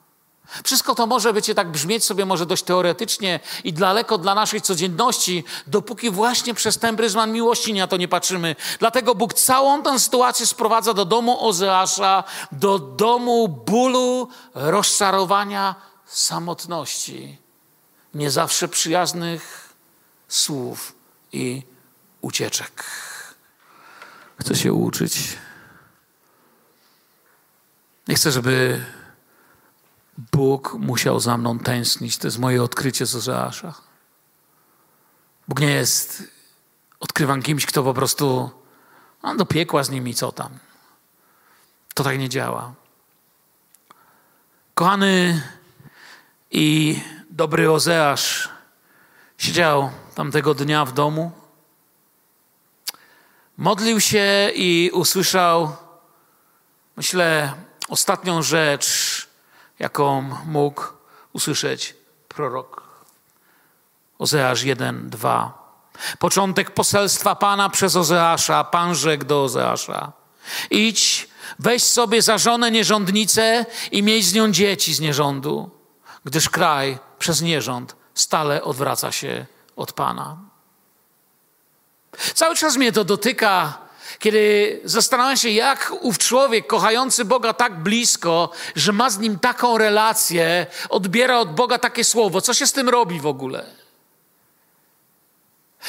Wszystko 0.64 0.94
to 0.94 1.07
może 1.07 1.32
być 1.32 1.51
tak 1.57 1.70
brzmieć 1.70 2.05
sobie 2.05 2.26
może 2.26 2.47
dość 2.47 2.62
teoretycznie 2.62 3.40
i 3.64 3.72
daleko 3.72 4.18
dla 4.18 4.34
naszej 4.34 4.61
codzienności, 4.61 5.44
dopóki 5.66 6.11
właśnie 6.11 6.55
przez 6.55 6.78
ten 6.78 6.97
pryzmat 6.97 7.30
miłości 7.30 7.74
na 7.74 7.86
to 7.86 7.97
nie 7.97 8.09
patrzymy. 8.09 8.57
Dlatego 8.78 9.14
Bóg 9.14 9.34
całą 9.34 9.82
tę 9.82 9.99
sytuację 9.99 10.47
sprowadza 10.47 10.94
do 10.94 11.05
domu 11.05 11.49
Ozeasza, 11.49 12.24
do 12.53 12.78
domu 12.78 13.49
bólu, 13.49 14.28
rozczarowania, 14.55 15.74
samotności, 16.07 17.38
nie 18.14 18.30
zawsze 18.30 18.68
przyjaznych 18.68 19.74
słów 20.28 20.92
i 21.32 21.62
ucieczek. 22.20 22.84
Chcę 24.40 24.57
się 24.57 24.72
uczyć. 24.72 25.38
Nie 28.09 28.14
chcę, 28.14 28.32
żeby 28.32 28.84
Bóg 30.18 30.74
musiał 30.74 31.20
za 31.20 31.36
mną 31.36 31.58
tęsknić. 31.58 32.18
To 32.18 32.26
jest 32.26 32.38
moje 32.38 32.62
odkrycie 32.62 33.06
z 33.06 33.14
Ozeasza. 33.14 33.74
Bóg 35.48 35.60
nie 35.60 35.70
jest, 35.70 36.22
odkrywam 37.00 37.42
kimś, 37.42 37.66
kto 37.66 37.82
po 37.82 37.94
prostu 37.94 38.50
no, 39.22 39.34
do 39.34 39.46
piekła 39.46 39.84
z 39.84 39.90
nimi, 39.90 40.14
co 40.14 40.32
tam. 40.32 40.58
To 41.94 42.04
tak 42.04 42.18
nie 42.18 42.28
działa. 42.28 42.74
Kochany 44.74 45.42
i 46.50 47.00
dobry 47.30 47.70
Ozeasz 47.70 48.48
siedział 49.38 49.90
tamtego 50.14 50.54
dnia 50.54 50.84
w 50.84 50.92
domu, 50.92 51.32
modlił 53.56 54.00
się 54.00 54.50
i 54.54 54.90
usłyszał, 54.92 55.76
myślę, 56.96 57.52
ostatnią 57.88 58.42
rzecz, 58.42 59.15
jaką 59.78 60.22
mógł 60.46 60.82
usłyszeć 61.32 61.94
prorok. 62.28 62.82
Ozeasz 64.18 64.62
1, 64.62 65.10
2. 65.10 65.66
Początek 66.18 66.70
poselstwa 66.70 67.34
Pana 67.34 67.68
przez 67.68 67.96
Ozeasza. 67.96 68.64
Pan 68.64 68.94
rzekł 68.94 69.24
do 69.24 69.44
Ozeasza. 69.44 70.12
Idź, 70.70 71.28
weź 71.58 71.82
sobie 71.82 72.22
za 72.22 72.38
żonę 72.38 72.70
nierządnicę 72.70 73.66
i 73.92 74.02
miej 74.02 74.22
z 74.22 74.34
nią 74.34 74.52
dzieci 74.52 74.94
z 74.94 75.00
nierządu, 75.00 75.70
gdyż 76.24 76.50
kraj 76.50 76.98
przez 77.18 77.42
nierząd 77.42 77.96
stale 78.14 78.62
odwraca 78.62 79.12
się 79.12 79.46
od 79.76 79.92
Pana. 79.92 80.36
Cały 82.34 82.56
czas 82.56 82.76
mnie 82.76 82.92
to 82.92 83.04
dotyka 83.04 83.78
kiedy 84.18 84.80
zastanawiam 84.84 85.36
się, 85.36 85.50
jak 85.50 85.92
ów 86.00 86.18
człowiek 86.18 86.66
kochający 86.66 87.24
Boga 87.24 87.52
tak 87.52 87.82
blisko, 87.82 88.50
że 88.76 88.92
ma 88.92 89.11
z 89.11 89.18
nim 89.18 89.38
taką 89.38 89.78
relację, 89.78 90.66
odbiera 90.88 91.38
od 91.38 91.54
Boga 91.54 91.78
takie 91.78 92.04
słowo, 92.04 92.40
co 92.40 92.54
się 92.54 92.66
z 92.66 92.72
tym 92.72 92.88
robi 92.88 93.20
w 93.20 93.26
ogóle? 93.26 93.66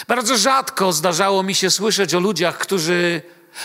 Bardzo 0.07 0.38
rzadko 0.38 0.93
zdarzało 0.93 1.43
mi 1.43 1.55
się 1.55 1.72
słyszeć 1.72 2.13
o 2.13 2.20
ludziach, 2.20 2.57
którzy 2.57 3.22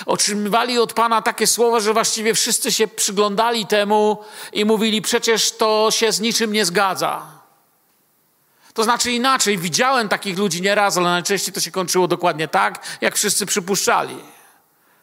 otrzymywali 0.06 0.78
od 0.78 0.92
Pana 0.92 1.22
takie 1.22 1.46
słowa, 1.46 1.80
że 1.80 1.92
właściwie 1.92 2.34
wszyscy 2.34 2.72
się 2.72 2.88
przyglądali 2.88 3.66
temu 3.66 4.24
i 4.52 4.64
mówili: 4.64 5.02
Przecież 5.02 5.50
to 5.50 5.88
się 5.90 6.12
z 6.12 6.20
niczym 6.20 6.52
nie 6.52 6.64
zgadza. 6.64 7.42
To 8.74 8.84
znaczy 8.84 9.12
inaczej, 9.12 9.58
widziałem 9.58 10.08
takich 10.08 10.38
ludzi 10.38 10.62
nieraz, 10.62 10.96
ale 10.96 11.10
najczęściej 11.10 11.54
to 11.54 11.60
się 11.60 11.70
kończyło 11.70 12.08
dokładnie 12.08 12.48
tak, 12.48 12.84
jak 13.00 13.16
wszyscy 13.16 13.46
przypuszczali. 13.46 14.16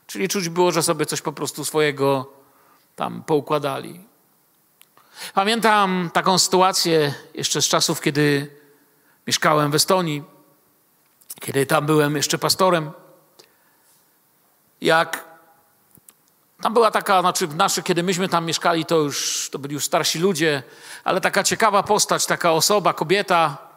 Czyli 0.09 0.27
czuć 0.27 0.49
było, 0.49 0.71
że 0.71 0.83
sobie 0.83 1.05
coś 1.05 1.21
po 1.21 1.31
prostu 1.31 1.65
swojego 1.65 2.33
tam 2.95 3.23
poukładali. 3.23 4.05
Pamiętam 5.33 6.09
taką 6.13 6.39
sytuację 6.39 7.13
jeszcze 7.33 7.61
z 7.61 7.65
czasów, 7.65 8.01
kiedy 8.01 8.55
mieszkałem 9.27 9.71
w 9.71 9.75
Estonii, 9.75 10.23
kiedy 11.39 11.65
tam 11.65 11.85
byłem 11.85 12.15
jeszcze 12.15 12.37
pastorem. 12.37 12.91
Jak 14.81 15.23
tam 16.61 16.73
była 16.73 16.91
taka, 16.91 17.21
znaczy 17.21 17.47
w 17.47 17.55
naszych, 17.55 17.83
kiedy 17.83 18.03
myśmy 18.03 18.29
tam 18.29 18.45
mieszkali, 18.45 18.85
to 18.85 18.95
już 18.95 19.49
to 19.51 19.59
byli 19.59 19.73
już 19.73 19.85
starsi 19.85 20.19
ludzie, 20.19 20.63
ale 21.03 21.21
taka 21.21 21.43
ciekawa 21.43 21.83
postać, 21.83 22.25
taka 22.25 22.51
osoba, 22.51 22.93
kobieta, 22.93 23.68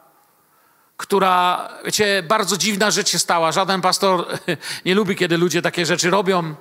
która, 1.02 1.68
wiecie, 1.84 2.22
bardzo 2.22 2.56
dziwna 2.56 2.90
rzecz 2.90 3.08
się 3.08 3.18
stała. 3.18 3.52
Żaden 3.52 3.80
pastor 3.80 4.26
nie 4.86 4.94
lubi, 4.94 5.16
kiedy 5.16 5.38
ludzie 5.38 5.62
takie 5.62 5.86
rzeczy 5.86 6.10
robią. 6.10 6.54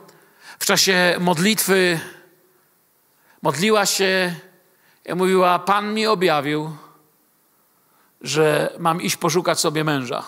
W 0.60 0.66
czasie 0.66 1.16
modlitwy 1.20 2.00
modliła 3.42 3.86
się 3.86 4.36
i 5.06 5.14
mówiła: 5.14 5.60
Pan 5.60 5.94
mi 5.94 6.08
objawił, 6.08 6.76
że 8.22 8.74
mam 8.80 9.02
iść 9.02 9.18
poszukać 9.18 9.60
sobie 9.60 9.84
męża. 9.84 10.24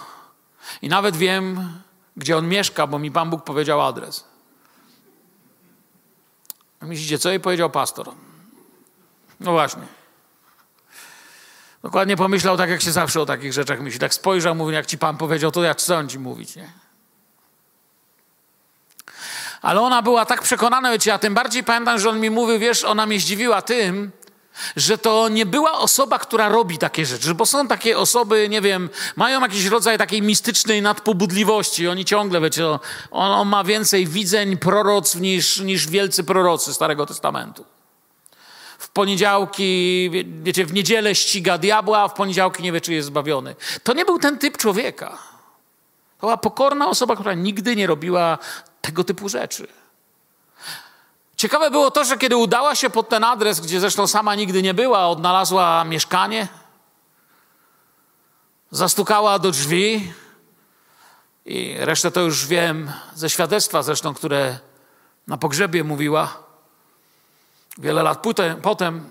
I 0.82 0.90
nawet 0.90 1.18
wiem, 1.18 1.74
gdzie 2.18 2.38
on 2.38 2.48
mieszka, 2.48 2.88
bo 2.88 3.00
mi 3.00 3.12
Pan 3.12 3.30
Bóg 3.30 3.44
powiedział 3.44 3.82
adres. 3.82 4.24
Myślicie, 6.82 7.20
co 7.20 7.30
jej 7.30 7.40
powiedział 7.40 7.70
pastor? 7.70 8.12
No 9.40 9.52
właśnie. 9.52 10.03
Dokładnie 11.84 12.18
pomyślał 12.18 12.58
tak, 12.58 12.70
jak 12.70 12.82
się 12.82 12.92
zawsze 12.92 13.22
o 13.22 13.26
takich 13.26 13.54
rzeczach 13.54 13.80
myśli. 13.82 14.00
Tak 14.00 14.14
spojrzał, 14.14 14.56
mówi, 14.56 14.74
jak 14.74 14.86
ci 14.86 14.98
Pan 14.98 15.18
powiedział, 15.18 15.52
to 15.52 15.64
jak 15.64 15.82
sądzi 15.82 16.20
mówić, 16.20 16.56
nie? 16.56 16.72
Ale 19.62 19.82
ona 19.82 20.02
była 20.02 20.26
tak 20.26 20.42
przekonana, 20.42 20.92
wiecie, 20.92 21.14
a 21.14 21.20
tym 21.20 21.34
bardziej 21.34 21.64
pamiętam, 21.64 22.00
że 22.00 22.10
on 22.10 22.20
mi 22.20 22.30
mówił, 22.30 22.60
wiesz, 22.60 22.84
ona 22.84 23.06
mnie 23.06 23.20
zdziwiła 23.20 23.62
tym, 23.62 24.12
że 24.76 24.98
to 24.98 25.30
nie 25.30 25.46
była 25.46 25.72
osoba, 25.72 26.20
która 26.20 26.50
robi 26.50 26.78
takie 26.78 27.06
rzeczy, 27.06 27.36
bo 27.36 27.46
są 27.46 27.68
takie 27.68 27.98
osoby, 27.98 28.50
nie 28.50 28.62
wiem, 28.62 28.90
mają 29.16 29.42
jakiś 29.42 29.66
rodzaj 29.66 29.98
takiej 29.98 30.22
mistycznej 30.22 30.82
nadpobudliwości. 30.82 31.88
Oni 31.88 32.06
ciągle, 32.06 32.42
wiecie, 32.42 32.68
on, 32.68 32.80
on 33.12 33.48
ma 33.48 33.64
więcej 33.64 34.08
widzeń 34.08 34.58
proroc 34.58 35.16
niż, 35.16 35.60
niż 35.60 35.88
wielcy 35.88 36.24
prorocy 36.24 36.74
Starego 36.74 37.06
Testamentu 37.06 37.66
poniedziałki, 38.94 40.10
wiecie, 40.44 40.66
w 40.66 40.74
niedzielę 40.74 41.16
ściga 41.16 41.58
diabła, 41.58 42.00
a 42.02 42.08
w 42.08 42.14
poniedziałki 42.14 42.64
nie 42.64 42.72
wie, 42.72 42.82
czy 42.82 42.94
jest 42.94 43.08
zbawiony. 43.08 43.56
To 43.84 43.94
nie 43.94 44.06
był 44.06 44.20
ten 44.20 44.38
typ 44.38 44.58
człowieka. 44.58 45.10
To 46.18 46.28
była 46.28 46.38
pokorna 46.38 46.90
osoba, 46.90 47.16
która 47.16 47.34
nigdy 47.34 47.76
nie 47.76 47.88
robiła 47.88 48.38
tego 48.82 49.04
typu 49.04 49.30
rzeczy. 49.30 49.68
Ciekawe 51.36 51.72
było 51.72 51.92
to, 51.92 52.04
że 52.04 52.18
kiedy 52.18 52.38
udała 52.38 52.76
się 52.76 52.90
pod 52.90 53.10
ten 53.10 53.24
adres, 53.24 53.60
gdzie 53.60 53.80
zresztą 53.80 54.08
sama 54.08 54.36
nigdy 54.36 54.62
nie 54.62 54.74
była, 54.74 55.08
odnalazła 55.08 55.84
mieszkanie, 55.84 56.48
zastukała 58.72 59.40
do 59.40 59.52
drzwi 59.52 60.14
i 61.46 61.76
resztę 61.80 62.12
to 62.12 62.22
już 62.22 62.48
wiem 62.48 62.92
ze 63.16 63.30
świadectwa 63.30 63.84
zresztą, 63.84 64.14
które 64.14 64.60
na 65.28 65.38
pogrzebie 65.38 65.84
mówiła. 65.84 66.43
Wiele 67.78 68.04
lat 68.04 68.22
potem, 68.22 68.62
potem, 68.62 69.10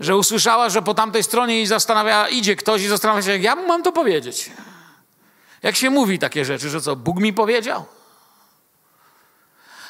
że 0.00 0.16
usłyszała, 0.16 0.68
że 0.68 0.82
po 0.82 0.94
tamtej 0.94 1.22
stronie 1.22 1.54
jej 1.54 1.66
zastanawia, 1.66 2.28
idzie 2.28 2.56
ktoś 2.56 2.82
i 2.82 2.88
zastanawia 2.88 3.22
się, 3.22 3.30
jak 3.30 3.42
ja 3.42 3.56
mam 3.56 3.82
to 3.82 3.92
powiedzieć. 3.92 4.50
Jak 5.62 5.76
się 5.76 5.90
mówi 5.90 6.18
takie 6.18 6.44
rzeczy, 6.44 6.70
że 6.70 6.80
co, 6.80 6.96
Bóg 6.96 7.20
mi 7.20 7.32
powiedział? 7.32 7.84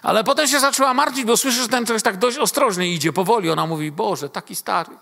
Ale 0.02 0.24
potem 0.24 0.48
się 0.48 0.60
zaczęła 0.60 0.94
martwić, 0.94 1.24
bo 1.24 1.36
słyszy, 1.36 1.62
że 1.62 1.68
ten 1.68 1.84
ktoś 1.84 2.02
tak 2.02 2.16
dość 2.16 2.38
ostrożnie 2.38 2.94
idzie, 2.94 3.12
powoli. 3.12 3.50
Ona 3.50 3.66
mówi, 3.66 3.92
Boże, 3.92 4.28
taki 4.28 4.56
stary. 4.56 4.96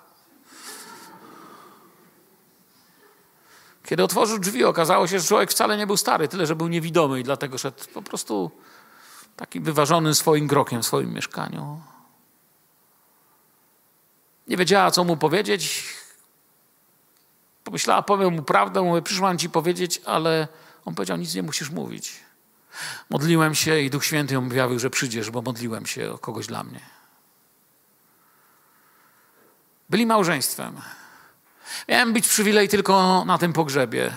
Kiedy 3.85 4.05
otworzył 4.05 4.39
drzwi, 4.39 4.65
okazało 4.65 5.07
się, 5.07 5.21
że 5.21 5.27
człowiek 5.27 5.51
wcale 5.51 5.77
nie 5.77 5.87
był 5.87 5.97
stary, 5.97 6.29
tyle, 6.29 6.47
że 6.47 6.57
był 6.57 6.69
niewidomy 6.69 7.21
i 7.21 7.25
dlatego 7.25 7.59
szedł 7.59 7.85
po 7.95 8.03
prostu 8.03 8.51
taki 9.37 9.61
wyważony 9.61 10.15
swoim 10.15 10.49
krokiem 10.49 10.83
w 10.83 10.87
swoim 10.87 11.15
mieszkaniu. 11.15 11.81
Nie 14.49 14.57
wiedziała, 14.57 14.91
co 14.91 15.05
mu 15.05 15.17
powiedzieć. 15.17 15.85
Pomyślała, 17.65 18.03
powiem 18.03 18.35
mu 18.35 18.43
prawdę, 18.43 18.83
mówię, 18.83 19.03
przyszłam 19.03 19.39
ci 19.39 19.51
powiedzieć, 19.51 20.01
ale 20.05 20.49
on 20.85 20.95
powiedział, 20.95 21.17
nic 21.17 21.35
nie 21.35 21.43
musisz 21.43 21.71
mówić. 21.71 22.13
Modliłem 23.11 23.55
się 23.55 23.81
i 23.81 23.91
Duch 23.91 24.05
Święty 24.05 24.39
objawił, 24.39 24.79
że 24.79 24.91
przyjdziesz, 24.91 25.31
bo 25.31 25.43
modliłem 25.43 25.87
się 25.87 26.13
o 26.13 26.19
kogoś 26.19 26.47
dla 26.47 26.65
mnie. 26.65 26.81
Byli 29.91 30.07
małżeństwem. 30.07 30.81
Miałem 31.89 32.13
być 32.13 32.29
przywilej 32.29 32.69
tylko 32.69 33.25
na 33.25 33.39
tym 33.39 33.53
pogrzebie. 33.53 34.13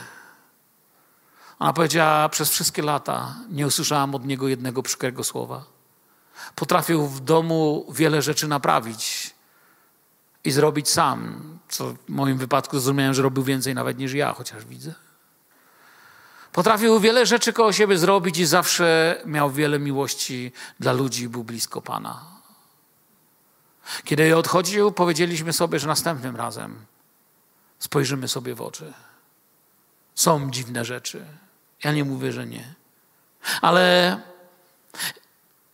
Ona 1.60 1.74
powiedziała, 1.74 2.30
przez 2.30 2.50
wszystkie 2.50 2.82
lata 2.82 3.36
nie 3.50 3.68
usłyszałam 3.68 4.16
od 4.16 4.26
niego 4.26 4.48
jednego 4.48 4.84
przykrego 4.84 5.24
słowa. 5.24 5.64
Potrafił 6.56 7.08
w 7.08 7.20
domu 7.20 7.86
wiele 7.90 8.22
rzeczy 8.22 8.48
naprawić 8.48 9.34
i 10.44 10.52
zrobić 10.52 10.90
sam, 10.90 11.44
co 11.70 11.94
w 11.94 12.10
moim 12.10 12.38
wypadku 12.38 12.80
zrozumiałem, 12.80 13.14
że 13.14 13.22
robił 13.22 13.44
więcej 13.44 13.76
nawet 13.76 13.98
niż 13.98 14.14
ja, 14.14 14.34
chociaż 14.34 14.66
widzę. 14.66 14.94
Potrafił 16.52 17.00
wiele 17.00 17.26
rzeczy 17.26 17.54
koło 17.54 17.74
siebie 17.74 17.98
zrobić 17.98 18.38
i 18.38 18.46
zawsze 18.46 19.16
miał 19.26 19.52
wiele 19.52 19.80
miłości 19.80 20.52
dla 20.80 20.92
ludzi 20.92 21.24
i 21.24 21.30
był 21.30 21.44
blisko 21.44 21.82
Pana. 21.82 22.26
Kiedy 24.04 24.38
odchodził, 24.38 24.92
powiedzieliśmy 24.92 25.54
sobie, 25.54 25.80
że 25.80 25.88
następnym 25.88 26.36
razem 26.36 26.86
spojrzymy 27.80 28.28
sobie 28.28 28.56
w 28.56 28.62
oczy. 28.62 28.94
Są 30.16 30.52
dziwne 30.52 30.86
rzeczy. 30.86 31.26
Ja 31.84 31.92
nie 31.92 32.04
mówię, 32.04 32.32
że 32.32 32.46
nie. 32.46 32.74
Ale 33.62 34.18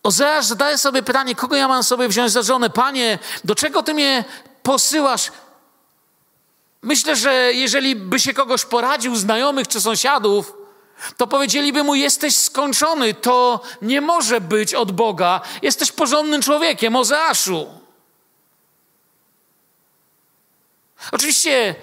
Ozeasz 0.08 0.46
zadaje 0.46 0.78
sobie 0.78 1.04
pytanie, 1.04 1.36
kogo 1.36 1.56
ja 1.56 1.68
mam 1.68 1.84
sobie 1.84 2.08
wziąć 2.08 2.32
za 2.32 2.42
żonę? 2.42 2.70
Panie, 2.70 3.20
do 3.44 3.56
czego 3.56 3.84
Ty 3.84 3.94
mnie 3.94 4.26
posyłasz? 4.68 5.32
Myślę, 6.82 7.16
że 7.16 7.54
jeżeli 7.54 7.96
by 7.96 8.20
się 8.20 8.34
kogoś 8.34 8.66
poradził, 8.66 9.16
znajomych 9.16 9.68
czy 9.68 9.82
sąsiadów, 9.82 10.54
to 11.18 11.28
powiedzieliby 11.28 11.84
mu: 11.84 11.96
Jesteś 11.96 12.36
skończony, 12.36 13.14
to 13.14 13.62
nie 13.82 14.02
może 14.02 14.42
być 14.42 14.74
od 14.74 14.92
Boga, 14.92 15.42
jesteś 15.62 15.92
porządnym 15.92 16.42
człowiekiem, 16.42 16.96
Ozeaszu. 16.96 17.68
Oczywiście 21.12 21.76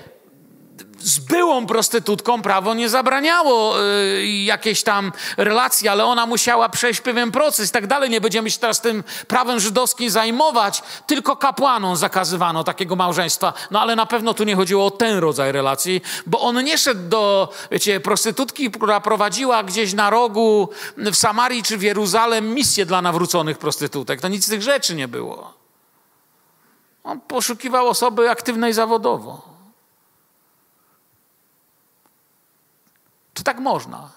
z 1.04 1.18
byłą 1.18 1.66
prostytutką 1.66 2.42
prawo 2.42 2.74
nie 2.74 2.88
zabraniało 2.88 3.82
y, 3.82 4.26
jakiejś 4.26 4.82
tam 4.82 5.12
relacji, 5.36 5.88
ale 5.88 6.04
ona 6.04 6.26
musiała 6.26 6.68
przejść 6.68 7.00
pewien 7.00 7.30
proces 7.30 7.68
i 7.68 7.72
tak 7.72 7.86
dalej. 7.86 8.10
Nie 8.10 8.20
będziemy 8.20 8.50
się 8.50 8.58
teraz 8.58 8.80
tym 8.80 9.04
prawem 9.28 9.60
żydowskim 9.60 10.10
zajmować, 10.10 10.82
tylko 11.06 11.36
kapłanom 11.36 11.96
zakazywano 11.96 12.64
takiego 12.64 12.96
małżeństwa. 12.96 13.52
No 13.70 13.80
ale 13.80 13.96
na 13.96 14.06
pewno 14.06 14.34
tu 14.34 14.44
nie 14.44 14.56
chodziło 14.56 14.86
o 14.86 14.90
ten 14.90 15.18
rodzaj 15.18 15.52
relacji, 15.52 16.00
bo 16.26 16.40
on 16.40 16.64
nie 16.64 16.78
szedł 16.78 17.08
do, 17.08 17.48
wiecie, 17.70 18.00
prostytutki, 18.00 18.70
która 18.70 19.00
prowadziła 19.00 19.62
gdzieś 19.62 19.92
na 19.92 20.10
rogu 20.10 20.68
w 20.96 21.16
Samarii 21.16 21.62
czy 21.62 21.78
w 21.78 21.82
Jeruzalem 21.82 22.54
misję 22.54 22.86
dla 22.86 23.02
nawróconych 23.02 23.58
prostytutek. 23.58 24.20
To 24.20 24.28
nic 24.28 24.46
z 24.46 24.48
tych 24.48 24.62
rzeczy 24.62 24.94
nie 24.94 25.08
było. 25.08 25.54
On 27.04 27.20
poszukiwał 27.20 27.88
osoby 27.88 28.30
aktywnej 28.30 28.72
zawodowo. 28.72 29.53
Czy 33.34 33.44
tak 33.44 33.58
można? 33.58 34.10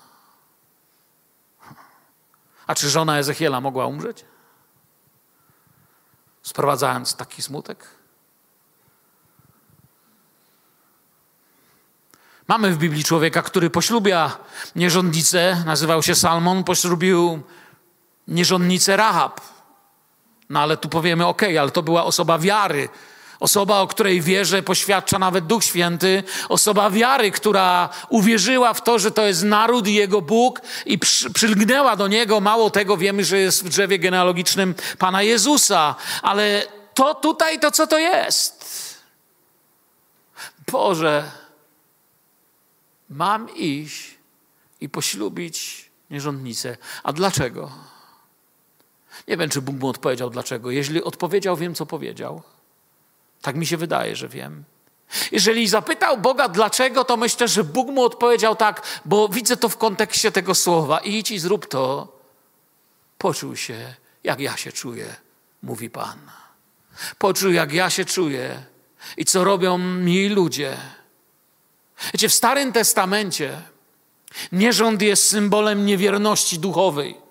A 2.68 2.76
czy 2.76 2.89
żona 2.89 3.18
Ezechiela 3.20 3.61
mogła 3.61 3.86
umrzeć? 3.86 4.26
Sprowadzając 6.41 7.15
taki 7.15 7.41
smutek? 7.41 7.88
Mamy 12.47 12.72
w 12.72 12.78
Biblii 12.78 13.03
człowieka, 13.03 13.41
który 13.41 13.70
poślubia 13.70 14.38
nierządnicę, 14.76 15.63
nazywał 15.65 16.03
się 16.03 16.15
Salmon, 16.15 16.63
poślubił 16.63 17.43
nierządnicę 18.28 18.97
Rahab. 18.97 19.41
No 20.49 20.59
ale 20.59 20.78
tu 20.78 20.89
powiemy, 20.89 21.26
ok, 21.26 21.43
ale 21.43 21.72
to 21.72 21.84
była 21.84 22.03
osoba 22.03 22.39
wiary, 22.39 22.89
Osoba, 23.40 23.82
o 23.82 23.88
której 23.88 24.22
wierze 24.22 24.64
poświadcza 24.64 25.20
nawet 25.20 25.46
Duch 25.46 25.64
Święty. 25.64 26.24
Osoba 26.50 26.90
wiary, 26.90 27.32
która 27.32 27.90
uwierzyła 28.10 28.74
w 28.74 28.84
to, 28.84 29.00
że 29.00 29.12
to 29.12 29.26
jest 29.26 29.44
naród 29.44 29.88
i 29.88 29.94
jego 29.94 30.22
Bóg 30.22 30.62
i 30.86 31.00
przy, 31.00 31.34
przylgnęła 31.34 31.96
do 31.96 32.08
niego. 32.08 32.40
Mało 32.40 32.70
tego, 32.70 32.98
wiemy, 32.98 33.26
że 33.26 33.38
jest 33.38 33.66
w 33.66 33.70
drzewie 33.70 34.00
genealogicznym 34.00 34.76
Pana 34.98 35.22
Jezusa. 35.22 35.96
Ale 36.22 36.64
to 36.94 37.16
tutaj, 37.16 37.60
to 37.60 37.72
co 37.72 37.88
to 37.88 38.00
jest? 38.00 38.66
Boże, 40.72 41.32
mam 43.10 43.56
iść 43.56 44.18
i 44.82 44.90
poślubić 44.90 45.90
nierządnicę. 46.10 46.78
A 47.04 47.14
dlaczego? 47.14 47.72
Nie 49.28 49.38
wiem, 49.38 49.50
czy 49.50 49.62
Bóg 49.62 49.76
mu 49.76 49.88
odpowiedział 49.88 50.30
dlaczego. 50.30 50.72
Jeśli 50.72 51.04
odpowiedział, 51.04 51.58
wiem, 51.58 51.76
co 51.76 51.86
powiedział. 51.86 52.44
Tak 53.42 53.56
mi 53.56 53.66
się 53.66 53.78
wydaje, 53.78 54.16
że 54.16 54.28
wiem. 54.28 54.64
Jeżeli 55.32 55.68
zapytał 55.68 56.18
Boga 56.18 56.50
dlaczego, 56.50 57.04
to 57.04 57.18
myślę, 57.18 57.48
że 57.48 57.64
Bóg 57.64 57.88
mu 57.88 58.04
odpowiedział 58.04 58.56
tak, 58.56 59.02
bo 59.06 59.30
widzę 59.30 59.58
to 59.58 59.70
w 59.70 59.78
kontekście 59.78 60.32
tego 60.32 60.56
słowa. 60.56 61.00
Idź 61.00 61.32
i 61.32 61.40
zrób 61.40 61.66
to. 61.66 62.18
Poczuł 63.18 63.56
się, 63.56 63.96
jak 64.24 64.40
ja 64.40 64.58
się 64.58 64.72
czuję, 64.72 65.16
mówi 65.64 65.90
Pan. 65.90 66.20
Poczuł, 67.18 67.52
jak 67.52 67.74
ja 67.74 67.90
się 67.90 68.06
czuję 68.06 68.64
i 69.18 69.26
co 69.26 69.44
robią 69.44 69.78
mi 69.78 70.30
ludzie. 70.30 70.78
Wiecie, 72.14 72.30
w 72.30 72.34
Starym 72.34 72.74
Testamencie 72.74 73.62
nierząd 74.52 75.02
jest 75.02 75.30
symbolem 75.30 75.86
niewierności 75.86 76.60
duchowej. 76.60 77.27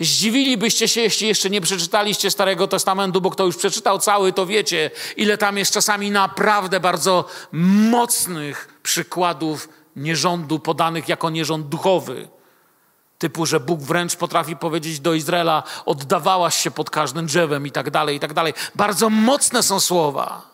Zdziwilibyście 0.00 0.88
się, 0.88 1.00
jeśli 1.00 1.28
jeszcze 1.28 1.50
nie 1.50 1.60
przeczytaliście 1.60 2.30
Starego 2.30 2.68
Testamentu, 2.68 3.20
bo 3.20 3.30
kto 3.30 3.44
już 3.44 3.56
przeczytał 3.56 3.98
cały, 3.98 4.32
to 4.32 4.46
wiecie, 4.46 4.90
ile 5.16 5.38
tam 5.38 5.58
jest 5.58 5.72
czasami 5.72 6.10
naprawdę 6.10 6.80
bardzo 6.80 7.24
mocnych 7.52 8.80
przykładów 8.82 9.68
nierządu 9.96 10.58
podanych 10.58 11.08
jako 11.08 11.30
nierząd 11.30 11.68
duchowy. 11.68 12.28
Typu, 13.18 13.46
że 13.46 13.60
Bóg 13.60 13.80
wręcz 13.80 14.16
potrafi 14.16 14.56
powiedzieć 14.56 15.00
do 15.00 15.14
Izraela: 15.14 15.62
oddawałaś 15.84 16.56
się 16.56 16.70
pod 16.70 16.90
każdym 16.90 17.26
drzewem 17.26 17.66
i 17.66 17.70
tak 17.70 17.90
dalej, 17.90 18.16
i 18.16 18.20
tak 18.20 18.34
dalej. 18.34 18.54
Bardzo 18.74 19.10
mocne 19.10 19.62
są 19.62 19.80
słowa. 19.80 20.50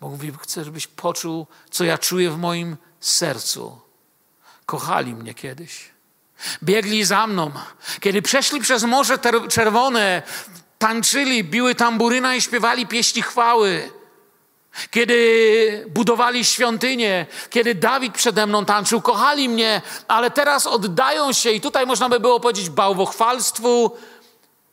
Bóg 0.00 0.10
mówi: 0.10 0.32
Chcę, 0.40 0.64
żebyś 0.64 0.86
poczuł, 0.86 1.46
co 1.70 1.84
ja 1.84 1.98
czuję 1.98 2.30
w 2.30 2.38
moim 2.38 2.76
sercu 3.00 3.87
Kochali 4.68 5.14
mnie 5.14 5.34
kiedyś. 5.34 5.90
Biegli 6.62 7.04
za 7.04 7.26
mną. 7.26 7.52
Kiedy 8.00 8.22
przeszli 8.22 8.60
przez 8.60 8.84
Morze 8.84 9.18
Czerwone, 9.50 10.22
tańczyli, 10.78 11.44
biły 11.44 11.74
tamburyna 11.74 12.34
i 12.34 12.42
śpiewali 12.42 12.86
pieśni 12.86 13.22
chwały. 13.22 13.90
Kiedy 14.90 15.86
budowali 15.88 16.44
świątynię, 16.44 17.26
kiedy 17.50 17.74
Dawid 17.74 18.14
przede 18.14 18.46
mną 18.46 18.64
tańczył, 18.64 19.00
kochali 19.00 19.48
mnie, 19.48 19.82
ale 20.08 20.30
teraz 20.30 20.66
oddają 20.66 21.32
się, 21.32 21.50
i 21.50 21.60
tutaj 21.60 21.86
można 21.86 22.08
by 22.08 22.20
było 22.20 22.40
powiedzieć 22.40 22.70
bałwochwalstwu, 22.70 23.96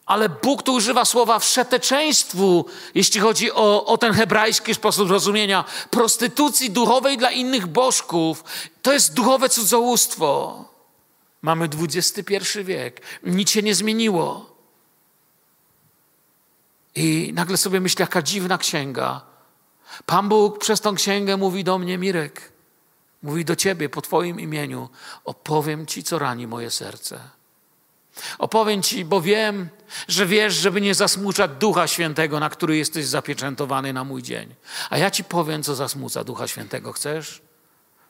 ale 0.05 0.29
Bóg 0.29 0.63
tu 0.63 0.73
używa 0.73 1.05
słowa 1.05 1.39
wszeteczeństwu, 1.39 2.65
jeśli 2.95 3.19
chodzi 3.21 3.51
o, 3.51 3.85
o 3.85 3.97
ten 3.97 4.13
hebrajski 4.13 4.75
sposób 4.75 5.09
rozumienia 5.09 5.65
prostytucji 5.89 6.71
duchowej 6.71 7.17
dla 7.17 7.31
innych 7.31 7.67
bożków. 7.67 8.43
To 8.81 8.93
jest 8.93 9.13
duchowe 9.13 9.49
cudzołóstwo. 9.49 10.65
Mamy 11.41 11.69
XXI 11.79 12.35
wiek. 12.63 13.01
Nic 13.23 13.49
się 13.49 13.61
nie 13.61 13.75
zmieniło. 13.75 14.55
I 16.95 17.31
nagle 17.33 17.57
sobie 17.57 17.79
myślę, 17.79 18.03
jaka 18.03 18.21
dziwna 18.21 18.57
księga. 18.57 19.21
Pan 20.05 20.29
Bóg 20.29 20.59
przez 20.59 20.81
tą 20.81 20.95
księgę 20.95 21.37
mówi 21.37 21.63
do 21.63 21.77
mnie, 21.77 21.97
Mirek, 21.97 22.51
mówi 23.23 23.45
do 23.45 23.55
ciebie 23.55 23.89
po 23.89 24.01
twoim 24.01 24.39
imieniu, 24.39 24.89
opowiem 25.25 25.85
ci, 25.85 26.03
co 26.03 26.19
rani 26.19 26.47
moje 26.47 26.71
serce. 26.71 27.19
Opowiem 28.37 28.81
ci, 28.81 29.05
bo 29.05 29.21
wiem, 29.21 29.69
że 30.07 30.25
wiesz, 30.25 30.53
żeby 30.53 30.81
nie 30.81 30.95
zasmuczać 30.95 31.51
Ducha 31.59 31.87
Świętego, 31.87 32.39
na 32.39 32.49
który 32.49 32.77
jesteś 32.77 33.05
zapieczętowany 33.05 33.93
na 33.93 34.03
mój 34.03 34.23
dzień. 34.23 34.55
A 34.89 34.97
ja 34.97 35.11
ci 35.11 35.23
powiem, 35.23 35.63
co 35.63 35.75
zasmuca 35.75 36.23
Ducha 36.23 36.47
Świętego. 36.47 36.93
Chcesz? 36.93 37.41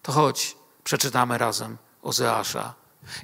To 0.02 0.12
chodź, 0.12 0.56
przeczytamy 0.84 1.38
razem 1.38 1.78
Ozeasza. 2.02 2.74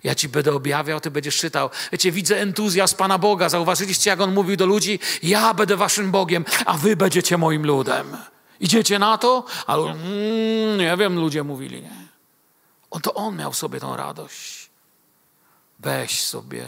Ja 0.03 0.15
ci 0.15 0.29
będę 0.29 0.53
objawiał, 0.53 0.99
ty 0.99 1.11
będziesz 1.11 1.37
czytał. 1.37 1.69
Wiecie, 1.91 2.11
widzę 2.11 2.39
entuzjazm 2.39 2.95
Pana 2.95 3.17
Boga. 3.17 3.49
Zauważyliście, 3.49 4.09
jak 4.09 4.21
On 4.21 4.33
mówił 4.33 4.57
do 4.57 4.65
ludzi? 4.65 4.99
Ja 5.23 5.53
będę 5.53 5.77
waszym 5.77 6.11
Bogiem, 6.11 6.45
a 6.65 6.77
wy 6.77 6.95
będziecie 6.95 7.37
moim 7.37 7.65
ludem. 7.65 8.17
Idziecie 8.59 8.99
na 8.99 9.17
to? 9.17 9.45
Ale 9.67 9.83
mm, 9.83 10.77
nie 10.77 10.97
wiem, 10.97 11.19
ludzie 11.19 11.43
mówili, 11.43 11.81
nie. 11.81 12.07
On 12.91 13.01
to 13.01 13.13
On 13.13 13.35
miał 13.37 13.53
sobie 13.53 13.79
tą 13.79 13.95
radość. 13.95 14.60
Weź 15.83 16.21
sobie, 16.21 16.65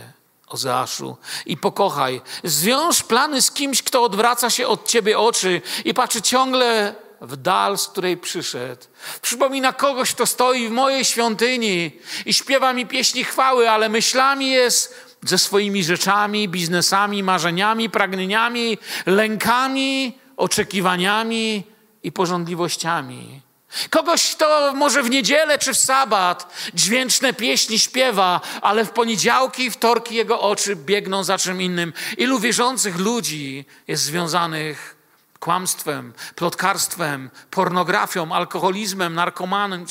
Ozeaszu, 0.48 1.18
i 1.46 1.58
pokochaj. 1.58 2.22
Zwiąż 2.44 3.04
plany 3.04 3.42
z 3.42 3.52
kimś, 3.52 3.84
kto 3.84 4.04
odwraca 4.04 4.50
się 4.50 4.68
od 4.68 4.88
ciebie 4.88 5.20
oczy 5.20 5.62
i 5.86 5.94
patrzy 5.94 6.22
ciągle 6.22 6.96
w 7.22 7.38
dal, 7.38 7.78
z 7.78 7.88
której 7.88 8.18
przyszedł. 8.18 8.86
Przypomina 9.22 9.74
kogoś, 9.74 10.14
kto 10.14 10.26
stoi 10.26 10.68
w 10.68 10.72
mojej 10.72 11.06
świątyni 11.06 11.92
i 12.26 12.34
śpiewa 12.34 12.74
mi 12.74 12.86
pieśni 12.86 13.24
chwały, 13.24 13.70
ale 13.70 13.90
myślami 13.90 14.50
jest 14.50 14.96
ze 15.22 15.38
swoimi 15.38 15.84
rzeczami, 15.84 16.50
biznesami, 16.50 17.24
marzeniami, 17.24 17.90
pragnieniami, 17.90 18.78
lękami, 19.06 20.18
oczekiwaniami 20.38 21.64
i 22.04 22.12
porządliwościami. 22.12 23.42
Kogoś, 23.90 24.36
kto 24.36 24.74
może 24.76 25.04
w 25.04 25.10
niedzielę 25.10 25.60
czy 25.60 25.74
w 25.74 25.78
sabat 25.78 26.54
dźwięczne 26.74 27.34
pieśni 27.34 27.80
śpiewa, 27.80 28.42
ale 28.62 28.86
w 28.86 28.90
poniedziałki 28.90 29.64
i 29.64 29.72
wtorki 29.72 30.16
jego 30.16 30.42
oczy 30.42 30.76
biegną 30.76 31.24
za 31.24 31.38
czym 31.38 31.62
innym. 31.62 31.94
Ilu 32.18 32.40
wierzących 32.40 33.00
ludzi 33.00 33.66
jest 33.88 34.04
związanych 34.04 34.96
kłamstwem, 35.40 36.14
plotkarstwem, 36.36 37.30
pornografią, 37.52 38.32
alkoholizmem, 38.32 39.14
narkomanem. 39.14 39.86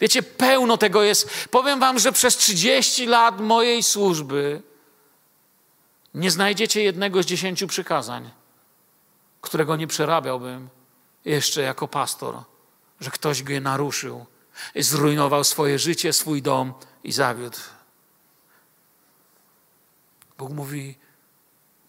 Wiecie, 0.00 0.22
pełno 0.22 0.76
tego 0.76 1.02
jest. 1.02 1.48
Powiem 1.50 1.80
wam, 1.80 1.98
że 1.98 2.12
przez 2.12 2.36
30 2.36 3.06
lat 3.06 3.40
mojej 3.40 3.82
służby 3.82 4.62
nie 6.14 6.30
znajdziecie 6.30 6.82
jednego 6.82 7.22
z 7.22 7.26
dziesięciu 7.26 7.66
przykazań, 7.66 8.30
którego 9.40 9.76
nie 9.76 9.86
przerabiałbym 9.86 10.68
jeszcze 11.24 11.62
jako 11.62 11.88
pastor, 11.88 12.38
że 13.02 13.10
ktoś 13.10 13.42
go 13.42 13.60
naruszył, 13.60 14.26
zrujnował 14.76 15.44
swoje 15.44 15.78
życie, 15.78 16.12
swój 16.12 16.42
dom 16.42 16.74
i 17.04 17.12
zawiódł. 17.12 17.58
Bóg 20.38 20.50
mówi: 20.50 20.98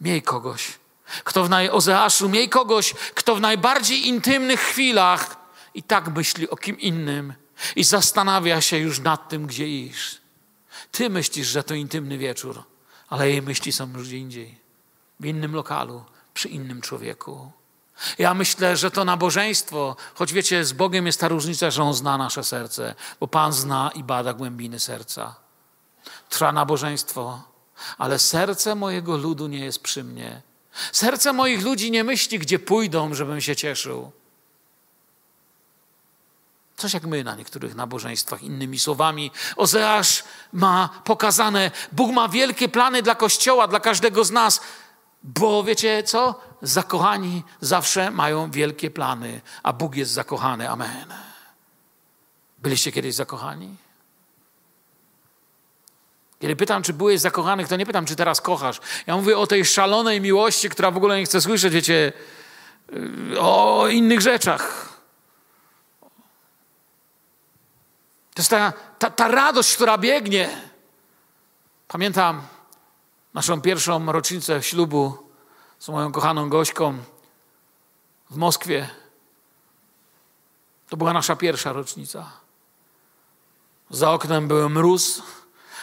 miej 0.01 0.22
kogoś, 0.22 0.80
kto 1.24 1.43
w 1.43 1.49
naj... 1.49 1.70
Ozeaszu, 1.70 2.30
miej 2.30 2.49
kogoś, 2.49 2.93
kto 2.93 3.36
w 3.36 3.41
najbardziej 3.41 4.07
intymnych 4.07 4.59
chwilach 4.59 5.38
i 5.74 5.84
tak 5.84 6.16
myśli 6.16 6.49
o 6.49 6.55
kim 6.55 6.80
innym 6.80 7.34
i 7.76 7.84
zastanawia 7.84 8.61
się 8.61 8.78
już 8.78 8.99
nad 8.99 9.30
tym, 9.30 9.47
gdzie 9.47 9.68
iść. 9.68 10.22
Ty 10.91 11.09
myślisz, 11.09 11.47
że 11.47 11.64
to 11.64 11.74
intymny 11.74 12.18
wieczór, 12.18 12.64
ale 13.09 13.30
jej 13.30 13.41
myśli 13.41 13.72
są 13.72 13.93
już 13.93 14.07
gdzie 14.07 14.18
indziej, 14.18 14.59
w 15.20 15.26
innym 15.26 15.55
lokalu, 15.55 16.05
przy 16.34 16.49
innym 16.49 16.82
człowieku. 16.82 17.51
Ja 18.18 18.34
myślę, 18.34 18.78
że 18.78 18.91
to 18.91 19.06
nabożeństwo, 19.06 19.96
choć 20.16 20.34
wiecie, 20.34 20.66
z 20.66 20.74
Bogiem 20.74 21.06
jest 21.06 21.20
ta 21.20 21.28
różnica, 21.28 21.72
że 21.72 21.84
On 21.84 21.94
zna 21.94 22.18
nasze 22.18 22.44
serce, 22.44 22.96
bo 23.20 23.28
Pan 23.28 23.54
zna 23.54 23.91
i 23.96 24.04
bada 24.04 24.34
głębiny 24.34 24.80
serca. 24.80 25.36
Trwa 26.30 26.52
nabożeństwo, 26.52 27.41
ale 27.98 28.20
serce 28.20 28.76
mojego 28.76 29.18
ludu 29.18 29.48
nie 29.48 29.66
jest 29.66 29.80
przy 29.84 30.04
mnie. 30.04 30.41
Serce 30.91 31.34
moich 31.34 31.64
ludzi 31.64 31.91
nie 31.91 32.04
myśli, 32.04 32.39
gdzie 32.39 32.60
pójdą, 32.60 33.14
żebym 33.14 33.41
się 33.41 33.56
cieszył. 33.56 34.12
Coś 36.78 36.94
jak 36.94 37.04
my 37.04 37.24
na 37.24 37.36
niektórych 37.36 37.76
nabożeństwach, 37.76 38.44
innymi 38.44 38.80
słowami. 38.80 39.32
Ozeasz 39.56 40.24
ma 40.54 40.89
pokazane, 41.04 41.72
Bóg 41.91 42.12
ma 42.12 42.30
wielkie 42.30 42.70
plany 42.70 43.02
dla 43.02 43.16
Kościoła, 43.16 43.68
dla 43.68 43.80
każdego 43.80 44.24
z 44.24 44.32
nas, 44.32 44.62
bo 45.24 45.64
wiecie 45.64 46.04
co? 46.04 46.41
Zakochani 46.64 47.43
zawsze 47.61 48.11
mają 48.11 48.51
wielkie 48.51 48.91
plany, 48.91 49.41
a 49.64 49.74
Bóg 49.74 49.95
jest 49.95 50.11
zakochany. 50.11 50.70
Amen. 50.70 51.14
Byliście 52.57 52.91
kiedyś 52.91 53.16
zakochani? 53.16 53.76
Kiedy 56.39 56.55
pytam, 56.55 56.84
czy 56.84 56.93
byłeś 56.93 57.20
zakochanych, 57.20 57.68
to 57.68 57.76
nie 57.76 57.86
pytam, 57.86 58.05
czy 58.05 58.16
teraz 58.16 58.41
kochasz. 58.41 58.80
Ja 59.07 59.18
mówię 59.18 59.38
o 59.38 59.47
tej 59.47 59.66
szalonej 59.66 60.22
miłości, 60.22 60.70
która 60.70 60.91
w 60.91 60.97
ogóle 60.97 61.18
nie 61.18 61.26
chce 61.26 61.41
słyszeć, 61.41 61.74
wiecie, 61.74 62.14
y, 63.34 63.39
o 63.39 63.88
innych 63.88 64.22
rzeczach. 64.22 64.93
To 68.34 68.41
jest 68.41 68.49
ta, 68.49 68.74
ta, 68.99 69.09
ta 69.09 69.28
radość, 69.28 69.76
która 69.76 69.97
biegnie. 69.97 70.49
Pamiętam 71.88 72.41
naszą 73.34 73.61
pierwszą 73.61 74.11
rocznicę 74.11 74.64
ślubu 74.64 75.22
z 75.84 75.88
moją 75.90 76.12
kochaną 76.12 76.50
Gośką 76.50 76.98
w 78.30 78.36
Moskwie. 78.36 78.90
To 80.90 80.98
była 80.98 81.14
nasza 81.14 81.36
pierwsza 81.36 81.74
rocznica. 81.74 82.32
Za 83.90 84.12
oknem 84.12 84.48
był 84.48 84.70
mróz. 84.70 85.22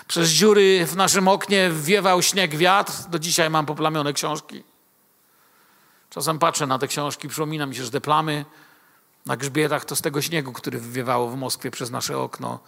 Przez 0.06 0.28
dziury 0.28 0.86
w 0.86 0.96
naszym 0.96 1.28
oknie 1.28 1.70
wiewał 1.70 2.22
śnieg, 2.22 2.56
wiatr. 2.56 2.92
Do 3.08 3.18
dzisiaj 3.18 3.50
mam 3.50 3.66
poplamione 3.66 4.12
książki. 4.12 4.64
Czasem 6.10 6.38
patrzę 6.38 6.66
na 6.66 6.78
te 6.78 6.88
książki, 6.88 7.28
przypomina 7.28 7.66
mi 7.66 7.74
się, 7.74 7.84
że 7.84 7.90
te 7.90 8.00
plamy 8.00 8.44
na 9.26 9.36
grzbietach 9.36 9.84
to 9.84 9.96
z 9.96 10.00
tego 10.02 10.22
śniegu, 10.22 10.52
który 10.52 10.78
wywiewało 10.78 11.28
w 11.28 11.36
Moskwie 11.36 11.70
przez 11.70 11.90
nasze 11.90 12.18
okno 12.18 12.58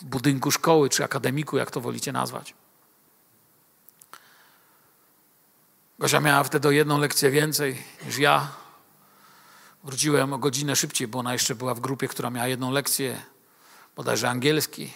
w 0.00 0.04
budynku 0.04 0.50
szkoły 0.50 0.88
czy 0.88 1.04
akademiku, 1.04 1.56
jak 1.56 1.70
to 1.70 1.80
wolicie 1.80 2.12
nazwać. 2.12 2.54
Gosia 5.98 6.20
miała 6.20 6.44
wtedy 6.44 6.68
o 6.68 6.70
jedną 6.70 6.98
lekcję 6.98 7.30
więcej 7.30 7.82
niż 8.06 8.18
ja. 8.18 8.48
Wróciłem 9.84 10.32
o 10.32 10.38
godzinę 10.38 10.76
szybciej, 10.76 11.08
bo 11.08 11.18
ona 11.18 11.32
jeszcze 11.32 11.54
była 11.54 11.74
w 11.74 11.80
grupie, 11.80 12.08
która 12.08 12.30
miała 12.30 12.46
jedną 12.46 12.70
lekcję, 12.70 13.22
bodajże 13.96 14.30
angielski. 14.30 14.92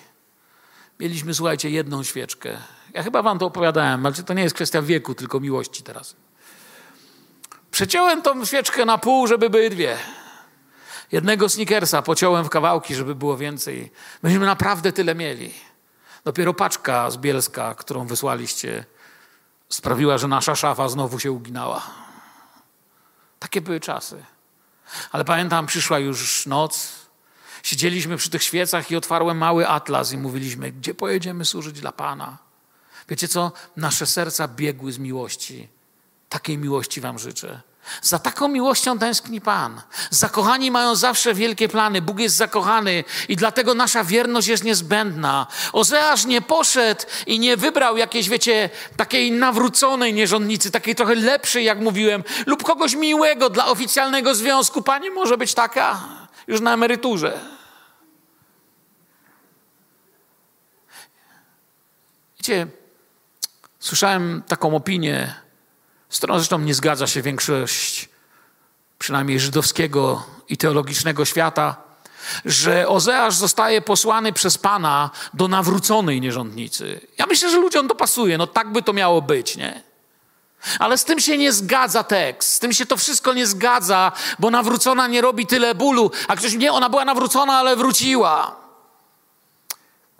Mieliśmy, 1.00 1.34
słuchajcie, 1.34 1.70
jedną 1.70 2.02
świeczkę. 2.02 2.58
Ja 2.94 3.02
chyba 3.02 3.22
wam 3.22 3.38
to 3.38 3.46
opowiadałem, 3.46 4.06
ale 4.06 4.14
to 4.14 4.34
nie 4.34 4.42
jest 4.42 4.54
kwestia 4.54 4.82
wieku, 4.82 5.14
tylko 5.14 5.40
miłości 5.40 5.82
teraz. 5.82 6.16
Przeciąłem 7.70 8.22
tą 8.22 8.44
świeczkę 8.44 8.84
na 8.84 8.98
pół, 8.98 9.26
żeby 9.26 9.50
były 9.50 9.70
dwie. 9.70 9.96
Jednego 11.12 11.48
snickersa 11.48 12.02
pociąłem 12.02 12.44
w 12.44 12.48
kawałki, 12.48 12.94
żeby 12.94 13.14
było 13.14 13.36
więcej. 13.36 13.92
Myśmy 14.22 14.46
naprawdę 14.46 14.92
tyle 14.92 15.14
mieli. 15.14 15.54
Dopiero 16.24 16.54
paczka 16.54 17.10
z 17.10 17.16
Bielska, 17.16 17.74
którą 17.74 18.06
wysłaliście, 18.06 18.84
sprawiła, 19.70 20.18
że 20.18 20.28
nasza 20.28 20.56
szafa 20.56 20.88
znowu 20.88 21.18
się 21.18 21.32
uginała. 21.32 21.86
Takie 23.38 23.60
były 23.60 23.80
czasy. 23.80 24.24
Ale 25.12 25.24
pamiętam, 25.24 25.66
przyszła 25.66 25.98
już 25.98 26.46
noc, 26.46 27.00
Siedzieliśmy 27.62 28.16
przy 28.16 28.30
tych 28.30 28.42
świecach 28.42 28.90
i 28.90 28.96
otwarłem 28.96 29.38
mały 29.38 29.68
atlas 29.68 30.12
i 30.12 30.18
mówiliśmy, 30.18 30.72
gdzie 30.72 30.94
pojedziemy 30.94 31.44
służyć 31.44 31.80
dla 31.80 31.92
Pana. 31.92 32.38
Wiecie 33.08 33.28
co? 33.28 33.52
Nasze 33.76 34.06
serca 34.06 34.48
biegły 34.48 34.92
z 34.92 34.98
miłości. 34.98 35.68
Takiej 36.28 36.58
miłości 36.58 37.00
Wam 37.00 37.18
życzę. 37.18 37.60
Za 38.02 38.18
taką 38.18 38.48
miłością 38.48 38.98
tęskni 38.98 39.40
Pan. 39.40 39.82
Zakochani 40.10 40.70
mają 40.70 40.94
zawsze 40.94 41.34
wielkie 41.34 41.68
plany. 41.68 42.02
Bóg 42.02 42.20
jest 42.20 42.36
zakochany 42.36 43.04
i 43.28 43.36
dlatego 43.36 43.74
nasza 43.74 44.04
wierność 44.04 44.48
jest 44.48 44.64
niezbędna. 44.64 45.46
Ozeasz 45.72 46.24
nie 46.24 46.42
poszedł 46.42 47.02
i 47.26 47.38
nie 47.38 47.56
wybrał 47.56 47.96
jakiejś, 47.96 48.28
wiecie, 48.28 48.70
takiej 48.96 49.32
nawróconej 49.32 50.14
nierządnicy, 50.14 50.70
takiej 50.70 50.94
trochę 50.94 51.14
lepszej, 51.14 51.64
jak 51.64 51.80
mówiłem, 51.80 52.24
lub 52.46 52.62
kogoś 52.62 52.94
miłego 52.94 53.50
dla 53.50 53.66
oficjalnego 53.66 54.34
związku. 54.34 54.82
Panie, 54.82 55.10
może 55.10 55.36
być 55.36 55.54
taka 55.54 56.00
już 56.46 56.60
na 56.60 56.74
emeryturze. 56.74 57.40
Wiecie, 62.38 62.66
słyszałem 63.80 64.42
taką 64.48 64.76
opinię, 64.76 65.34
z 66.10 66.18
którą 66.18 66.34
zresztą 66.34 66.58
nie 66.58 66.74
zgadza 66.74 67.06
się 67.06 67.22
większość, 67.22 68.08
przynajmniej 68.98 69.40
żydowskiego 69.40 70.26
i 70.48 70.56
teologicznego 70.56 71.24
świata, 71.24 71.76
że 72.44 72.88
Ozeasz 72.88 73.34
zostaje 73.34 73.82
posłany 73.82 74.32
przez 74.32 74.58
Pana 74.58 75.10
do 75.34 75.48
nawróconej 75.48 76.20
nierządnicy. 76.20 77.00
Ja 77.18 77.26
myślę, 77.26 77.50
że 77.50 77.56
ludziom 77.56 77.88
to 77.88 77.94
pasuje, 77.94 78.38
no 78.38 78.46
tak 78.46 78.72
by 78.72 78.82
to 78.82 78.92
miało 78.92 79.22
być, 79.22 79.56
nie? 79.56 79.82
Ale 80.78 80.98
z 80.98 81.04
tym 81.04 81.20
się 81.20 81.38
nie 81.38 81.52
zgadza 81.52 82.04
tekst, 82.04 82.52
z 82.52 82.58
tym 82.58 82.72
się 82.72 82.86
to 82.86 82.96
wszystko 82.96 83.34
nie 83.34 83.46
zgadza, 83.46 84.12
bo 84.38 84.50
nawrócona 84.50 85.06
nie 85.06 85.20
robi 85.20 85.46
tyle 85.46 85.74
bólu, 85.74 86.10
a 86.28 86.36
ktoś 86.36 86.54
nie, 86.54 86.72
ona 86.72 86.88
była 86.88 87.04
nawrócona, 87.04 87.52
ale 87.52 87.76
wróciła. 87.76 88.59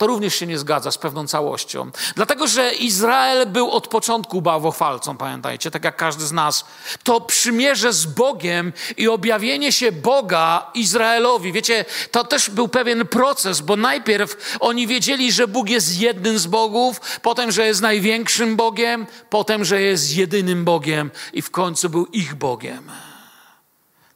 To 0.01 0.07
również 0.07 0.35
się 0.35 0.47
nie 0.47 0.57
zgadza 0.57 0.91
z 0.91 0.97
pewną 0.97 1.27
całością. 1.27 1.91
Dlatego, 2.15 2.47
że 2.47 2.73
Izrael 2.73 3.47
był 3.47 3.71
od 3.71 3.87
początku 3.87 4.41
bałwochwalcą, 4.41 5.17
pamiętajcie, 5.17 5.71
tak 5.71 5.83
jak 5.83 5.95
każdy 5.95 6.25
z 6.25 6.31
nas. 6.31 6.65
To 7.03 7.21
przymierze 7.21 7.93
z 7.93 8.05
Bogiem 8.05 8.73
i 8.97 9.07
objawienie 9.07 9.71
się 9.71 9.91
Boga 9.91 10.71
Izraelowi. 10.73 11.51
Wiecie, 11.51 11.85
to 12.11 12.23
też 12.23 12.49
był 12.49 12.67
pewien 12.67 13.07
proces, 13.07 13.61
bo 13.61 13.75
najpierw 13.75 14.57
oni 14.59 14.87
wiedzieli, 14.87 15.31
że 15.31 15.47
Bóg 15.47 15.69
jest 15.69 15.99
jednym 15.99 16.39
z 16.39 16.47
bogów, 16.47 17.01
potem, 17.21 17.51
że 17.51 17.67
jest 17.67 17.81
największym 17.81 18.55
Bogiem, 18.55 19.07
potem, 19.29 19.65
że 19.65 19.81
jest 19.81 20.15
jedynym 20.15 20.65
Bogiem 20.65 21.11
i 21.33 21.41
w 21.41 21.51
końcu 21.51 21.89
był 21.89 22.05
ich 22.05 22.35
Bogiem. 22.35 23.10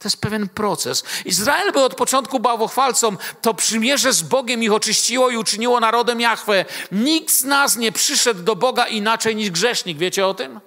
To 0.05 0.07
jest 0.07 0.21
pewien 0.21 0.49
proces. 0.49 1.03
Izrael 1.25 1.71
był 1.71 1.83
od 1.83 1.95
początku 1.95 2.39
bałwochwalcą. 2.39 3.17
To 3.41 3.53
przymierze 3.53 4.13
z 4.13 4.21
Bogiem 4.21 4.63
ich 4.63 4.73
oczyściło 4.73 5.29
i 5.29 5.37
uczyniło 5.37 5.79
narodem 5.79 6.21
Jahwe. 6.21 6.65
Nikt 6.91 7.33
z 7.33 7.43
nas 7.43 7.77
nie 7.77 7.91
przyszedł 7.91 8.43
do 8.43 8.55
Boga 8.55 8.87
inaczej 8.87 9.35
niż 9.35 9.49
grzesznik. 9.49 9.97
Wiecie 9.97 10.27
o 10.27 10.33
tym? 10.33 10.59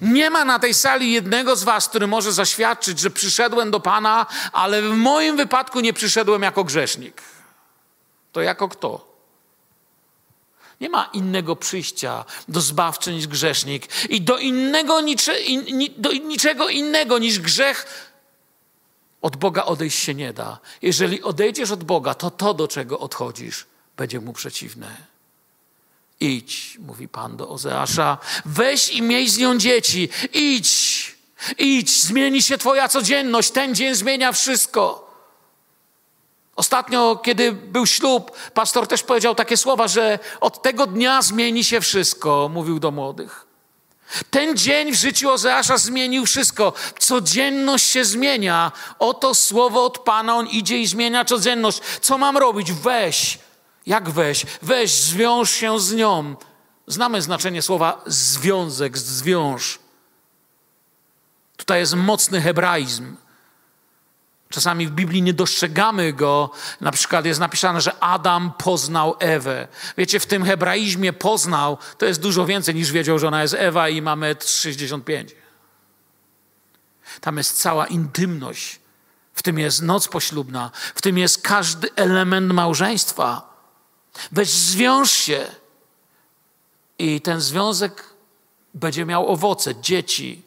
Nie 0.00 0.30
ma 0.30 0.44
na 0.44 0.58
tej 0.58 0.74
sali 0.74 1.12
jednego 1.12 1.56
z 1.56 1.64
was, 1.64 1.88
który 1.88 2.06
może 2.06 2.32
zaświadczyć, 2.32 2.98
że 2.98 3.10
przyszedłem 3.10 3.70
do 3.70 3.80
Pana, 3.80 4.26
ale 4.52 4.82
w 4.82 4.96
moim 4.96 5.36
wypadku 5.36 5.80
nie 5.80 5.92
przyszedłem 5.92 6.42
jako 6.42 6.64
grzesznik. 6.64 7.22
To 8.32 8.40
jako 8.40 8.68
kto? 8.68 9.14
Nie 10.80 10.88
ma 10.88 11.10
innego 11.12 11.56
przyjścia 11.56 12.24
do 12.48 12.60
zbawcy 12.60 13.12
niż 13.12 13.26
grzesznik 13.26 14.06
i 14.08 14.20
do 14.20 14.38
innego 14.38 15.00
do 15.96 16.12
niczego 16.12 16.68
innego 16.68 17.18
niż 17.18 17.38
grzech 17.38 18.10
od 19.24 19.36
Boga 19.36 19.64
odejść 19.64 19.98
się 19.98 20.14
nie 20.14 20.32
da. 20.32 20.58
Jeżeli 20.82 21.22
odejdziesz 21.22 21.70
od 21.70 21.84
Boga, 21.84 22.14
to 22.14 22.30
to, 22.30 22.54
do 22.54 22.68
czego 22.68 22.98
odchodzisz, 22.98 23.66
będzie 23.96 24.20
mu 24.20 24.32
przeciwne. 24.32 24.96
Idź, 26.20 26.78
mówi 26.78 27.08
Pan 27.08 27.36
do 27.36 27.48
Ozeasza, 27.48 28.18
weź 28.44 28.88
i 28.88 29.02
miej 29.02 29.28
z 29.28 29.38
nią 29.38 29.58
dzieci. 29.58 30.08
Idź, 30.32 31.16
idź, 31.58 32.02
zmieni 32.02 32.42
się 32.42 32.58
Twoja 32.58 32.88
codzienność. 32.88 33.50
Ten 33.50 33.74
dzień 33.74 33.94
zmienia 33.94 34.32
wszystko. 34.32 35.10
Ostatnio, 36.56 37.16
kiedy 37.16 37.52
był 37.52 37.86
ślub, 37.86 38.36
pastor 38.54 38.86
też 38.86 39.02
powiedział 39.02 39.34
takie 39.34 39.56
słowa, 39.56 39.88
że 39.88 40.18
od 40.40 40.62
tego 40.62 40.86
dnia 40.86 41.22
zmieni 41.22 41.64
się 41.64 41.80
wszystko, 41.80 42.50
mówił 42.52 42.80
do 42.80 42.90
młodych. 42.90 43.46
Ten 44.30 44.56
dzień 44.56 44.92
w 44.92 44.94
życiu 44.94 45.30
Ozeasza 45.30 45.78
zmienił 45.78 46.26
wszystko. 46.26 46.72
Codzienność 46.98 47.90
się 47.90 48.04
zmienia. 48.04 48.72
Oto 48.98 49.34
słowo 49.34 49.84
od 49.84 49.98
Pana, 49.98 50.34
on 50.34 50.46
idzie 50.46 50.78
i 50.78 50.86
zmienia 50.86 51.24
codzienność. 51.24 51.80
Co 52.00 52.18
mam 52.18 52.36
robić? 52.36 52.72
Weź. 52.72 53.38
Jak 53.86 54.10
weź? 54.10 54.46
Weź, 54.62 54.92
zwiąż 54.92 55.50
się 55.50 55.80
z 55.80 55.94
nią. 55.94 56.36
Znamy 56.86 57.22
znaczenie 57.22 57.62
słowa 57.62 58.02
związek, 58.06 58.98
zwiąż. 58.98 59.78
Tutaj 61.56 61.80
jest 61.80 61.94
mocny 61.94 62.40
hebraizm. 62.40 63.16
Czasami 64.54 64.86
w 64.86 64.90
Biblii 64.90 65.22
nie 65.22 65.34
dostrzegamy 65.34 66.12
go. 66.12 66.50
Na 66.80 66.90
przykład 66.90 67.24
jest 67.24 67.40
napisane, 67.40 67.80
że 67.80 67.98
Adam 68.00 68.52
poznał 68.58 69.16
Ewę. 69.18 69.68
Wiecie, 69.98 70.20
w 70.20 70.26
tym 70.26 70.44
hebraizmie 70.44 71.12
poznał 71.12 71.78
to 71.98 72.06
jest 72.06 72.20
dużo 72.20 72.46
więcej 72.46 72.74
niż 72.74 72.92
wiedział, 72.92 73.18
że 73.18 73.28
ona 73.28 73.42
jest 73.42 73.54
Ewa 73.54 73.88
i 73.88 74.02
ma 74.02 74.16
1,65 74.16 75.24
Tam 77.20 77.36
jest 77.36 77.60
cała 77.60 77.86
intymność. 77.86 78.80
W 79.32 79.42
tym 79.42 79.58
jest 79.58 79.82
noc 79.82 80.08
poślubna. 80.08 80.70
W 80.94 81.02
tym 81.02 81.18
jest 81.18 81.42
każdy 81.42 81.94
element 81.96 82.52
małżeństwa. 82.52 83.56
Weź 84.32 84.50
zwiąż 84.50 85.10
się. 85.10 85.46
I 86.98 87.20
ten 87.20 87.40
związek 87.40 88.04
będzie 88.74 89.04
miał 89.04 89.28
owoce, 89.28 89.74
dzieci, 89.80 90.42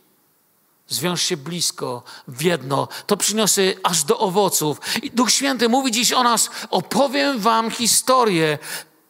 Zwiąż 0.90 1.22
się 1.22 1.38
blisko, 1.38 2.04
w 2.28 2.42
jedno. 2.42 2.88
To 3.08 3.18
przyniosę 3.18 3.62
aż 3.84 4.04
do 4.04 4.20
owoców. 4.20 4.82
I 5.04 5.12
Duch 5.12 5.32
Święty 5.32 5.70
mówi 5.70 5.92
dziś 5.92 6.14
o 6.14 6.24
nas. 6.24 6.50
Opowiem 6.70 7.40
wam 7.40 7.72
historię. 7.72 8.58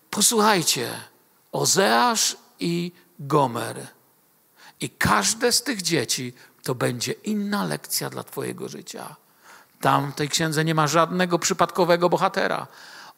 Posłuchajcie. 0.10 0.94
Ozeasz 1.52 2.38
i 2.60 2.92
Gomer. 3.20 3.88
I 4.82 4.90
każde 4.90 5.52
z 5.52 5.64
tych 5.64 5.82
dzieci 5.82 6.34
to 6.64 6.76
będzie 6.76 7.12
inna 7.12 7.66
lekcja 7.66 8.10
dla 8.10 8.24
Twojego 8.24 8.70
życia. 8.70 9.16
Tam 9.82 10.12
w 10.12 10.16
tej 10.16 10.30
księdze 10.30 10.66
nie 10.66 10.76
ma 10.76 10.88
żadnego 10.88 11.40
przypadkowego 11.40 12.10
bohatera. 12.10 12.68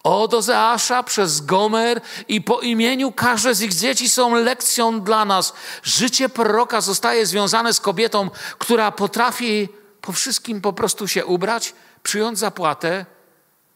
Od 0.04 0.34
Ozeasza 0.34 1.04
przez 1.04 1.41
Gomer 1.41 2.02
i 2.28 2.41
po 2.41 2.60
imieniu 2.60 3.12
każde 3.12 3.56
z 3.56 3.62
ich 3.62 3.74
dzieci 3.74 4.10
są 4.10 4.36
lekcją 4.36 5.02
dla 5.02 5.26
nas. 5.26 5.54
Życie 5.84 6.30
proroka 6.30 6.82
zostaje 6.82 7.26
związane 7.26 7.74
z 7.74 7.80
kobietą, 7.80 8.30
która 8.58 8.91
potrafi 8.91 9.70
po 10.02 10.12
wszystkim 10.12 10.62
po 10.62 10.74
prostu 10.74 11.08
się 11.08 11.26
ubrać, 11.26 11.74
przyjąć 12.04 12.39
zapłatę, 12.39 13.06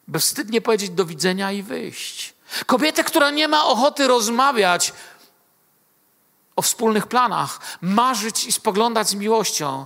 bezwstydnie 0.08 0.62
powiedzieć 0.62 0.90
do 0.90 1.06
widzenia 1.06 1.52
i 1.52 1.64
wyjść. 1.64 2.34
Kobietę, 2.66 3.04
która 3.04 3.32
nie 3.32 3.48
ma 3.48 3.66
ochoty 3.66 4.08
rozmawiać 4.08 4.94
o 6.56 6.62
wspólnych 6.62 7.08
planach, 7.08 7.60
marzyć 7.82 8.46
i 8.46 8.52
spoglądać 8.52 9.10
z 9.10 9.16
miłością. 9.16 9.86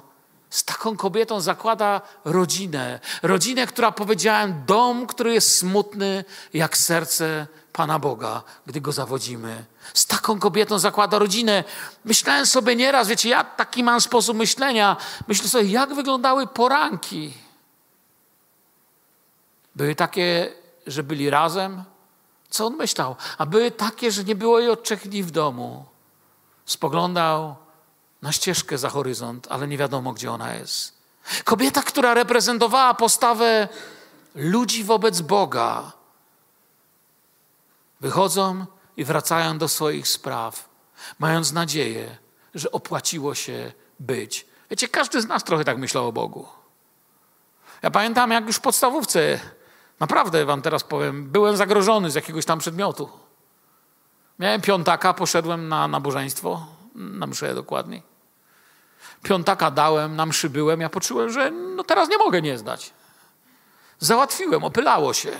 Z 0.50 0.64
taką 0.64 0.98
kobietą 0.98 1.42
zakłada 1.42 2.02
rodzinę. 2.26 3.00
Rodzinę, 3.22 3.68
która 3.68 3.92
powiedziałem, 3.92 4.64
dom, 4.66 5.08
który 5.08 5.34
jest 5.34 5.58
smutny 5.58 6.26
jak 6.54 6.78
serce 6.78 7.48
Pana 7.74 8.00
Boga, 8.00 8.44
gdy 8.66 8.82
go 8.82 8.92
zawodzimy. 8.92 9.66
Z 9.94 10.06
taką 10.06 10.40
kobietą 10.40 10.80
zakłada 10.80 11.20
rodzinę. 11.20 11.64
Myślałem 12.06 12.46
sobie 12.46 12.76
nieraz, 12.76 13.08
wiecie, 13.08 13.30
ja 13.30 13.44
taki 13.44 13.84
mam 13.84 14.02
sposób 14.02 14.38
myślenia. 14.38 14.98
Myślę 15.28 15.50
sobie, 15.50 15.64
jak 15.64 15.94
wyglądały 15.94 16.48
poranki. 16.48 17.34
Były 19.76 19.96
takie, 19.96 20.54
że 20.88 21.04
byli 21.04 21.30
razem. 21.30 21.84
Co 22.50 22.66
on 22.66 22.76
myślał? 22.76 23.16
A 23.38 23.46
były 23.46 23.72
takie, 23.72 24.12
że 24.12 24.24
nie 24.24 24.36
było 24.36 24.60
jej 24.60 24.70
od 24.70 24.84
trzech 24.84 25.08
dni 25.08 25.24
w 25.24 25.32
domu. 25.32 25.86
Spoglądał 26.66 27.56
na 28.22 28.32
ścieżkę 28.32 28.78
za 28.78 28.90
horyzont, 28.90 29.48
ale 29.50 29.68
nie 29.68 29.78
wiadomo, 29.78 30.14
gdzie 30.14 30.32
ona 30.32 30.54
jest. 30.54 30.98
Kobieta, 31.44 31.82
która 31.82 32.14
reprezentowała 32.14 32.94
postawę 32.94 33.68
ludzi 34.36 34.84
wobec 34.84 35.22
Boga, 35.22 35.92
wychodzą 38.00 38.66
i 38.98 39.06
wracają 39.06 39.58
do 39.58 39.68
swoich 39.68 40.08
spraw, 40.08 40.70
mając 41.20 41.52
nadzieję, 41.52 42.18
że 42.56 42.72
opłaciło 42.72 43.36
się 43.36 43.72
być. 44.00 44.46
Wiecie, 44.70 44.88
każdy 44.88 45.22
z 45.22 45.28
nas 45.28 45.44
trochę 45.44 45.64
tak 45.64 45.78
myślał 45.78 46.08
o 46.08 46.12
Bogu. 46.12 46.48
Ja 47.82 47.92
pamiętam, 47.92 48.32
jak 48.32 48.48
już 48.48 48.56
w 48.56 48.62
podstawówce, 48.62 49.40
naprawdę 50.00 50.46
wam 50.46 50.62
teraz 50.62 50.84
powiem, 50.84 51.30
byłem 51.30 51.58
zagrożony 51.58 52.12
z 52.12 52.16
jakiegoś 52.16 52.46
tam 52.46 52.60
przedmiotu. 52.60 53.10
Miałem 54.40 54.62
piątaka, 54.62 55.14
poszedłem 55.14 55.68
na 55.68 55.88
nabożeństwo, 55.88 56.77
na 56.98 57.28
mszę 57.28 57.56
dokładniej. 57.56 58.04
Piątaka 59.24 59.72
dałem, 59.72 60.16
na 60.16 60.26
mszy 60.26 60.50
byłem, 60.50 60.82
ja 60.82 60.90
poczułem, 60.90 61.30
że 61.30 61.52
no 61.52 61.84
teraz 61.84 62.10
nie 62.10 62.18
mogę 62.18 62.42
nie 62.42 62.58
zdać. 62.58 62.94
Załatwiłem, 64.00 64.64
opylało 64.64 65.14
się. 65.14 65.32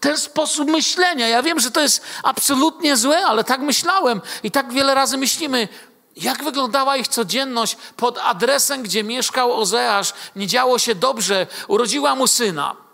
Ten 0.00 0.18
sposób 0.18 0.70
myślenia, 0.70 1.28
ja 1.28 1.42
wiem, 1.42 1.60
że 1.60 1.70
to 1.70 1.80
jest 1.80 2.04
absolutnie 2.22 2.96
złe, 2.96 3.26
ale 3.26 3.44
tak 3.44 3.60
myślałem 3.60 4.20
i 4.42 4.50
tak 4.50 4.72
wiele 4.72 4.94
razy 4.94 5.18
myślimy, 5.18 5.68
jak 6.16 6.44
wyglądała 6.44 6.96
ich 6.96 7.08
codzienność 7.08 7.76
pod 7.96 8.18
adresem, 8.18 8.82
gdzie 8.82 9.04
mieszkał 9.04 9.52
Ozeasz, 9.52 10.12
nie 10.36 10.46
działo 10.46 10.78
się 10.78 10.94
dobrze, 10.94 11.46
urodziła 11.68 12.14
mu 12.14 12.26
syna. 12.26 12.89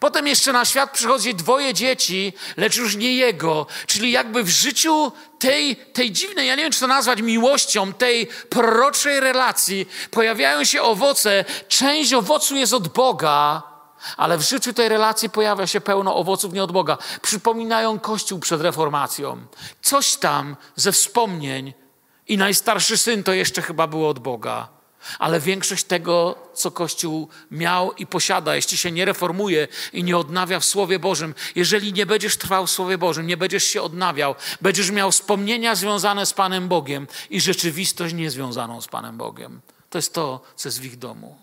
Potem 0.00 0.26
jeszcze 0.26 0.52
na 0.52 0.64
świat 0.64 0.90
przychodzi 0.90 1.34
dwoje 1.34 1.74
dzieci, 1.74 2.32
lecz 2.56 2.76
już 2.76 2.96
nie 2.96 3.14
jego. 3.14 3.66
Czyli 3.86 4.10
jakby 4.10 4.42
w 4.42 4.48
życiu 4.48 5.12
tej, 5.38 5.76
tej 5.76 6.12
dziwnej, 6.12 6.46
ja 6.46 6.54
nie 6.54 6.62
wiem, 6.62 6.72
czy 6.72 6.80
to 6.80 6.86
nazwać 6.86 7.22
miłością, 7.22 7.92
tej 7.92 8.26
proroczej 8.26 9.20
relacji 9.20 9.88
pojawiają 10.10 10.64
się 10.64 10.82
owoce. 10.82 11.44
Część 11.68 12.12
owocu 12.12 12.56
jest 12.56 12.72
od 12.72 12.88
Boga, 12.88 13.62
ale 14.16 14.38
w 14.38 14.42
życiu 14.42 14.72
tej 14.72 14.88
relacji 14.88 15.30
pojawia 15.30 15.66
się 15.66 15.80
pełno 15.80 16.16
owoców 16.16 16.52
nie 16.52 16.62
od 16.62 16.72
Boga. 16.72 16.98
Przypominają 17.22 17.98
Kościół 17.98 18.38
przed 18.38 18.60
reformacją. 18.60 19.46
Coś 19.82 20.16
tam 20.16 20.56
ze 20.76 20.92
wspomnień 20.92 21.74
i 22.28 22.38
najstarszy 22.38 22.98
syn 22.98 23.22
to 23.22 23.32
jeszcze 23.32 23.62
chyba 23.62 23.86
było 23.86 24.08
od 24.08 24.18
Boga. 24.18 24.68
Ale 25.18 25.40
większość 25.40 25.84
tego, 25.84 26.38
co 26.54 26.70
Kościół 26.70 27.28
miał 27.50 27.92
i 27.92 28.06
posiada, 28.06 28.56
jeśli 28.56 28.76
się 28.76 28.90
nie 28.90 29.04
reformuje 29.04 29.68
i 29.92 30.04
nie 30.04 30.18
odnawia 30.18 30.60
w 30.60 30.64
Słowie 30.64 30.98
Bożym, 30.98 31.34
jeżeli 31.54 31.92
nie 31.92 32.06
będziesz 32.06 32.36
trwał 32.36 32.66
w 32.66 32.70
Słowie 32.70 32.98
Bożym, 32.98 33.26
nie 33.26 33.36
będziesz 33.36 33.64
się 33.64 33.82
odnawiał, 33.82 34.34
będziesz 34.60 34.90
miał 34.90 35.12
wspomnienia 35.12 35.74
związane 35.74 36.26
z 36.26 36.32
Panem 36.32 36.68
Bogiem 36.68 37.06
i 37.30 37.40
rzeczywistość 37.40 38.14
niezwiązaną 38.14 38.80
z 38.80 38.88
Panem 38.88 39.16
Bogiem. 39.16 39.60
To 39.90 39.98
jest 39.98 40.14
to, 40.14 40.40
co 40.56 40.68
jest 40.68 40.80
w 40.80 40.84
ich 40.84 40.98
domu. 40.98 41.38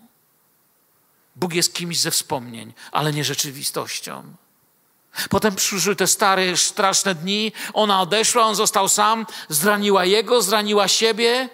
Bóg 1.36 1.54
jest 1.54 1.74
kimś 1.74 2.00
ze 2.00 2.10
wspomnień, 2.10 2.72
ale 2.92 3.12
nie 3.12 3.24
rzeczywistością. 3.24 4.34
Potem 5.30 5.54
przyszły 5.54 5.96
te 5.96 6.06
stare, 6.06 6.56
straszne 6.56 7.14
dni. 7.14 7.52
Ona 7.72 8.00
odeszła, 8.00 8.42
on 8.42 8.54
został 8.54 8.88
sam. 8.88 9.26
Zraniła 9.48 10.04
jego, 10.04 10.42
zraniła 10.42 10.88
siebie, 10.88 11.48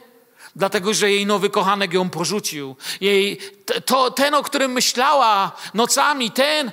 dlatego 0.59 0.95
że 0.95 1.11
jej 1.11 1.27
nowy 1.27 1.51
kochanek 1.51 1.93
ją 1.93 2.11
porzucił. 2.11 2.77
Jej, 3.01 3.41
to, 3.85 4.11
ten, 4.11 4.35
o 4.35 4.43
którym 4.43 4.73
myślała 4.73 5.53
nocami, 5.75 6.31
ten, 6.31 6.73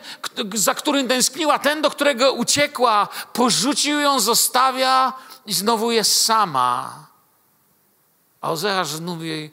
za 0.54 0.76
którym 0.76 1.08
tęskniła, 1.08 1.60
ten, 1.60 1.82
do 1.82 1.90
którego 1.90 2.34
uciekła, 2.34 3.08
porzucił 3.34 4.00
ją, 4.00 4.20
zostawia 4.20 5.14
i 5.46 5.54
znowu 5.54 5.92
jest 5.92 6.26
sama. 6.26 7.06
A 8.42 8.52
Ozeasz 8.52 8.88
znów 8.88 9.24
jej 9.24 9.52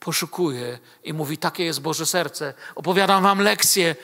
poszukuje 0.00 0.78
i 1.04 1.12
mówi: 1.12 1.38
Takie 1.38 1.64
jest 1.64 1.80
Boże 1.80 2.06
serce. 2.06 2.54
Opowiadam 2.74 3.22
wam 3.22 3.40
lekcję 3.40 3.96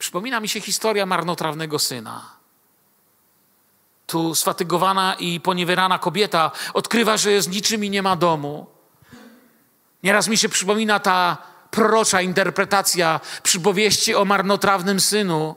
Przypomina 0.00 0.40
mi 0.40 0.48
się 0.48 0.60
historia 0.60 1.06
marnotrawnego 1.06 1.78
syna. 1.78 2.39
Tu 4.10 4.34
sfatygowana 4.34 5.14
i 5.14 5.40
poniewierana 5.40 5.98
kobieta 5.98 6.50
odkrywa, 6.74 7.16
że 7.16 7.32
jest 7.32 7.50
niczym 7.50 7.84
i 7.84 7.90
nie 7.90 8.02
ma 8.02 8.16
domu. 8.16 8.66
Nieraz 10.02 10.28
mi 10.28 10.38
się 10.38 10.48
przypomina 10.48 11.00
ta 11.00 11.36
prorocza 11.70 12.20
interpretacja 12.22 13.20
przypowieści 13.42 14.14
o 14.14 14.24
marnotrawnym 14.24 15.00
synu, 15.00 15.54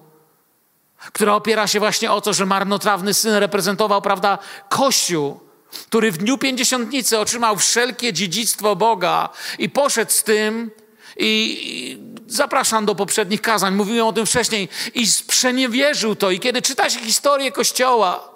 która 1.13 1.35
opiera 1.35 1.67
się 1.67 1.79
właśnie 1.79 2.11
o 2.11 2.21
to, 2.21 2.33
że 2.33 2.45
marnotrawny 2.45 3.13
syn 3.13 3.33
reprezentował, 3.33 4.01
prawda, 4.01 4.37
Kościół, 4.69 5.39
który 5.87 6.11
w 6.11 6.17
dniu 6.17 6.37
pięćdziesiątnicy 6.37 7.19
otrzymał 7.19 7.57
wszelkie 7.57 8.13
dziedzictwo 8.13 8.75
Boga 8.75 9.29
i 9.59 9.69
poszedł 9.69 10.11
z 10.11 10.23
tym 10.23 10.71
i, 11.17 11.97
zapraszam 12.27 12.85
do 12.85 12.95
poprzednich 12.95 13.41
kazań, 13.41 13.75
mówiłem 13.75 14.07
o 14.07 14.13
tym 14.13 14.25
wcześniej, 14.25 14.69
i 14.93 15.07
sprzeniewierzył 15.07 16.15
to. 16.15 16.31
I 16.31 16.39
kiedy 16.39 16.61
czyta 16.61 16.89
się 16.89 16.99
historię 16.99 17.51
Kościoła, 17.51 18.32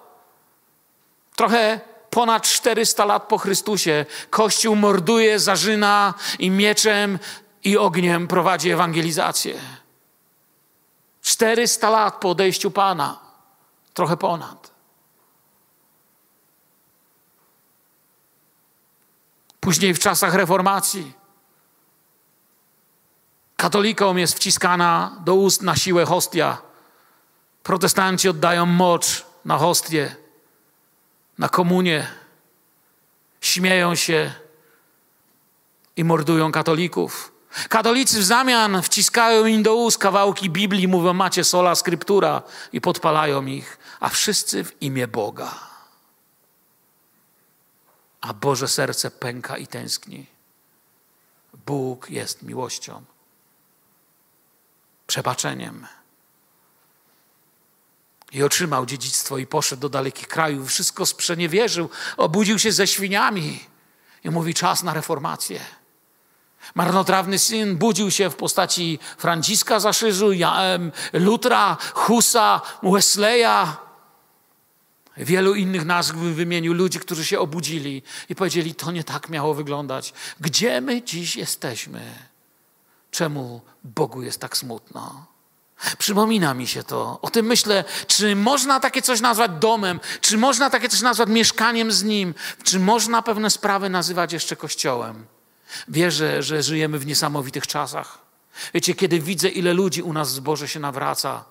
trochę 1.38 1.80
ponad 2.10 2.44
400 2.44 3.06
lat 3.06 3.24
po 3.24 3.38
Chrystusie, 3.38 4.06
Kościół 4.30 4.76
morduje, 4.76 5.40
zarzyna 5.40 6.14
i 6.40 6.50
mieczem 6.52 7.20
i 7.64 7.78
ogniem 7.78 8.28
prowadzi 8.28 8.72
ewangelizację. 8.72 9.60
400 11.22 11.90
lat 11.90 12.16
po 12.16 12.30
odejściu 12.30 12.72
Pana, 12.72 13.20
trochę 13.94 14.18
ponad. 14.18 14.72
Później 19.60 19.94
w 19.94 20.00
czasach 20.00 20.34
reformacji 20.34 21.14
Katolikom 23.58 24.18
jest 24.18 24.36
wciskana 24.36 25.18
do 25.26 25.36
ust 25.36 25.62
na 25.62 25.76
siłę 25.76 26.06
hostia. 26.06 26.58
Protestanci 27.64 28.30
oddają 28.30 28.66
mocz 28.66 29.26
na 29.46 29.58
hostię, 29.58 30.16
na 31.38 31.50
komunię. 31.50 32.08
Śmieją 33.42 33.96
się 33.96 34.34
i 35.96 36.04
mordują 36.04 36.52
katolików. 36.52 37.32
Katolicy 37.70 38.20
w 38.20 38.24
zamian 38.24 38.82
wciskają 38.82 39.46
im 39.46 39.64
do 39.64 39.76
ust 39.76 39.98
kawałki 39.98 40.50
Biblii, 40.50 40.88
mówią 40.88 41.14
macie 41.14 41.44
sola 41.44 41.76
skryptura 41.76 42.42
i 42.72 42.82
podpalają 42.82 43.46
ich, 43.46 43.78
a 44.00 44.10
wszyscy 44.10 44.64
w 44.64 44.82
imię 44.82 45.08
Boga. 45.08 45.60
A 48.22 48.34
Boże 48.34 48.68
serce 48.68 49.12
pęka 49.12 49.58
i 49.58 49.68
tęskni. 49.68 50.26
Bóg 51.66 52.10
jest 52.10 52.44
miłością 52.44 53.04
przebaczeniem. 55.08 55.88
I 58.32 58.44
otrzymał 58.44 58.86
dziedzictwo 58.86 59.38
i 59.38 59.48
poszedł 59.48 59.82
do 59.82 59.90
dalekich 59.90 60.28
krajów. 60.28 60.70
Wszystko 60.70 61.06
sprzeniewierzył, 61.06 61.90
obudził 62.18 62.60
się 62.60 62.72
ze 62.72 62.88
świniami 62.88 63.60
i 64.24 64.30
mówi 64.30 64.54
czas 64.54 64.84
na 64.84 64.94
reformację. 64.94 65.60
Marnotrawny 66.76 67.40
syn 67.40 67.78
budził 67.78 68.12
się 68.12 68.30
w 68.30 68.36
postaci 68.36 69.00
Franciska 69.18 69.80
Zaszyżu, 69.80 70.30
Lutra, 71.14 71.78
Husa, 71.94 72.62
Wesleya. 72.84 73.68
Wielu 75.18 75.56
innych 75.56 75.86
nazw 75.86 76.16
wymienił 76.16 76.74
ludzi, 76.74 77.00
którzy 77.00 77.26
się 77.26 77.40
obudzili 77.40 78.04
i 78.30 78.36
powiedzieli, 78.36 78.76
to 78.76 78.92
nie 78.92 79.04
tak 79.04 79.30
miało 79.30 79.54
wyglądać. 79.54 80.14
Gdzie 80.40 80.82
my 80.82 81.04
dziś 81.04 81.36
jesteśmy? 81.36 82.02
Czemu 83.12 83.62
Bogu 83.84 84.22
jest 84.22 84.42
tak 84.42 84.58
smutno? 84.58 85.26
Przypomina 85.98 86.54
mi 86.54 86.68
się 86.68 86.84
to. 86.84 87.20
O 87.22 87.30
tym 87.30 87.46
myślę, 87.46 87.84
czy 88.08 88.36
można 88.36 88.80
takie 88.80 89.02
coś 89.02 89.22
nazwać 89.22 89.52
domem, 89.60 90.00
czy 90.22 90.38
można 90.38 90.70
takie 90.70 90.90
coś 90.90 91.02
nazwać 91.02 91.30
mieszkaniem 91.30 91.92
z 91.92 92.04
Nim, 92.04 92.34
czy 92.64 92.80
można 92.80 93.22
pewne 93.22 93.50
sprawy 93.50 93.90
nazywać 93.90 94.34
jeszcze 94.34 94.56
Kościołem. 94.56 95.26
Wierzę, 95.88 96.44
że 96.44 96.64
żyjemy 96.64 97.00
w 97.00 97.06
niesamowitych 97.06 97.68
czasach. 97.68 98.20
Wiecie, 98.74 98.96
kiedy 98.96 99.20
widzę, 99.20 99.50
ile 99.50 99.74
ludzi 99.74 100.02
u 100.02 100.14
nas 100.14 100.32
w 100.32 100.36
zborze 100.36 100.68
się 100.68 100.80
nawraca, 100.80 101.44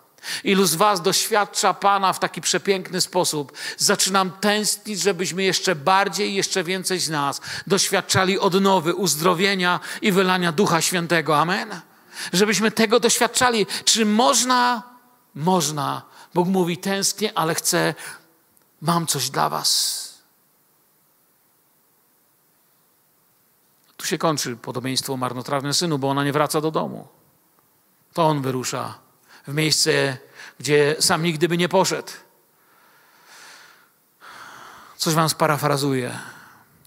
Ilu 0.45 0.67
z 0.67 0.75
Was 0.75 1.03
doświadcza 1.03 1.75
Pana 1.75 2.13
w 2.13 2.19
taki 2.19 2.41
przepiękny 2.41 3.01
sposób? 3.01 3.53
Zaczynam 3.77 4.31
tęsknić, 4.31 5.01
żebyśmy 5.01 5.43
jeszcze 5.43 5.75
bardziej, 5.75 6.35
jeszcze 6.35 6.65
więcej 6.65 6.99
z 6.99 7.11
nas 7.11 7.41
doświadczali 7.67 8.39
odnowy, 8.39 8.95
uzdrowienia 8.95 9.81
i 10.03 10.13
wylania 10.13 10.53
Ducha 10.53 10.81
Świętego. 10.81 11.39
Amen. 11.39 11.81
Żebyśmy 12.33 12.71
tego 12.71 13.01
doświadczali. 13.01 13.67
Czy 13.85 14.07
można? 14.07 14.83
Można. 15.35 16.03
Bóg 16.35 16.49
mówi: 16.49 16.79
tęsknię, 16.79 17.39
ale 17.39 17.55
chcę, 17.55 17.95
mam 18.81 19.07
coś 19.07 19.31
dla 19.31 19.49
Was. 19.49 20.07
Tu 23.97 24.07
się 24.07 24.19
kończy 24.19 24.57
podobieństwo 24.57 25.13
o 25.13 25.17
marnotrawnym 25.17 25.75
synu, 25.75 25.99
bo 25.99 26.11
ona 26.11 26.25
nie 26.25 26.33
wraca 26.33 26.61
do 26.61 26.71
domu. 26.71 27.09
To 28.13 28.27
on 28.27 28.43
wyrusza 28.43 28.99
w 29.47 29.55
miejsce, 29.55 30.17
gdzie 30.59 30.97
sam 31.01 31.23
nigdy 31.23 31.49
by 31.49 31.57
nie 31.57 31.69
poszedł. 31.69 32.13
Coś 34.97 35.15
wam 35.15 35.29
sparafrazuję. 35.29 36.19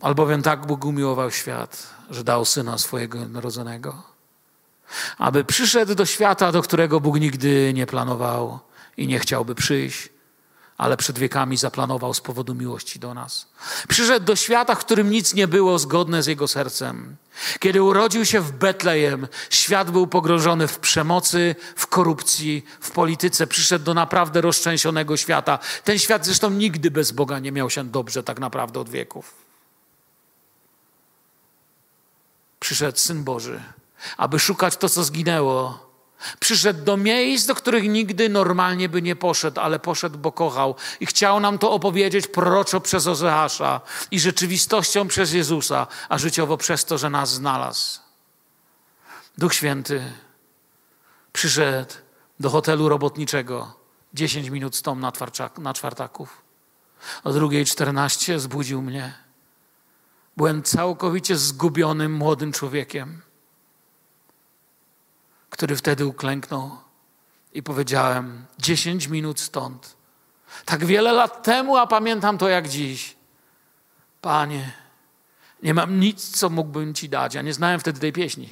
Albowiem 0.01 0.41
tak 0.41 0.65
Bóg 0.65 0.86
umiłował 0.86 1.32
świat, 1.32 1.88
że 2.09 2.23
dał 2.23 2.45
Syna 2.45 2.77
swojego 2.77 3.27
narodzonego, 3.27 4.03
aby 5.18 5.44
przyszedł 5.44 5.96
do 5.96 6.06
świata, 6.06 6.52
do 6.52 6.62
którego 6.62 7.00
Bóg 7.00 7.20
nigdy 7.20 7.72
nie 7.74 7.86
planował 7.86 8.60
i 8.98 9.08
nie 9.08 9.20
chciałby 9.20 9.56
przyjść, 9.56 10.10
ale 10.78 10.98
przed 10.98 11.20
wiekami 11.20 11.58
zaplanował 11.58 12.14
z 12.14 12.22
powodu 12.22 12.56
miłości 12.56 13.00
do 13.00 13.14
nas. 13.14 13.48
Przyszedł 13.88 14.26
do 14.26 14.36
świata, 14.36 14.76
w 14.76 14.80
którym 14.80 15.10
nic 15.10 15.34
nie 15.34 15.48
było 15.48 15.80
zgodne 15.80 16.24
z 16.24 16.28
jego 16.28 16.48
sercem. 16.48 17.16
Kiedy 17.60 17.84
urodził 17.84 18.26
się 18.26 18.42
w 18.42 18.52
Betlejem, 18.52 19.28
świat 19.50 19.92
był 19.92 20.08
pogrążony 20.08 20.68
w 20.68 20.80
przemocy, 20.80 21.56
w 21.76 21.88
korupcji, 21.88 22.66
w 22.80 22.92
polityce. 22.92 23.48
Przyszedł 23.48 23.86
do 23.86 23.94
naprawdę 23.94 24.42
rozczęsionego 24.42 25.18
świata. 25.18 25.60
Ten 25.84 26.00
świat 26.00 26.26
zresztą 26.26 26.50
nigdy 26.50 26.92
bez 26.92 27.12
Boga 27.12 27.40
nie 27.40 27.52
miał 27.52 27.70
się 27.70 27.84
dobrze 27.84 28.24
tak 28.24 28.40
naprawdę 28.40 28.80
od 28.80 28.90
wieków. 28.90 29.34
Przyszedł 32.60 32.98
Syn 32.98 33.24
Boży, 33.24 33.64
aby 34.18 34.39
szukać 34.39 34.78
to, 34.78 34.89
co 34.89 35.04
zginęło, 35.04 35.89
Przyszedł 36.39 36.84
do 36.84 36.97
miejsc, 36.97 37.45
do 37.45 37.56
których 37.56 37.89
nigdy 37.89 38.30
normalnie 38.30 38.89
by 38.89 39.02
nie 39.02 39.16
poszedł, 39.16 39.60
ale 39.60 39.80
poszedł, 39.80 40.18
bo 40.18 40.32
kochał. 40.32 40.76
I 41.00 41.06
chciał 41.06 41.39
nam 41.39 41.58
to 41.58 41.72
opowiedzieć 41.72 42.28
proroczo 42.28 42.82
przez 42.82 43.08
Ozeasza 43.08 43.82
i 44.12 44.20
rzeczywistością 44.20 45.08
przez 45.08 45.34
Jezusa, 45.34 45.88
a 46.10 46.18
życiowo 46.18 46.58
przez 46.58 46.86
to, 46.86 46.97
że 46.97 47.10
nas 47.10 47.34
znalazł. 47.34 48.00
Duch 49.38 49.54
Święty 49.54 50.14
przyszedł 51.34 51.93
do 52.39 52.50
hotelu 52.50 52.89
robotniczego 52.89 53.74
10 54.14 54.50
minut 54.50 54.76
stąd 54.76 55.02
na, 55.02 55.12
na 55.58 55.74
czwartaków. 55.74 56.41
O 57.24 57.34
drugiej 57.34 57.66
14 57.66 58.39
zbudził 58.39 58.82
mnie. 58.82 59.14
Byłem 60.38 60.64
całkowicie 60.64 61.38
zgubionym 61.38 62.14
młodym 62.14 62.52
człowiekiem 62.52 63.22
który 65.50 65.76
wtedy 65.76 66.06
uklęknął 66.06 66.78
i 67.54 67.64
powiedziałem: 67.64 68.45
dziesięć 68.60 69.08
minut 69.08 69.39
stąd. 69.39 69.95
Tak 70.66 70.86
wiele 70.86 71.12
lat 71.12 71.43
temu, 71.43 71.78
a 71.78 71.88
pamiętam 71.88 72.38
to 72.38 72.50
jak 72.50 72.68
dziś. 72.68 73.16
Panie, 74.22 74.72
nie 75.64 75.74
mam 75.74 76.00
nic, 76.00 76.38
co 76.38 76.50
mógłbym 76.50 76.93
Ci 76.93 77.10
dać. 77.10 77.34
Ja 77.34 77.41
nie 77.41 77.54
znałem 77.54 77.80
wtedy 77.80 78.00
tej 78.00 78.14
pieśni. 78.14 78.50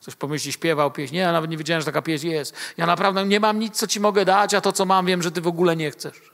Coś 0.00 0.14
pomyśli, 0.14 0.52
śpiewał 0.52 0.90
pieśń. 0.90 1.14
Nie, 1.14 1.20
ja 1.20 1.32
nawet 1.32 1.50
nie 1.50 1.56
wiedziałem, 1.56 1.80
że 1.80 1.84
taka 1.84 2.02
pieśń 2.02 2.28
jest. 2.28 2.54
Ja 2.76 2.86
naprawdę 2.86 3.26
nie 3.26 3.40
mam 3.40 3.58
nic, 3.58 3.76
co 3.76 3.86
Ci 3.86 4.00
mogę 4.00 4.24
dać, 4.24 4.54
a 4.54 4.60
to, 4.60 4.72
co 4.72 4.84
mam, 4.84 5.06
wiem, 5.06 5.22
że 5.22 5.32
Ty 5.32 5.40
w 5.40 5.46
ogóle 5.46 5.76
nie 5.76 5.90
chcesz. 5.90 6.30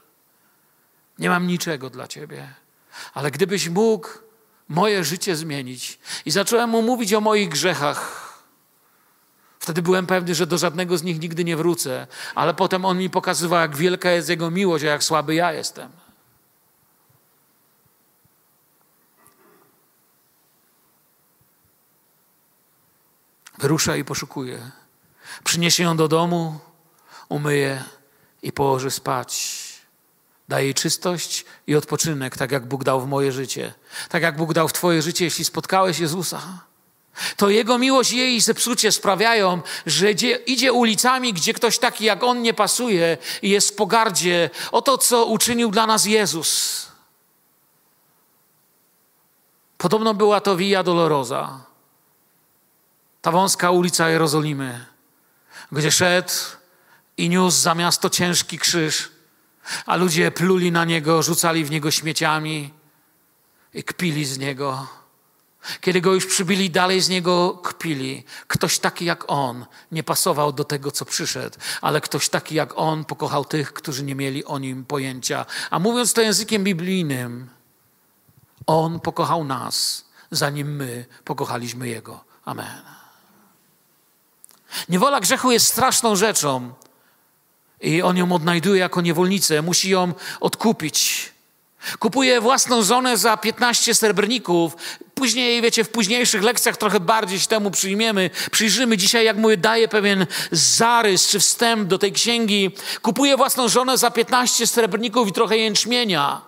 Nie 1.19 1.29
mam 1.29 1.47
niczego 1.47 1.89
dla 1.89 2.07
Ciebie. 2.07 2.53
Ale 3.13 3.31
gdybyś 3.31 3.69
mógł 3.69 4.09
moje 4.69 5.03
życie 5.03 5.35
zmienić 5.35 5.99
i 6.25 6.31
zacząłem 6.31 6.69
mu 6.69 6.81
mówić 6.81 7.13
o 7.13 7.21
moich 7.21 7.49
grzechach, 7.49 8.32
Wtedy 9.63 9.81
byłem 9.81 10.07
pewny, 10.07 10.35
że 10.35 10.47
do 10.47 10.57
żadnego 10.57 10.97
z 10.97 11.03
nich 11.03 11.19
nigdy 11.19 11.43
nie 11.43 11.57
wrócę, 11.57 12.07
ale 12.35 12.53
potem 12.53 12.85
on 12.85 12.97
mi 12.97 13.09
pokazywał, 13.09 13.59
jak 13.59 13.75
wielka 13.75 14.11
jest 14.11 14.29
jego 14.29 14.51
miłość, 14.51 14.83
a 14.83 14.87
jak 14.87 15.03
słaby 15.03 15.35
ja 15.35 15.53
jestem. 15.53 15.91
Wyrusza 23.57 23.95
i 23.95 24.03
poszukuje. 24.03 24.71
Przyniesie 25.43 25.83
ją 25.83 25.97
do 25.97 26.07
domu, 26.07 26.59
umyje 27.29 27.83
i 28.41 28.51
położy 28.51 28.91
spać. 28.91 29.63
Daje 30.47 30.65
jej 30.65 30.73
czystość 30.73 31.45
i 31.67 31.75
odpoczynek, 31.75 32.37
tak 32.37 32.51
jak 32.51 32.67
Bóg 32.67 32.83
dał 32.83 33.01
w 33.01 33.07
moje 33.07 33.31
życie. 33.31 33.73
Tak 34.09 34.23
jak 34.23 34.37
Bóg 34.37 34.53
dał 34.53 34.67
w 34.67 34.73
Twoje 34.73 35.01
życie, 35.01 35.25
jeśli 35.25 35.45
spotkałeś 35.45 35.99
Jezusa. 35.99 36.72
To 37.37 37.49
Jego 37.49 37.77
miłość 37.77 38.11
i 38.11 38.17
jej 38.17 38.41
zepsucie 38.41 38.91
sprawiają, 38.91 39.61
że 39.85 40.11
idzie, 40.45 40.73
ulicami, 40.73 41.33
gdzie 41.33 41.53
ktoś 41.53 41.79
taki 41.79 42.05
jak 42.05 42.23
On 42.23 42.41
nie 42.41 42.53
pasuje 42.53 43.17
i 43.41 43.49
jest 43.49 43.69
w 43.69 43.75
pogardzie 43.75 44.49
o 44.71 44.81
to, 44.81 44.97
co 44.97 45.25
uczynił 45.25 45.71
dla 45.71 45.87
nas 45.87 46.05
Jezus. 46.05 46.87
Podobno 49.77 50.13
była 50.13 50.41
to 50.41 50.57
Via 50.57 50.83
Dolorosa, 50.83 51.65
ta 53.21 53.31
wąska 53.31 53.71
ulica 53.71 54.09
Jerozolimy, 54.09 54.85
gdzie 55.71 55.91
szedł 55.91 56.33
i 57.17 57.29
niósł 57.29 57.61
za 57.61 57.75
miasto 57.75 58.09
ciężki 58.09 58.59
krzyż, 58.59 59.11
a 59.85 59.95
ludzie 59.95 60.31
pluli 60.31 60.71
na 60.71 60.85
niego, 60.85 61.23
rzucali 61.23 61.65
w 61.65 61.71
niego 61.71 61.91
śmieciami 61.91 62.73
i 63.73 63.83
kpili 63.83 64.25
z 64.25 64.37
niego. 64.37 65.02
Kiedy 65.81 66.01
go 66.01 66.13
już 66.13 66.25
przybili, 66.25 66.69
dalej 66.69 67.01
z 67.01 67.09
niego 67.09 67.59
kpili. 67.63 68.23
Ktoś 68.47 68.79
taki 68.79 69.05
jak 69.05 69.23
on 69.27 69.65
nie 69.91 70.03
pasował 70.03 70.53
do 70.53 70.63
tego, 70.63 70.91
co 70.91 71.05
przyszedł, 71.05 71.57
ale 71.81 72.01
ktoś 72.01 72.29
taki 72.29 72.55
jak 72.55 72.73
on 72.75 73.05
pokochał 73.05 73.45
tych, 73.45 73.73
którzy 73.73 74.03
nie 74.03 74.15
mieli 74.15 74.45
o 74.45 74.59
nim 74.59 74.85
pojęcia. 74.85 75.45
A 75.69 75.79
mówiąc 75.79 76.13
to 76.13 76.21
językiem 76.21 76.63
biblijnym, 76.63 77.49
on 78.67 78.99
pokochał 78.99 79.43
nas, 79.43 80.05
zanim 80.31 80.75
my 80.75 81.05
pokochaliśmy 81.23 81.87
jego. 81.87 82.23
Amen. 82.45 82.81
Niewola 84.89 85.19
grzechu 85.19 85.51
jest 85.51 85.67
straszną 85.67 86.15
rzeczą 86.15 86.73
i 87.81 88.01
on 88.01 88.17
ją 88.17 88.31
odnajduje 88.31 88.79
jako 88.79 89.01
niewolnicę. 89.01 89.61
Musi 89.61 89.89
ją 89.89 90.13
odkupić. 90.39 91.32
Kupuje 91.99 92.41
własną 92.41 92.83
żonę 92.83 93.17
za 93.17 93.37
15 93.37 93.95
srebrników. 93.95 94.75
Później, 95.15 95.61
wiecie, 95.61 95.83
w 95.83 95.89
późniejszych 95.89 96.43
lekcjach 96.43 96.77
trochę 96.77 96.99
bardziej 96.99 97.39
się 97.39 97.47
temu 97.47 97.71
przyjmiemy. 97.71 98.29
Przyjrzymy 98.51 98.97
dzisiaj, 98.97 99.25
jak 99.25 99.37
mówię, 99.37 99.57
daje 99.57 99.87
pewien 99.87 100.25
zarys 100.51 101.27
czy 101.27 101.39
wstęp 101.39 101.87
do 101.87 101.97
tej 101.97 102.11
księgi. 102.11 102.71
Kupuje 103.01 103.37
własną 103.37 103.67
żonę 103.67 103.97
za 103.97 104.11
15 104.11 104.67
srebrników 104.67 105.27
i 105.27 105.31
trochę 105.31 105.57
jęczmienia. 105.57 106.41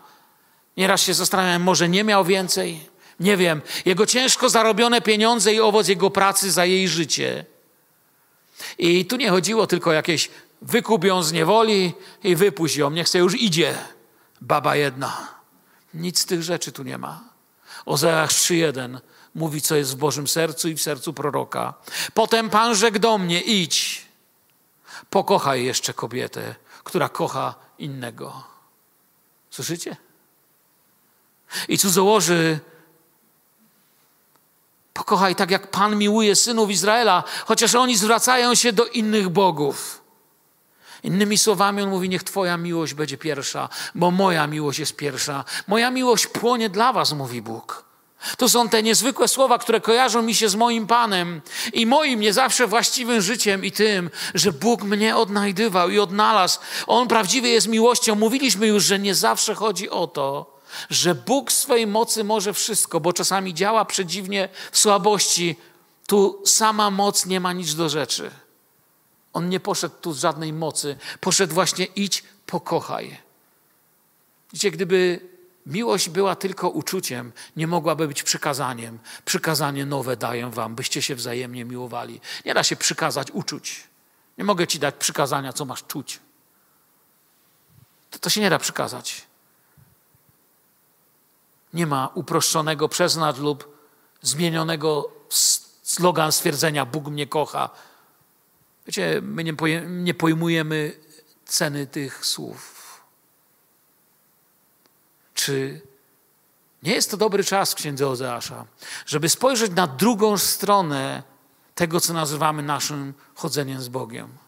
Nieraz 0.78 1.02
się 1.02 1.14
zastanawiam, 1.14 1.62
może 1.62 1.90
nie 1.90 2.04
miał 2.04 2.26
więcej? 2.26 2.80
Nie 3.20 3.38
wiem. 3.38 3.62
Jego 3.86 4.06
ciężko 4.06 4.50
zarobione 4.50 5.02
pieniądze 5.02 5.54
i 5.54 5.60
owoc 5.60 5.88
jego 5.88 6.10
pracy 6.10 6.52
za 6.52 6.66
jej 6.66 6.88
życie. 6.88 7.46
I 8.78 9.06
tu 9.06 9.16
nie 9.16 9.30
chodziło 9.30 9.68
tylko 9.68 9.90
o 9.90 9.94
jakieś 9.94 10.30
wykup 10.62 11.04
ją 11.04 11.24
z 11.24 11.32
niewoli 11.32 11.94
i 12.24 12.36
wypuść 12.36 12.76
ją, 12.76 12.92
niech 12.92 13.10
sobie 13.10 13.24
już 13.24 13.42
idzie. 13.42 13.76
Baba 14.42 14.76
jedna. 14.76 15.28
Nic 15.94 16.20
z 16.20 16.26
tych 16.26 16.44
rzeczy 16.44 16.72
tu 16.72 16.84
nie 16.84 16.98
ma. 16.98 17.24
Ozeach 17.86 18.30
3.1 18.30 19.00
mówi, 19.36 19.62
co 19.62 19.76
jest 19.76 19.92
w 19.92 19.96
Bożym 19.96 20.28
sercu 20.28 20.70
i 20.70 20.76
w 20.76 20.82
sercu 20.82 21.14
proroka. 21.14 21.74
Potem 22.14 22.50
Pan 22.50 22.76
rzekł 22.76 23.00
do 23.00 23.18
mnie, 23.18 23.42
idź, 23.42 24.06
pokochaj 25.10 25.64
jeszcze 25.64 25.94
kobietę, 25.94 26.56
która 26.84 27.10
kocha 27.10 27.56
innego. 27.80 28.44
Słyszycie? 29.50 29.98
I 31.68 31.78
cudzołoży 31.78 32.60
pokochaj 34.94 35.36
tak, 35.36 35.52
jak 35.52 35.72
Pan 35.72 35.96
miłuje 35.96 36.36
synów 36.36 36.72
Izraela, 36.72 37.24
chociaż 37.46 37.76
oni 37.76 37.98
zwracają 37.98 38.56
się 38.56 38.74
do 38.74 38.86
innych 38.86 39.30
bogów. 39.30 40.05
Innymi 41.06 41.38
słowami 41.38 41.82
on 41.82 41.90
mówi: 41.90 42.10
Niech 42.10 42.24
Twoja 42.24 42.58
miłość 42.58 42.94
będzie 42.94 43.18
pierwsza, 43.18 43.70
bo 43.96 44.12
moja 44.12 44.48
miłość 44.48 44.80
jest 44.80 44.96
pierwsza. 44.96 45.44
Moja 45.68 45.92
miłość 45.92 46.28
płonie 46.28 46.70
dla 46.70 46.94
Was, 46.94 47.14
mówi 47.14 47.42
Bóg. 47.42 47.86
To 48.38 48.50
są 48.50 48.70
te 48.70 48.84
niezwykłe 48.84 49.28
słowa, 49.28 49.58
które 49.58 49.82
kojarzą 49.82 50.22
mi 50.22 50.36
się 50.36 50.50
z 50.50 50.56
moim 50.56 50.88
Panem 50.88 51.42
i 51.74 51.86
moim 51.86 52.20
nie 52.20 52.34
zawsze 52.34 52.68
właściwym 52.68 53.22
życiem 53.22 53.66
i 53.66 53.72
tym, 53.72 54.10
że 54.34 54.52
Bóg 54.52 54.84
mnie 54.84 55.16
odnajdywał 55.16 55.90
i 55.90 56.00
odnalazł. 56.00 56.60
On 56.88 57.08
prawdziwie 57.08 57.50
jest 57.50 57.68
miłością. 57.68 58.16
Mówiliśmy 58.16 58.68
już, 58.68 58.84
że 58.84 59.00
nie 59.00 59.16
zawsze 59.16 59.56
chodzi 59.56 59.90
o 59.90 60.08
to, 60.08 60.60
że 60.90 61.16
Bóg 61.16 61.52
w 61.52 61.54
swojej 61.54 61.88
mocy 61.88 62.24
może 62.24 62.54
wszystko, 62.54 63.00
bo 63.00 63.14
czasami 63.14 63.54
działa 63.54 63.86
przedziwnie 63.86 64.50
w 64.72 64.78
słabości. 64.78 65.56
Tu 66.08 66.42
sama 66.46 66.92
moc 66.92 67.26
nie 67.26 67.40
ma 67.40 67.54
nic 67.54 67.76
do 67.76 67.90
rzeczy. 67.90 68.32
On 69.36 69.50
nie 69.50 69.60
poszedł 69.60 69.96
tu 70.02 70.14
z 70.14 70.20
żadnej 70.20 70.54
mocy. 70.54 70.98
Poszedł 71.20 71.54
właśnie 71.54 71.86
idź, 71.86 72.24
pokochaj. 72.46 73.18
Widzicie, 74.54 74.72
gdyby 74.72 75.20
miłość 75.66 76.10
była 76.10 76.36
tylko 76.36 76.70
uczuciem, 76.70 77.32
nie 77.56 77.68
mogłaby 77.68 78.08
być 78.08 78.24
przykazaniem. 78.24 79.00
Przykazanie 79.26 79.86
nowe 79.86 80.18
daję 80.18 80.50
wam, 80.50 80.76
byście 80.76 81.02
się 81.02 81.16
wzajemnie 81.16 81.66
miłowali. 81.66 82.22
Nie 82.46 82.54
da 82.54 82.64
się 82.64 82.76
przykazać 82.76 83.32
uczuć. 83.32 83.88
Nie 84.38 84.44
mogę 84.44 84.68
ci 84.68 84.80
dać 84.80 84.96
przykazania, 84.96 85.54
co 85.54 85.66
masz 85.66 85.84
czuć. 85.84 86.20
To, 88.12 88.20
to 88.20 88.30
się 88.30 88.42
nie 88.42 88.50
da 88.50 88.60
przykazać. 88.60 89.28
Nie 91.74 91.88
ma 91.88 92.10
uproszczonego 92.14 92.90
przeznacz 92.90 93.38
lub 93.38 93.78
zmienionego 94.22 95.12
slogan 95.84 96.32
stwierdzenia 96.32 96.86
Bóg 96.86 97.08
mnie 97.08 97.28
kocha, 97.28 97.70
Wiecie, 98.88 99.22
my 99.22 99.44
nie, 99.44 99.54
nie 99.88 100.14
pojmujemy 100.14 100.94
ceny 101.46 101.88
tych 101.88 102.26
słów. 102.26 102.76
Czy 105.34 105.82
nie 106.84 106.94
jest 106.94 107.12
to 107.12 107.18
dobry 107.18 107.44
czas 107.44 107.76
księdze 107.76 108.08
Ozeasza, 108.08 108.66
żeby 109.06 109.30
spojrzeć 109.30 109.72
na 109.72 109.88
drugą 109.88 110.38
stronę 110.38 111.24
tego, 111.76 112.00
co 112.00 112.14
nazywamy 112.14 112.64
naszym 112.64 113.14
chodzeniem 113.36 113.82
z 113.82 113.88
Bogiem? 113.88 114.45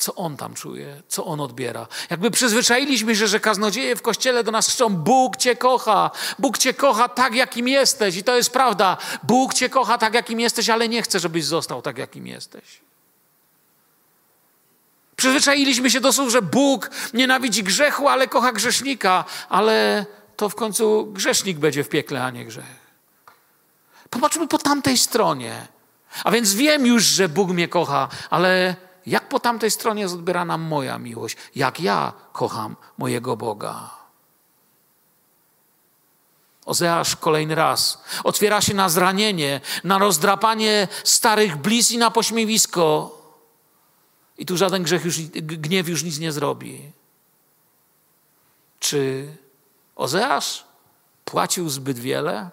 Co 0.00 0.14
on 0.14 0.36
tam 0.36 0.54
czuje, 0.54 1.02
co 1.08 1.24
on 1.24 1.40
odbiera. 1.40 1.86
Jakby 2.10 2.30
przyzwyczailiśmy 2.30 3.16
się, 3.16 3.26
że 3.26 3.40
kaznodzieje 3.40 3.96
w 3.96 4.02
kościele 4.02 4.44
do 4.44 4.50
nas 4.50 4.66
krzyczą: 4.66 4.88
Bóg 4.88 5.36
cię 5.36 5.56
kocha, 5.56 6.10
Bóg 6.38 6.58
cię 6.58 6.74
kocha 6.74 7.08
tak, 7.08 7.34
jakim 7.34 7.68
jesteś. 7.68 8.16
I 8.16 8.24
to 8.24 8.36
jest 8.36 8.50
prawda. 8.50 8.96
Bóg 9.22 9.54
cię 9.54 9.68
kocha 9.68 9.98
tak, 9.98 10.14
jakim 10.14 10.40
jesteś, 10.40 10.70
ale 10.70 10.88
nie 10.88 11.02
chce, 11.02 11.20
żebyś 11.20 11.44
został 11.44 11.82
tak, 11.82 11.98
jakim 11.98 12.26
jesteś. 12.26 12.64
Przyzwyczailiśmy 15.16 15.90
się 15.90 16.00
do 16.00 16.12
słów, 16.12 16.32
że 16.32 16.42
Bóg 16.42 16.90
nienawidzi 17.14 17.62
grzechu, 17.62 18.08
ale 18.08 18.28
kocha 18.28 18.52
grzesznika, 18.52 19.24
ale 19.48 20.06
to 20.36 20.48
w 20.48 20.54
końcu 20.54 21.06
grzesznik 21.06 21.58
będzie 21.58 21.84
w 21.84 21.88
piekle, 21.88 22.24
a 22.24 22.30
nie 22.30 22.44
grzech. 22.44 22.80
Popatrzmy 24.10 24.48
po 24.48 24.58
tamtej 24.58 24.98
stronie. 24.98 25.66
A 26.24 26.30
więc 26.30 26.54
wiem 26.54 26.86
już, 26.86 27.04
że 27.04 27.28
Bóg 27.28 27.50
mnie 27.50 27.68
kocha, 27.68 28.08
ale 28.30 28.76
jak 29.10 29.28
po 29.28 29.40
tamtej 29.40 29.70
stronie 29.70 30.02
jest 30.02 30.14
odbierana 30.14 30.58
moja 30.58 30.98
miłość? 30.98 31.36
Jak 31.54 31.80
ja 31.80 32.12
kocham 32.32 32.76
mojego 32.98 33.36
Boga? 33.36 33.90
Ozeasz 36.66 37.16
kolejny 37.16 37.54
raz 37.54 38.02
otwiera 38.24 38.60
się 38.60 38.74
na 38.74 38.88
zranienie, 38.88 39.60
na 39.84 39.98
rozdrapanie 39.98 40.88
starych 41.04 41.56
bliz 41.56 41.90
i 41.90 41.98
na 41.98 42.10
pośmiewisko. 42.10 43.16
I 44.38 44.46
tu 44.46 44.56
żaden 44.56 44.82
grzech 44.82 45.04
już, 45.04 45.20
gniew 45.42 45.88
już 45.88 46.02
nic 46.02 46.18
nie 46.18 46.32
zrobi. 46.32 46.92
Czy 48.80 49.28
Ozeasz 49.96 50.64
płacił 51.24 51.68
zbyt 51.68 51.98
wiele? 51.98 52.50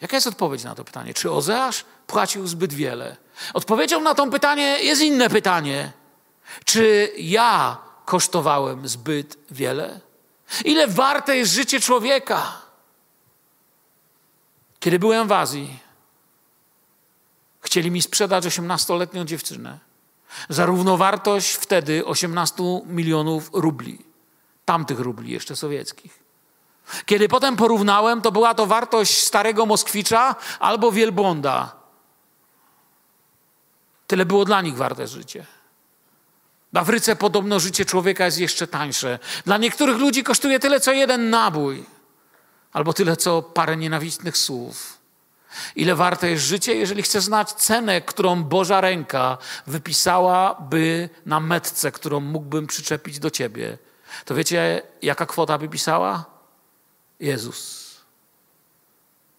Jaka 0.00 0.16
jest 0.16 0.26
odpowiedź 0.26 0.64
na 0.64 0.74
to 0.74 0.84
pytanie? 0.84 1.14
Czy 1.14 1.30
Ozeasz 1.30 1.84
płacił 2.06 2.46
zbyt 2.46 2.74
wiele? 2.74 3.25
Odpowiedzią 3.54 4.00
na 4.00 4.14
to 4.14 4.26
pytanie 4.26 4.78
jest 4.82 5.02
inne 5.02 5.30
pytanie. 5.30 5.92
Czy 6.64 7.12
ja 7.18 7.78
kosztowałem 8.04 8.88
zbyt 8.88 9.38
wiele? 9.50 10.00
Ile 10.64 10.88
warte 10.88 11.36
jest 11.36 11.52
życie 11.52 11.80
człowieka? 11.80 12.52
Kiedy 14.80 14.98
byłem 14.98 15.28
w 15.28 15.32
Azji, 15.32 15.78
chcieli 17.60 17.90
mi 17.90 18.02
sprzedać 18.02 18.44
18-letnią 18.44 19.24
dziewczynę 19.24 19.78
za 20.48 20.66
równowartość 20.66 21.52
wtedy 21.52 22.04
18 22.04 22.62
milionów 22.86 23.50
rubli. 23.52 23.98
Tamtych 24.64 25.00
rubli 25.00 25.32
jeszcze 25.32 25.56
sowieckich. 25.56 26.22
Kiedy 27.06 27.28
potem 27.28 27.56
porównałem, 27.56 28.22
to 28.22 28.32
była 28.32 28.54
to 28.54 28.66
wartość 28.66 29.22
starego 29.22 29.66
Moskwicza 29.66 30.34
albo 30.60 30.92
wielbłąda. 30.92 31.76
Tyle 34.06 34.26
było 34.26 34.44
dla 34.44 34.62
nich 34.62 34.76
warte 34.76 35.06
życie. 35.06 35.46
W 36.72 36.78
Afryce 36.78 37.16
podobno 37.16 37.60
życie 37.60 37.84
człowieka 37.84 38.24
jest 38.24 38.38
jeszcze 38.38 38.66
tańsze. 38.66 39.18
Dla 39.44 39.56
niektórych 39.56 39.96
ludzi 39.96 40.24
kosztuje 40.24 40.60
tyle, 40.60 40.80
co 40.80 40.92
jeden 40.92 41.30
nabój, 41.30 41.84
albo 42.72 42.92
tyle, 42.92 43.16
co 43.16 43.42
parę 43.42 43.76
nienawistnych 43.76 44.38
słów. 44.38 44.98
Ile 45.76 45.94
warte 45.94 46.30
jest 46.30 46.44
życie, 46.44 46.74
jeżeli 46.74 47.02
chcesz 47.02 47.24
znać 47.24 47.52
cenę, 47.52 48.00
którą 48.00 48.44
Boża 48.44 48.80
ręka 48.80 49.38
wypisałaby 49.66 51.08
na 51.26 51.40
metce, 51.40 51.92
którą 51.92 52.20
mógłbym 52.20 52.66
przyczepić 52.66 53.18
do 53.18 53.30
ciebie, 53.30 53.78
to 54.24 54.34
wiecie, 54.34 54.82
jaka 55.02 55.26
kwota 55.26 55.58
by 55.58 55.68
pisała? 55.68 56.24
Jezus. 57.20 57.86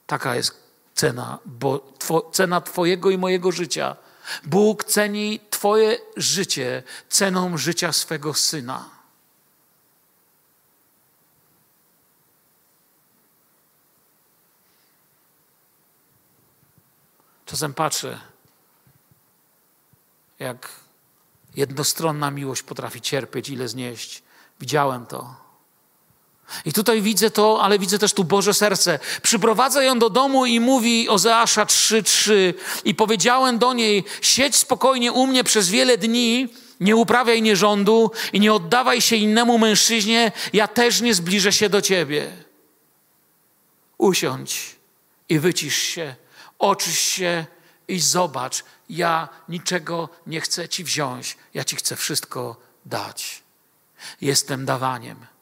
Taka 0.08 0.36
jest 0.36 0.64
cena, 0.94 1.40
bo 1.46 1.80
two, 1.80 2.30
cena 2.32 2.62
Twojego 2.62 3.10
i 3.10 3.18
mojego 3.18 3.52
życia. 3.52 3.96
Bóg 4.44 4.84
ceni 4.84 5.40
Twoje 5.50 5.98
życie 6.18 6.84
ceną 7.10 7.58
życia 7.58 7.94
swego 7.94 8.34
syna. 8.34 8.90
Czasem 17.46 17.74
patrzę, 17.74 18.20
jak 20.40 20.70
jednostronna 21.56 22.32
miłość 22.32 22.64
potrafi 22.64 23.02
cierpieć, 23.02 23.50
ile 23.50 23.68
znieść. 23.68 24.24
Widziałem 24.60 25.06
to. 25.06 25.47
I 26.66 26.74
tutaj 26.74 27.02
widzę 27.02 27.32
to, 27.32 27.62
ale 27.62 27.80
widzę 27.80 28.00
też 28.00 28.14
tu 28.14 28.24
Boże 28.24 28.54
serce. 28.54 29.00
Przyprowadza 29.22 29.84
ją 29.84 30.00
do 30.00 30.10
domu 30.10 30.46
i 30.46 30.60
mówi 30.60 31.10
Ozeasza 31.10 31.66
3:3 31.66 32.54
i 32.86 32.96
powiedziałem 32.96 33.58
do 33.58 33.74
niej: 33.74 34.04
Siedź 34.22 34.56
spokojnie 34.56 35.12
u 35.12 35.28
mnie 35.28 35.44
przez 35.44 35.70
wiele 35.70 35.98
dni, 35.98 36.48
nie 36.80 36.96
uprawiaj 36.96 37.42
nierządu 37.42 38.12
i 38.34 38.40
nie 38.40 38.54
oddawaj 38.54 39.02
się 39.02 39.16
innemu 39.16 39.58
mężczyźnie, 39.58 40.32
ja 40.54 40.68
też 40.68 41.02
nie 41.02 41.14
zbliżę 41.14 41.54
się 41.54 41.70
do 41.70 41.82
ciebie. 41.82 42.32
Usiądź 43.98 44.76
i 45.30 45.40
wycisz 45.40 45.78
się, 45.78 46.16
oczyś 46.60 47.00
się 47.00 47.46
i 47.88 48.00
zobacz, 48.00 48.64
ja 48.90 49.30
niczego 49.50 50.10
nie 50.28 50.42
chcę 50.42 50.70
ci 50.70 50.84
wziąć, 50.84 51.38
ja 51.54 51.64
ci 51.64 51.76
chcę 51.76 51.96
wszystko 51.96 52.58
dać. 52.86 53.44
Jestem 54.22 54.66
dawaniem. 54.66 55.37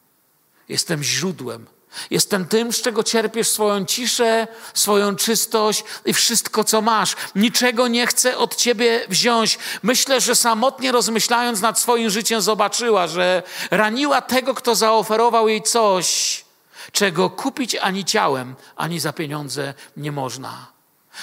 Jestem 0.68 1.02
źródłem. 1.02 1.66
Jestem 2.10 2.46
tym, 2.46 2.72
z 2.72 2.82
czego 2.82 3.02
cierpiesz 3.02 3.48
swoją 3.48 3.84
ciszę, 3.84 4.48
swoją 4.74 5.16
czystość 5.16 5.84
i 6.04 6.12
wszystko, 6.12 6.64
co 6.64 6.82
masz. 6.82 7.16
Niczego 7.34 7.88
nie 7.88 8.06
chcę 8.06 8.38
od 8.38 8.56
ciebie 8.56 9.04
wziąć. 9.08 9.58
Myślę, 9.82 10.20
że 10.20 10.36
samotnie 10.36 10.92
rozmyślając 10.92 11.60
nad 11.60 11.78
swoim 11.78 12.10
życiem, 12.10 12.40
zobaczyła, 12.40 13.06
że 13.06 13.42
raniła 13.70 14.20
tego, 14.20 14.54
kto 14.54 14.74
zaoferował 14.74 15.48
jej 15.48 15.62
coś, 15.62 16.44
czego 16.92 17.30
kupić 17.30 17.74
ani 17.74 18.04
ciałem, 18.04 18.54
ani 18.76 19.00
za 19.00 19.12
pieniądze 19.12 19.74
nie 19.96 20.12
można. 20.12 20.66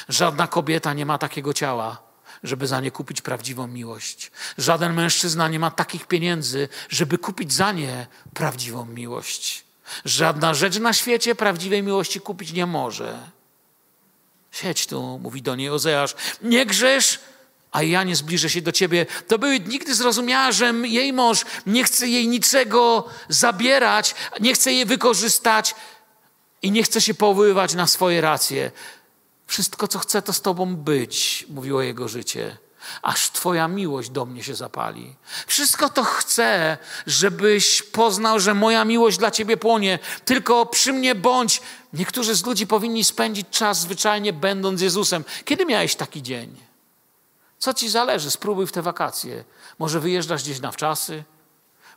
Żadna 0.10 0.48
kobieta 0.48 0.94
nie 0.94 1.06
ma 1.06 1.18
takiego 1.18 1.54
ciała, 1.54 1.98
żeby 2.44 2.68
za 2.68 2.82
nie 2.82 2.92
kupić 2.92 3.22
prawdziwą 3.22 3.68
miłość. 3.68 4.32
Żaden 4.58 4.94
mężczyzna 4.94 5.48
nie 5.48 5.60
ma 5.60 5.72
takich 5.72 6.08
pieniędzy, 6.08 6.70
żeby 6.90 7.18
kupić 7.18 7.54
za 7.54 7.72
nie 7.72 8.08
prawdziwą 8.34 8.86
miłość. 8.86 9.66
Żadna 10.06 10.54
rzecz 10.54 10.80
na 10.80 10.94
świecie 10.94 11.36
prawdziwej 11.36 11.84
miłości 11.84 12.22
kupić 12.22 12.54
nie 12.54 12.66
może. 12.66 13.20
Siedź 14.52 14.88
tu, 14.88 15.20
mówi 15.20 15.42
do 15.42 15.56
niej 15.56 15.70
Ozeasz, 15.70 16.16
nie 16.42 16.66
grzesz, 16.66 17.20
a 17.72 17.84
ja 17.84 18.04
nie 18.04 18.16
zbliżę 18.16 18.50
się 18.50 18.62
do 18.62 18.72
ciebie. 18.72 19.06
To 19.28 19.40
były 19.40 19.60
dni, 19.60 19.80
gdy 19.80 19.96
zrozumiała, 19.96 20.52
że 20.52 20.74
jej 20.84 21.14
mąż 21.14 21.46
nie 21.66 21.84
chce 21.84 22.08
jej 22.08 22.28
niczego 22.28 23.10
zabierać, 23.30 24.16
nie 24.40 24.54
chce 24.54 24.74
jej 24.74 24.86
wykorzystać 24.86 25.76
i 26.62 26.72
nie 26.72 26.84
chce 26.84 27.02
się 27.02 27.14
powoływać 27.14 27.74
na 27.74 27.88
swoje 27.88 28.22
racje. 28.22 28.72
Wszystko, 29.48 29.88
co 29.88 30.00
chcę, 30.00 30.22
to 30.22 30.34
z 30.34 30.42
Tobą 30.42 30.76
być, 30.76 31.46
mówiło 31.50 31.82
jego 31.82 32.08
życie, 32.08 32.58
aż 33.02 33.30
Twoja 33.32 33.68
miłość 33.68 34.10
do 34.10 34.26
mnie 34.26 34.44
się 34.44 34.56
zapali. 34.56 35.16
Wszystko 35.48 35.90
to 35.90 36.04
chcę, 36.04 36.78
żebyś 37.08 37.84
poznał, 37.84 38.40
że 38.40 38.54
moja 38.54 38.86
miłość 38.86 39.18
dla 39.18 39.32
Ciebie 39.32 39.58
płonie. 39.58 40.00
Tylko 40.26 40.66
przy 40.66 40.94
mnie 40.94 41.16
bądź. 41.16 41.62
Niektórzy 41.94 42.36
z 42.36 42.46
ludzi 42.46 42.68
powinni 42.68 43.04
spędzić 43.04 43.48
czas 43.50 43.80
zwyczajnie 43.80 44.34
będąc 44.34 44.82
Jezusem. 44.82 45.24
Kiedy 45.46 45.66
miałeś 45.66 45.96
taki 45.96 46.22
dzień? 46.22 46.56
Co 47.60 47.74
Ci 47.74 47.90
zależy? 47.90 48.32
Spróbuj 48.32 48.68
w 48.68 48.72
te 48.72 48.82
wakacje. 48.82 49.44
Może 49.80 50.00
wyjeżdżasz 50.00 50.44
gdzieś 50.44 50.60
na 50.60 50.72
wczasy? 50.72 51.24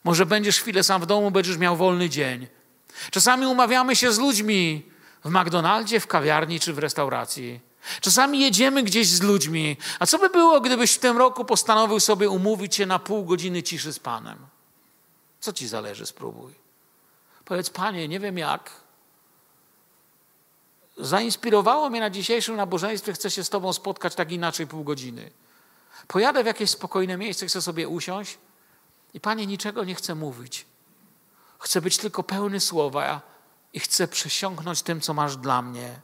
Może 0.04 0.26
będziesz 0.26 0.60
chwilę 0.60 0.82
sam 0.82 1.02
w 1.02 1.06
domu, 1.06 1.30
będziesz 1.30 1.58
miał 1.58 1.76
wolny 1.76 2.10
dzień. 2.10 2.46
Czasami 3.10 3.46
umawiamy 3.46 3.96
się 3.96 4.12
z 4.12 4.18
ludźmi, 4.18 4.90
w 5.26 5.30
McDonaldzie, 5.30 6.00
w 6.00 6.06
kawiarni 6.06 6.60
czy 6.60 6.72
w 6.72 6.78
restauracji. 6.78 7.60
Czasami 8.00 8.40
jedziemy 8.40 8.82
gdzieś 8.82 9.08
z 9.08 9.22
ludźmi. 9.22 9.76
A 9.98 10.06
co 10.06 10.18
by 10.18 10.28
było, 10.28 10.60
gdybyś 10.60 10.92
w 10.92 10.98
tym 10.98 11.18
roku 11.18 11.44
postanowił 11.44 12.00
sobie 12.00 12.30
umówić 12.30 12.74
się 12.74 12.86
na 12.86 12.98
pół 12.98 13.24
godziny 13.24 13.62
ciszy 13.62 13.92
z 13.92 13.98
Panem? 13.98 14.38
Co 15.40 15.52
ci 15.52 15.68
zależy? 15.68 16.06
Spróbuj. 16.06 16.54
Powiedz, 17.44 17.70
Panie, 17.70 18.08
nie 18.08 18.20
wiem 18.20 18.38
jak. 18.38 18.70
Zainspirowało 20.98 21.90
mnie 21.90 22.00
na 22.00 22.10
dzisiejszym 22.10 22.56
nabożeństwie, 22.56 23.12
chcę 23.12 23.30
się 23.30 23.44
z 23.44 23.50
Tobą 23.50 23.72
spotkać 23.72 24.14
tak 24.14 24.32
inaczej 24.32 24.66
pół 24.66 24.84
godziny. 24.84 25.30
Pojadę 26.08 26.42
w 26.42 26.46
jakieś 26.46 26.70
spokojne 26.70 27.16
miejsce, 27.16 27.46
chcę 27.46 27.62
sobie 27.62 27.88
usiąść 27.88 28.38
i 29.14 29.20
Panie, 29.20 29.46
niczego 29.46 29.84
nie 29.84 29.94
chcę 29.94 30.14
mówić. 30.14 30.66
Chcę 31.58 31.80
być 31.80 31.98
tylko 31.98 32.22
pełny 32.22 32.60
słowa 32.60 33.35
i 33.76 33.80
chcę 33.80 34.08
przesiąknąć 34.08 34.82
tym, 34.82 35.00
co 35.00 35.14
masz 35.14 35.36
dla 35.36 35.62
mnie. 35.62 36.00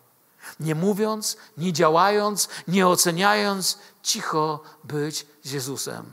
Nie 0.61 0.75
mówiąc, 0.75 1.37
nie 1.57 1.73
działając, 1.73 2.49
nie 2.69 2.89
oceniając, 2.89 3.79
cicho 4.03 4.63
być 4.85 5.27
z 5.43 5.53
Jezusem. 5.53 6.07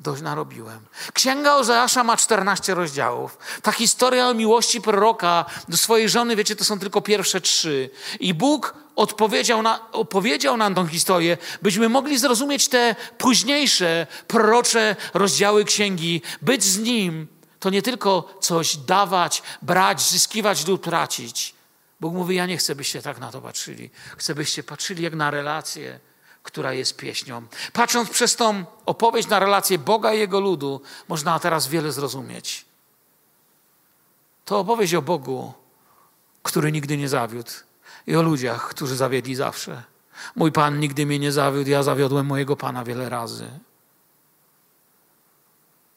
Dość 0.00 0.22
narobiłem. 0.22 0.80
Księga 1.12 1.54
Ozeasza 1.54 2.04
ma 2.04 2.16
14 2.16 2.74
rozdziałów. 2.74 3.38
Ta 3.62 3.72
historia 3.72 4.28
o 4.28 4.34
miłości 4.34 4.80
proroka 4.80 5.44
do 5.68 5.76
swojej 5.76 6.08
żony, 6.08 6.36
wiecie, 6.36 6.56
to 6.56 6.64
są 6.64 6.78
tylko 6.78 7.00
pierwsze 7.00 7.40
trzy. 7.40 7.90
I 8.20 8.34
Bóg 8.34 8.74
odpowiedział, 8.96 9.62
na, 9.62 9.92
opowiedział 9.92 10.56
nam 10.56 10.74
tą 10.74 10.86
historię, 10.86 11.38
byśmy 11.62 11.88
mogli 11.88 12.18
zrozumieć 12.18 12.68
te 12.68 12.96
późniejsze 13.18 14.06
prorocze 14.26 14.96
rozdziały 15.14 15.64
księgi, 15.64 16.22
być 16.42 16.64
z 16.64 16.78
Nim 16.78 17.26
to 17.64 17.70
nie 17.70 17.82
tylko 17.82 18.34
coś 18.40 18.76
dawać, 18.76 19.42
brać, 19.62 20.10
zyskiwać 20.10 20.66
lub 20.66 20.84
tracić. 20.84 21.54
Bóg 22.00 22.14
mówi: 22.14 22.36
Ja 22.36 22.46
nie 22.46 22.56
chcę, 22.56 22.74
byście 22.74 23.02
tak 23.02 23.18
na 23.18 23.30
to 23.30 23.40
patrzyli. 23.40 23.90
Chcę, 24.16 24.34
byście 24.34 24.62
patrzyli 24.62 25.02
jak 25.02 25.14
na 25.14 25.30
relację, 25.30 26.00
która 26.42 26.72
jest 26.72 26.96
pieśnią. 26.96 27.46
Patrząc 27.72 28.10
przez 28.10 28.36
tą 28.36 28.64
opowieść 28.86 29.28
na 29.28 29.38
relację 29.38 29.78
Boga 29.78 30.14
i 30.14 30.18
Jego 30.18 30.40
ludu, 30.40 30.80
można 31.08 31.38
teraz 31.38 31.68
wiele 31.68 31.92
zrozumieć. 31.92 32.64
To 34.44 34.58
opowieść 34.58 34.94
o 34.94 35.02
Bogu, 35.02 35.52
który 36.42 36.72
nigdy 36.72 36.96
nie 36.96 37.08
zawiódł, 37.08 37.50
i 38.06 38.16
o 38.16 38.22
ludziach, 38.22 38.68
którzy 38.68 38.96
zawiedli 38.96 39.34
zawsze. 39.34 39.82
Mój 40.36 40.52
Pan 40.52 40.80
nigdy 40.80 41.06
mnie 41.06 41.18
nie 41.18 41.32
zawiódł, 41.32 41.70
ja 41.70 41.82
zawiodłem 41.82 42.26
mojego 42.26 42.56
Pana 42.56 42.84
wiele 42.84 43.08
razy. 43.08 43.48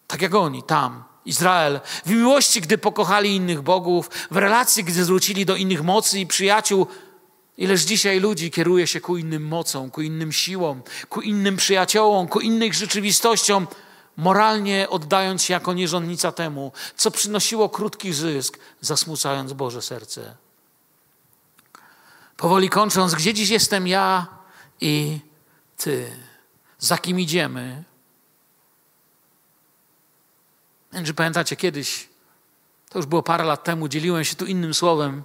Tak 0.08 0.22
jak 0.22 0.36
oni 0.36 0.64
tam, 0.64 1.04
Izrael, 1.28 1.80
w 2.06 2.10
miłości, 2.10 2.62
gdy 2.62 2.78
pokochali 2.78 3.36
innych 3.36 3.62
bogów, 3.62 4.10
w 4.32 4.38
relacji, 4.38 4.84
gdy 4.84 5.04
zwrócili 5.04 5.46
do 5.46 5.56
innych 5.56 5.84
mocy 5.84 6.20
i 6.20 6.28
przyjaciół. 6.28 6.88
Ileż 7.58 7.82
dzisiaj 7.82 8.20
ludzi 8.20 8.52
kieruje 8.52 8.88
się 8.88 9.02
ku 9.02 9.18
innym 9.18 9.48
mocom, 9.48 9.92
ku 9.92 10.02
innym 10.02 10.32
siłom, 10.32 10.82
ku 11.10 11.22
innym 11.22 11.58
przyjaciołom, 11.58 12.28
ku 12.28 12.40
innych 12.40 12.74
rzeczywistościom, 12.74 13.68
moralnie 14.18 14.90
oddając 14.90 15.44
się 15.44 15.54
jako 15.54 15.74
nierządnica 15.74 16.32
temu, 16.32 16.72
co 16.96 17.12
przynosiło 17.12 17.70
krótki 17.70 18.14
zysk, 18.14 18.60
zasmucając 18.82 19.54
Boże 19.54 19.82
serce. 19.82 20.36
Powoli 22.38 22.70
kończąc, 22.70 23.16
gdzie 23.16 23.34
dziś 23.34 23.50
jestem 23.50 23.88
ja 23.88 24.28
i 24.82 25.20
Ty? 25.78 26.12
Za 26.80 26.98
kim 26.98 27.20
idziemy? 27.20 27.84
Czy 31.06 31.14
pamiętacie 31.14 31.56
kiedyś, 31.56 32.10
to 32.90 33.00
już 33.00 33.06
było 33.06 33.24
parę 33.24 33.44
lat 33.44 33.64
temu, 33.64 33.88
dzieliłem 33.88 34.24
się 34.24 34.36
tu 34.36 34.46
innym 34.46 34.74
słowem 34.74 35.24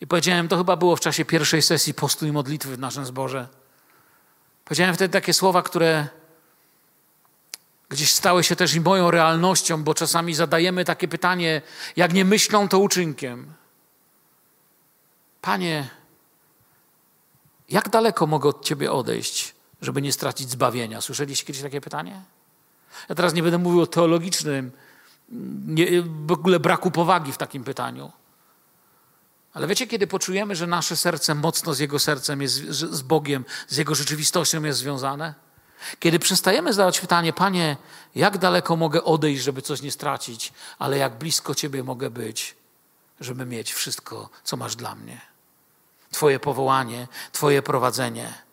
i 0.00 0.06
powiedziałem, 0.06 0.48
to 0.48 0.56
chyba 0.56 0.76
było 0.76 0.96
w 0.96 1.00
czasie 1.00 1.24
pierwszej 1.24 1.62
sesji 1.62 1.94
postu 1.94 2.26
i 2.26 2.32
modlitwy 2.32 2.76
w 2.76 2.78
naszym 2.78 3.06
zborze. 3.06 3.48
Powiedziałem 4.64 4.94
wtedy 4.94 5.12
takie 5.12 5.34
słowa, 5.34 5.62
które 5.62 6.08
gdzieś 7.88 8.12
stały 8.12 8.44
się 8.44 8.56
też 8.56 8.74
i 8.74 8.80
moją 8.80 9.10
realnością, 9.10 9.84
bo 9.84 9.94
czasami 9.94 10.34
zadajemy 10.34 10.84
takie 10.84 11.08
pytanie, 11.08 11.62
jak 11.96 12.12
nie 12.12 12.24
myślą, 12.24 12.68
to 12.68 12.78
uczynkiem. 12.78 13.54
Panie, 15.40 15.90
jak 17.68 17.88
daleko 17.88 18.26
mogę 18.26 18.48
od 18.48 18.64
Ciebie 18.64 18.92
odejść, 18.92 19.54
żeby 19.80 20.02
nie 20.02 20.12
stracić 20.12 20.50
zbawienia? 20.50 21.00
Słyszeliście 21.00 21.46
kiedyś 21.46 21.62
takie 21.62 21.80
pytanie? 21.80 22.22
Ja 23.08 23.14
teraz 23.14 23.34
nie 23.34 23.42
będę 23.42 23.58
mówił 23.58 23.80
o 23.80 23.86
teologicznym, 23.86 24.72
nie, 25.66 25.86
w 26.26 26.32
ogóle 26.32 26.60
braku 26.60 26.90
powagi 26.90 27.32
w 27.32 27.36
takim 27.36 27.64
pytaniu. 27.64 28.12
Ale 29.54 29.66
wiecie, 29.66 29.86
kiedy 29.86 30.06
poczujemy, 30.06 30.56
że 30.56 30.66
nasze 30.66 30.96
serce 30.96 31.34
mocno 31.34 31.74
z 31.74 31.78
Jego 31.78 31.98
sercem 31.98 32.42
jest, 32.42 32.54
z 32.68 33.02
Bogiem, 33.02 33.44
z 33.68 33.76
Jego 33.76 33.94
rzeczywistością 33.94 34.62
jest 34.62 34.78
związane? 34.78 35.34
Kiedy 35.98 36.18
przestajemy 36.18 36.72
zadawać 36.72 37.00
pytanie, 37.00 37.32
Panie, 37.32 37.76
jak 38.14 38.38
daleko 38.38 38.76
mogę 38.76 39.04
odejść, 39.04 39.42
żeby 39.42 39.62
coś 39.62 39.82
nie 39.82 39.90
stracić, 39.90 40.52
ale 40.78 40.98
jak 40.98 41.18
blisko 41.18 41.54
Ciebie 41.54 41.82
mogę 41.84 42.10
być, 42.10 42.56
żeby 43.20 43.46
mieć 43.46 43.72
wszystko, 43.72 44.30
co 44.44 44.56
masz 44.56 44.76
dla 44.76 44.94
mnie. 44.94 45.20
Twoje 46.10 46.40
powołanie, 46.40 47.08
Twoje 47.32 47.62
prowadzenie. 47.62 48.43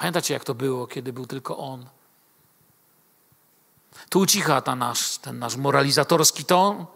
Pamiętacie, 0.00 0.34
jak 0.34 0.44
to 0.44 0.54
było, 0.54 0.86
kiedy 0.86 1.12
był 1.12 1.26
tylko 1.26 1.58
On? 1.58 1.86
Tu 4.08 4.20
ucicha 4.20 4.60
ta 4.60 4.76
nasz, 4.76 5.18
ten 5.18 5.38
nasz 5.38 5.56
moralizatorski 5.56 6.44
ton. 6.44 6.86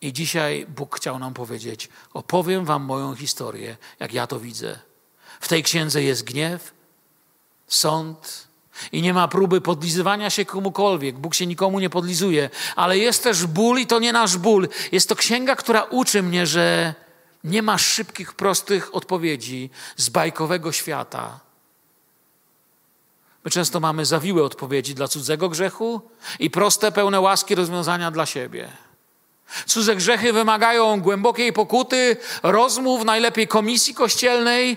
I 0.00 0.12
dzisiaj 0.12 0.66
Bóg 0.68 0.96
chciał 0.96 1.18
nam 1.18 1.34
powiedzieć: 1.34 1.88
opowiem 2.14 2.64
Wam 2.64 2.82
moją 2.82 3.14
historię, 3.14 3.76
jak 4.00 4.12
ja 4.14 4.26
to 4.26 4.40
widzę. 4.40 4.78
W 5.40 5.48
tej 5.48 5.62
księdze 5.62 6.02
jest 6.02 6.24
gniew, 6.24 6.74
sąd 7.66 8.48
i 8.92 9.02
nie 9.02 9.14
ma 9.14 9.28
próby 9.28 9.60
podlizywania 9.60 10.30
się 10.30 10.44
komukolwiek. 10.44 11.18
Bóg 11.18 11.34
się 11.34 11.46
nikomu 11.46 11.80
nie 11.80 11.90
podlizuje, 11.90 12.50
ale 12.76 12.98
jest 12.98 13.22
też 13.22 13.46
ból 13.46 13.78
i 13.78 13.86
to 13.86 13.98
nie 13.98 14.12
nasz 14.12 14.36
ból. 14.36 14.68
Jest 14.92 15.08
to 15.08 15.16
księga, 15.16 15.56
która 15.56 15.82
uczy 15.82 16.22
mnie, 16.22 16.46
że 16.46 16.94
nie 17.44 17.62
ma 17.62 17.78
szybkich, 17.78 18.34
prostych 18.34 18.94
odpowiedzi 18.94 19.70
z 19.96 20.08
bajkowego 20.08 20.72
świata. 20.72 21.45
My 23.46 23.50
często 23.50 23.80
mamy 23.80 24.06
zawiłe 24.06 24.42
odpowiedzi 24.42 24.94
dla 24.94 25.08
cudzego 25.08 25.48
grzechu 25.48 26.00
i 26.38 26.50
proste, 26.50 26.92
pełne 26.92 27.20
łaski 27.20 27.54
rozwiązania 27.54 28.10
dla 28.10 28.26
siebie. 28.26 28.72
Cudze 29.66 29.96
grzechy 29.96 30.32
wymagają 30.32 31.00
głębokiej 31.00 31.52
pokuty, 31.52 32.16
rozmów, 32.42 33.04
najlepiej 33.04 33.48
komisji 33.48 33.94
kościelnej 33.94 34.76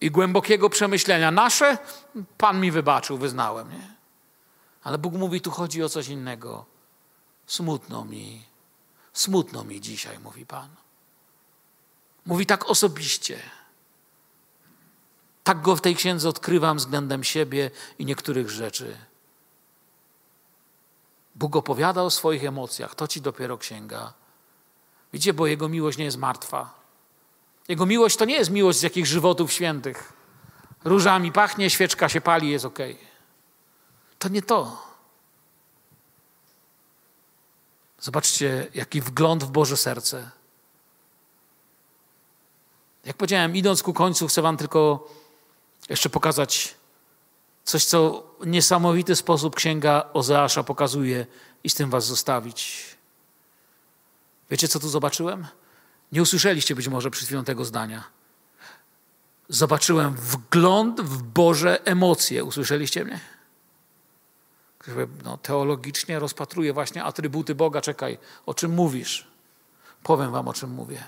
i 0.00 0.10
głębokiego 0.10 0.70
przemyślenia. 0.70 1.30
Nasze 1.30 1.78
Pan 2.38 2.60
mi 2.60 2.70
wybaczył, 2.70 3.18
wyznałem. 3.18 3.70
Nie? 3.70 3.94
Ale 4.82 4.98
Bóg 4.98 5.14
mówi, 5.14 5.40
tu 5.40 5.50
chodzi 5.50 5.82
o 5.82 5.88
coś 5.88 6.08
innego. 6.08 6.64
Smutno 7.46 8.04
mi, 8.04 8.42
smutno 9.12 9.64
mi 9.64 9.80
dzisiaj, 9.80 10.18
mówi 10.18 10.46
Pan. 10.46 10.68
Mówi 12.26 12.46
tak 12.46 12.70
osobiście. 12.70 13.38
Tak 15.46 15.62
go 15.62 15.76
w 15.76 15.80
tej 15.80 15.96
księdze 15.96 16.28
odkrywam 16.28 16.76
względem 16.76 17.24
siebie 17.24 17.70
i 17.98 18.04
niektórych 18.06 18.50
rzeczy. 18.50 18.96
Bóg 21.34 21.56
opowiada 21.56 22.02
o 22.02 22.10
swoich 22.10 22.44
emocjach, 22.44 22.94
to 22.94 23.08
ci 23.08 23.20
dopiero 23.20 23.58
księga. 23.58 24.12
Widzicie, 25.12 25.34
bo 25.34 25.46
Jego 25.46 25.68
miłość 25.68 25.98
nie 25.98 26.04
jest 26.04 26.16
martwa. 26.16 26.74
Jego 27.68 27.86
miłość 27.86 28.16
to 28.16 28.24
nie 28.24 28.34
jest 28.34 28.50
miłość 28.50 28.78
z 28.78 28.82
jakichś 28.82 29.08
żywotów 29.08 29.52
świętych. 29.52 30.12
Różami 30.84 31.32
pachnie, 31.32 31.70
świeczka 31.70 32.08
się 32.08 32.20
pali, 32.20 32.50
jest 32.50 32.64
ok. 32.64 32.78
To 34.18 34.28
nie 34.28 34.42
to. 34.42 34.82
Zobaczcie, 38.00 38.66
jaki 38.74 39.00
wgląd 39.00 39.44
w 39.44 39.50
Boże 39.50 39.76
serce. 39.76 40.30
Jak 43.04 43.16
powiedziałem, 43.16 43.56
idąc 43.56 43.82
ku 43.82 43.92
końcu, 43.92 44.28
chcę 44.28 44.42
Wam 44.42 44.56
tylko 44.56 45.08
jeszcze 45.88 46.10
pokazać 46.10 46.74
coś, 47.64 47.84
co 47.84 48.30
w 48.40 48.46
niesamowity 48.46 49.16
sposób 49.16 49.54
księga 49.54 50.10
Ozeasza 50.12 50.62
pokazuje 50.62 51.26
i 51.64 51.70
z 51.70 51.74
tym 51.74 51.90
Was 51.90 52.06
zostawić. 52.06 52.84
Wiecie, 54.50 54.68
co 54.68 54.80
tu 54.80 54.88
zobaczyłem? 54.88 55.46
Nie 56.12 56.22
usłyszeliście 56.22 56.74
być 56.74 56.88
może 56.88 57.10
przed 57.10 57.26
chwilą 57.26 57.44
tego 57.44 57.64
zdania. 57.64 58.04
Zobaczyłem 59.48 60.14
wgląd 60.14 61.00
w 61.00 61.22
Boże 61.22 61.86
emocje. 61.86 62.44
Usłyszeliście 62.44 63.04
mnie? 63.04 63.20
No, 65.24 65.38
teologicznie 65.38 66.18
rozpatruję 66.18 66.72
właśnie 66.72 67.04
atrybuty 67.04 67.54
Boga. 67.54 67.80
Czekaj, 67.80 68.18
o 68.46 68.54
czym 68.54 68.74
mówisz? 68.74 69.26
Powiem 70.02 70.32
wam, 70.32 70.48
o 70.48 70.52
czym 70.52 70.70
mówię. 70.70 71.04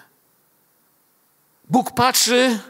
Bóg 1.68 1.94
patrzy 1.94 2.60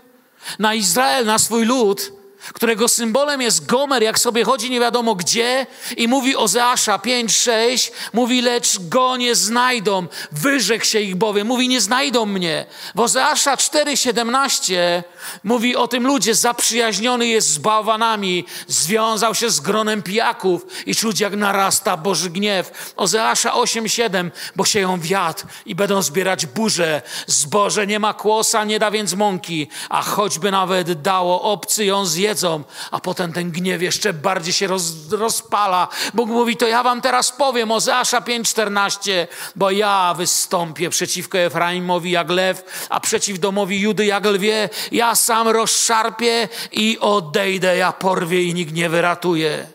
na 0.59 0.75
Izrael, 0.75 1.25
na 1.25 1.39
swój 1.39 1.65
lud 1.65 2.13
którego 2.55 2.89
symbolem 2.89 3.43
jest 3.43 3.67
Gomer, 3.67 4.03
jak 4.03 4.19
sobie 4.19 4.45
chodzi 4.45 4.71
nie 4.71 4.81
wiadomo 4.81 5.15
gdzie 5.15 5.67
i 5.97 6.09
mówi 6.09 6.37
Ozeasza 6.37 6.99
5-6, 6.99 7.91
mówi, 8.13 8.43
lecz 8.43 8.79
go 8.81 9.17
nie 9.17 9.35
znajdą, 9.35 10.07
wyrzekł 10.33 10.85
się 10.85 11.01
ich 11.01 11.17
bowiem, 11.17 11.47
mówi, 11.47 11.69
nie 11.69 11.81
znajdą 11.81 12.27
mnie. 12.27 12.67
W 12.95 13.01
Ozeasza 13.01 13.57
4-17 13.57 15.03
mówi 15.45 15.77
o 15.77 15.89
tym 15.89 16.07
ludzie, 16.07 16.35
zaprzyjaźniony 16.35 17.27
jest 17.27 17.49
z 17.49 17.59
bałwanami, 17.59 18.45
związał 18.67 19.35
się 19.35 19.51
z 19.51 19.61
gronem 19.61 20.03
pijaków 20.03 20.67
i 20.87 20.95
czuć 20.95 21.21
jak 21.21 21.37
narasta 21.37 21.97
Boży 21.97 22.31
gniew. 22.31 22.93
Ozeasza 22.97 23.53
8-7, 23.53 24.31
bo 24.57 24.65
sieją 24.65 25.01
wiatr 25.01 25.45
i 25.67 25.75
będą 25.75 26.03
zbierać 26.03 26.47
burze, 26.47 27.03
zboże 27.27 27.87
nie 27.87 27.99
ma 27.99 28.15
kłosa, 28.15 28.65
nie 28.65 28.79
da 28.79 28.91
więc 28.91 29.15
mąki, 29.15 29.69
a 29.89 30.03
choćby 30.03 30.51
nawet 30.51 31.03
dało, 31.03 31.43
obcy 31.43 31.85
ją 31.85 32.07
zjedzą, 32.07 32.28
jedzą, 32.29 32.65
a 32.91 33.01
potem 33.01 33.33
ten 33.33 33.51
gniew 33.51 33.83
jeszcze 33.83 34.13
bardziej 34.13 34.53
się 34.53 34.67
roz, 34.67 35.11
rozpala. 35.11 35.89
Bóg 36.15 36.29
mówi, 36.29 36.57
to 36.57 36.67
ja 36.67 36.83
wam 36.83 37.01
teraz 37.01 37.33
powiem, 37.33 37.71
Ozeasza 37.71 38.21
5,14, 38.21 39.27
bo 39.57 39.71
ja 39.71 40.15
wystąpię 40.17 40.91
przeciwko 40.91 41.39
Efraimowi 41.39 42.11
jak 42.11 42.31
lew, 42.31 42.87
a 42.91 43.01
przeciw 43.01 43.39
domowi 43.39 43.81
Judy 43.81 44.07
jak 44.07 44.25
lwie. 44.25 44.69
Ja 44.93 45.15
sam 45.15 45.49
rozszarpię 45.49 46.49
i 46.73 46.99
odejdę, 47.01 47.77
ja 47.77 47.93
porwię 47.93 48.43
i 48.43 48.55
nikt 48.55 48.73
nie 48.73 48.89
wyratuje. 48.89 49.67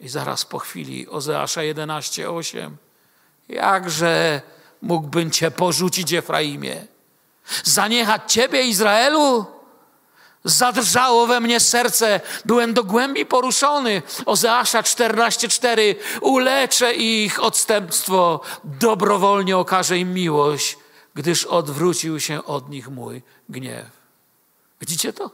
I 0.00 0.08
zaraz 0.08 0.44
po 0.44 0.58
chwili 0.58 1.08
Ozeasza 1.08 1.60
11,8 1.60 2.70
Jakże 3.48 4.42
mógłbym 4.82 5.30
cię 5.30 5.50
porzucić, 5.50 6.12
Efraimie? 6.12 6.86
Zaniechać 7.64 8.32
ciebie, 8.32 8.62
Izraelu? 8.62 9.53
Zadrżało 10.44 11.26
we 11.26 11.40
mnie 11.40 11.60
serce, 11.60 12.20
byłem 12.44 12.74
do 12.74 12.84
głębi 12.84 13.26
poruszony. 13.26 14.02
Ozeasza 14.26 14.82
14:4 14.82 15.94
Uleczę 16.20 16.94
ich 16.94 17.42
odstępstwo, 17.42 18.40
dobrowolnie 18.64 19.56
okażę 19.56 19.98
im 19.98 20.14
miłość, 20.14 20.78
gdyż 21.14 21.44
odwrócił 21.44 22.20
się 22.20 22.44
od 22.44 22.68
nich 22.68 22.88
mój 22.88 23.22
gniew. 23.48 23.86
Widzicie 24.80 25.12
to? 25.12 25.30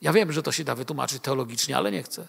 Ja 0.00 0.12
wiem, 0.12 0.32
że 0.32 0.42
to 0.42 0.52
się 0.52 0.64
da 0.64 0.74
wytłumaczyć 0.74 1.22
teologicznie, 1.22 1.76
ale 1.76 1.90
nie 1.90 2.02
chcę. 2.02 2.28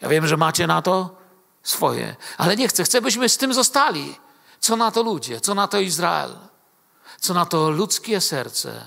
Ja 0.00 0.08
wiem, 0.08 0.26
że 0.26 0.36
macie 0.36 0.66
na 0.66 0.82
to 0.82 1.16
swoje, 1.62 2.16
ale 2.38 2.56
nie 2.56 2.68
chcę. 2.68 2.84
Chcę, 2.84 3.00
byśmy 3.00 3.28
z 3.28 3.36
tym 3.36 3.54
zostali. 3.54 4.16
Co 4.60 4.76
na 4.76 4.90
to 4.90 5.02
ludzie, 5.02 5.40
co 5.40 5.54
na 5.54 5.68
to 5.68 5.80
Izrael? 5.80 6.36
Co 7.20 7.34
na 7.34 7.46
to 7.46 7.70
ludzkie 7.70 8.20
serce? 8.20 8.84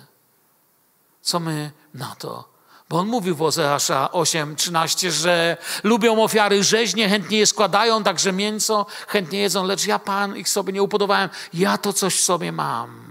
Co 1.21 1.39
my 1.39 1.71
na 1.93 2.15
to? 2.15 2.49
Bo 2.89 2.99
on 2.99 3.07
mówił 3.07 3.35
w 3.35 3.41
Ozeasza 3.41 4.09
8:13, 4.13 5.11
że 5.11 5.57
lubią 5.83 6.23
ofiary 6.23 6.63
rzeźnie, 6.63 7.09
chętnie 7.09 7.37
je 7.37 7.47
składają, 7.47 8.03
także 8.03 8.31
mięso 8.33 8.85
chętnie 9.07 9.39
jedzą, 9.39 9.63
lecz 9.63 9.85
ja 9.85 9.99
Pan 9.99 10.37
ich 10.37 10.49
sobie 10.49 10.73
nie 10.73 10.83
upodobałem. 10.83 11.29
Ja 11.53 11.77
to 11.77 11.93
coś 11.93 12.15
w 12.15 12.23
sobie 12.23 12.51
mam. 12.51 13.09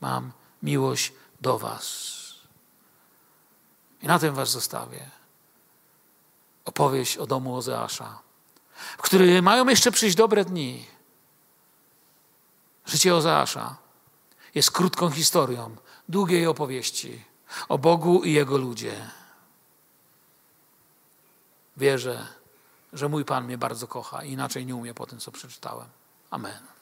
Mam 0.00 0.32
miłość 0.62 1.12
do 1.40 1.58
Was. 1.58 2.08
I 4.02 4.06
na 4.06 4.18
tym 4.18 4.34
Was 4.34 4.50
zostawię. 4.50 5.10
Opowieść 6.64 7.16
o 7.16 7.26
domu 7.26 7.56
Ozeasza, 7.56 8.18
w 8.98 9.02
którym 9.02 9.44
mają 9.44 9.68
jeszcze 9.68 9.92
przyjść 9.92 10.16
dobre 10.16 10.44
dni 10.44 10.97
Życie 12.88 13.14
Ozeasza 13.14 13.76
jest 14.54 14.70
krótką 14.70 15.10
historią 15.10 15.76
długiej 16.08 16.46
opowieści 16.46 17.24
o 17.68 17.78
Bogu 17.78 18.24
i 18.24 18.32
Jego 18.32 18.58
ludzie. 18.58 19.10
Wierzę, 21.76 22.26
że 22.92 23.08
mój 23.08 23.24
Pan 23.24 23.44
mnie 23.44 23.58
bardzo 23.58 23.86
kocha, 23.86 24.24
inaczej 24.24 24.66
nie 24.66 24.76
umie 24.76 24.94
po 24.94 25.06
tym, 25.06 25.18
co 25.18 25.32
przeczytałem. 25.32 25.88
Amen. 26.30 26.77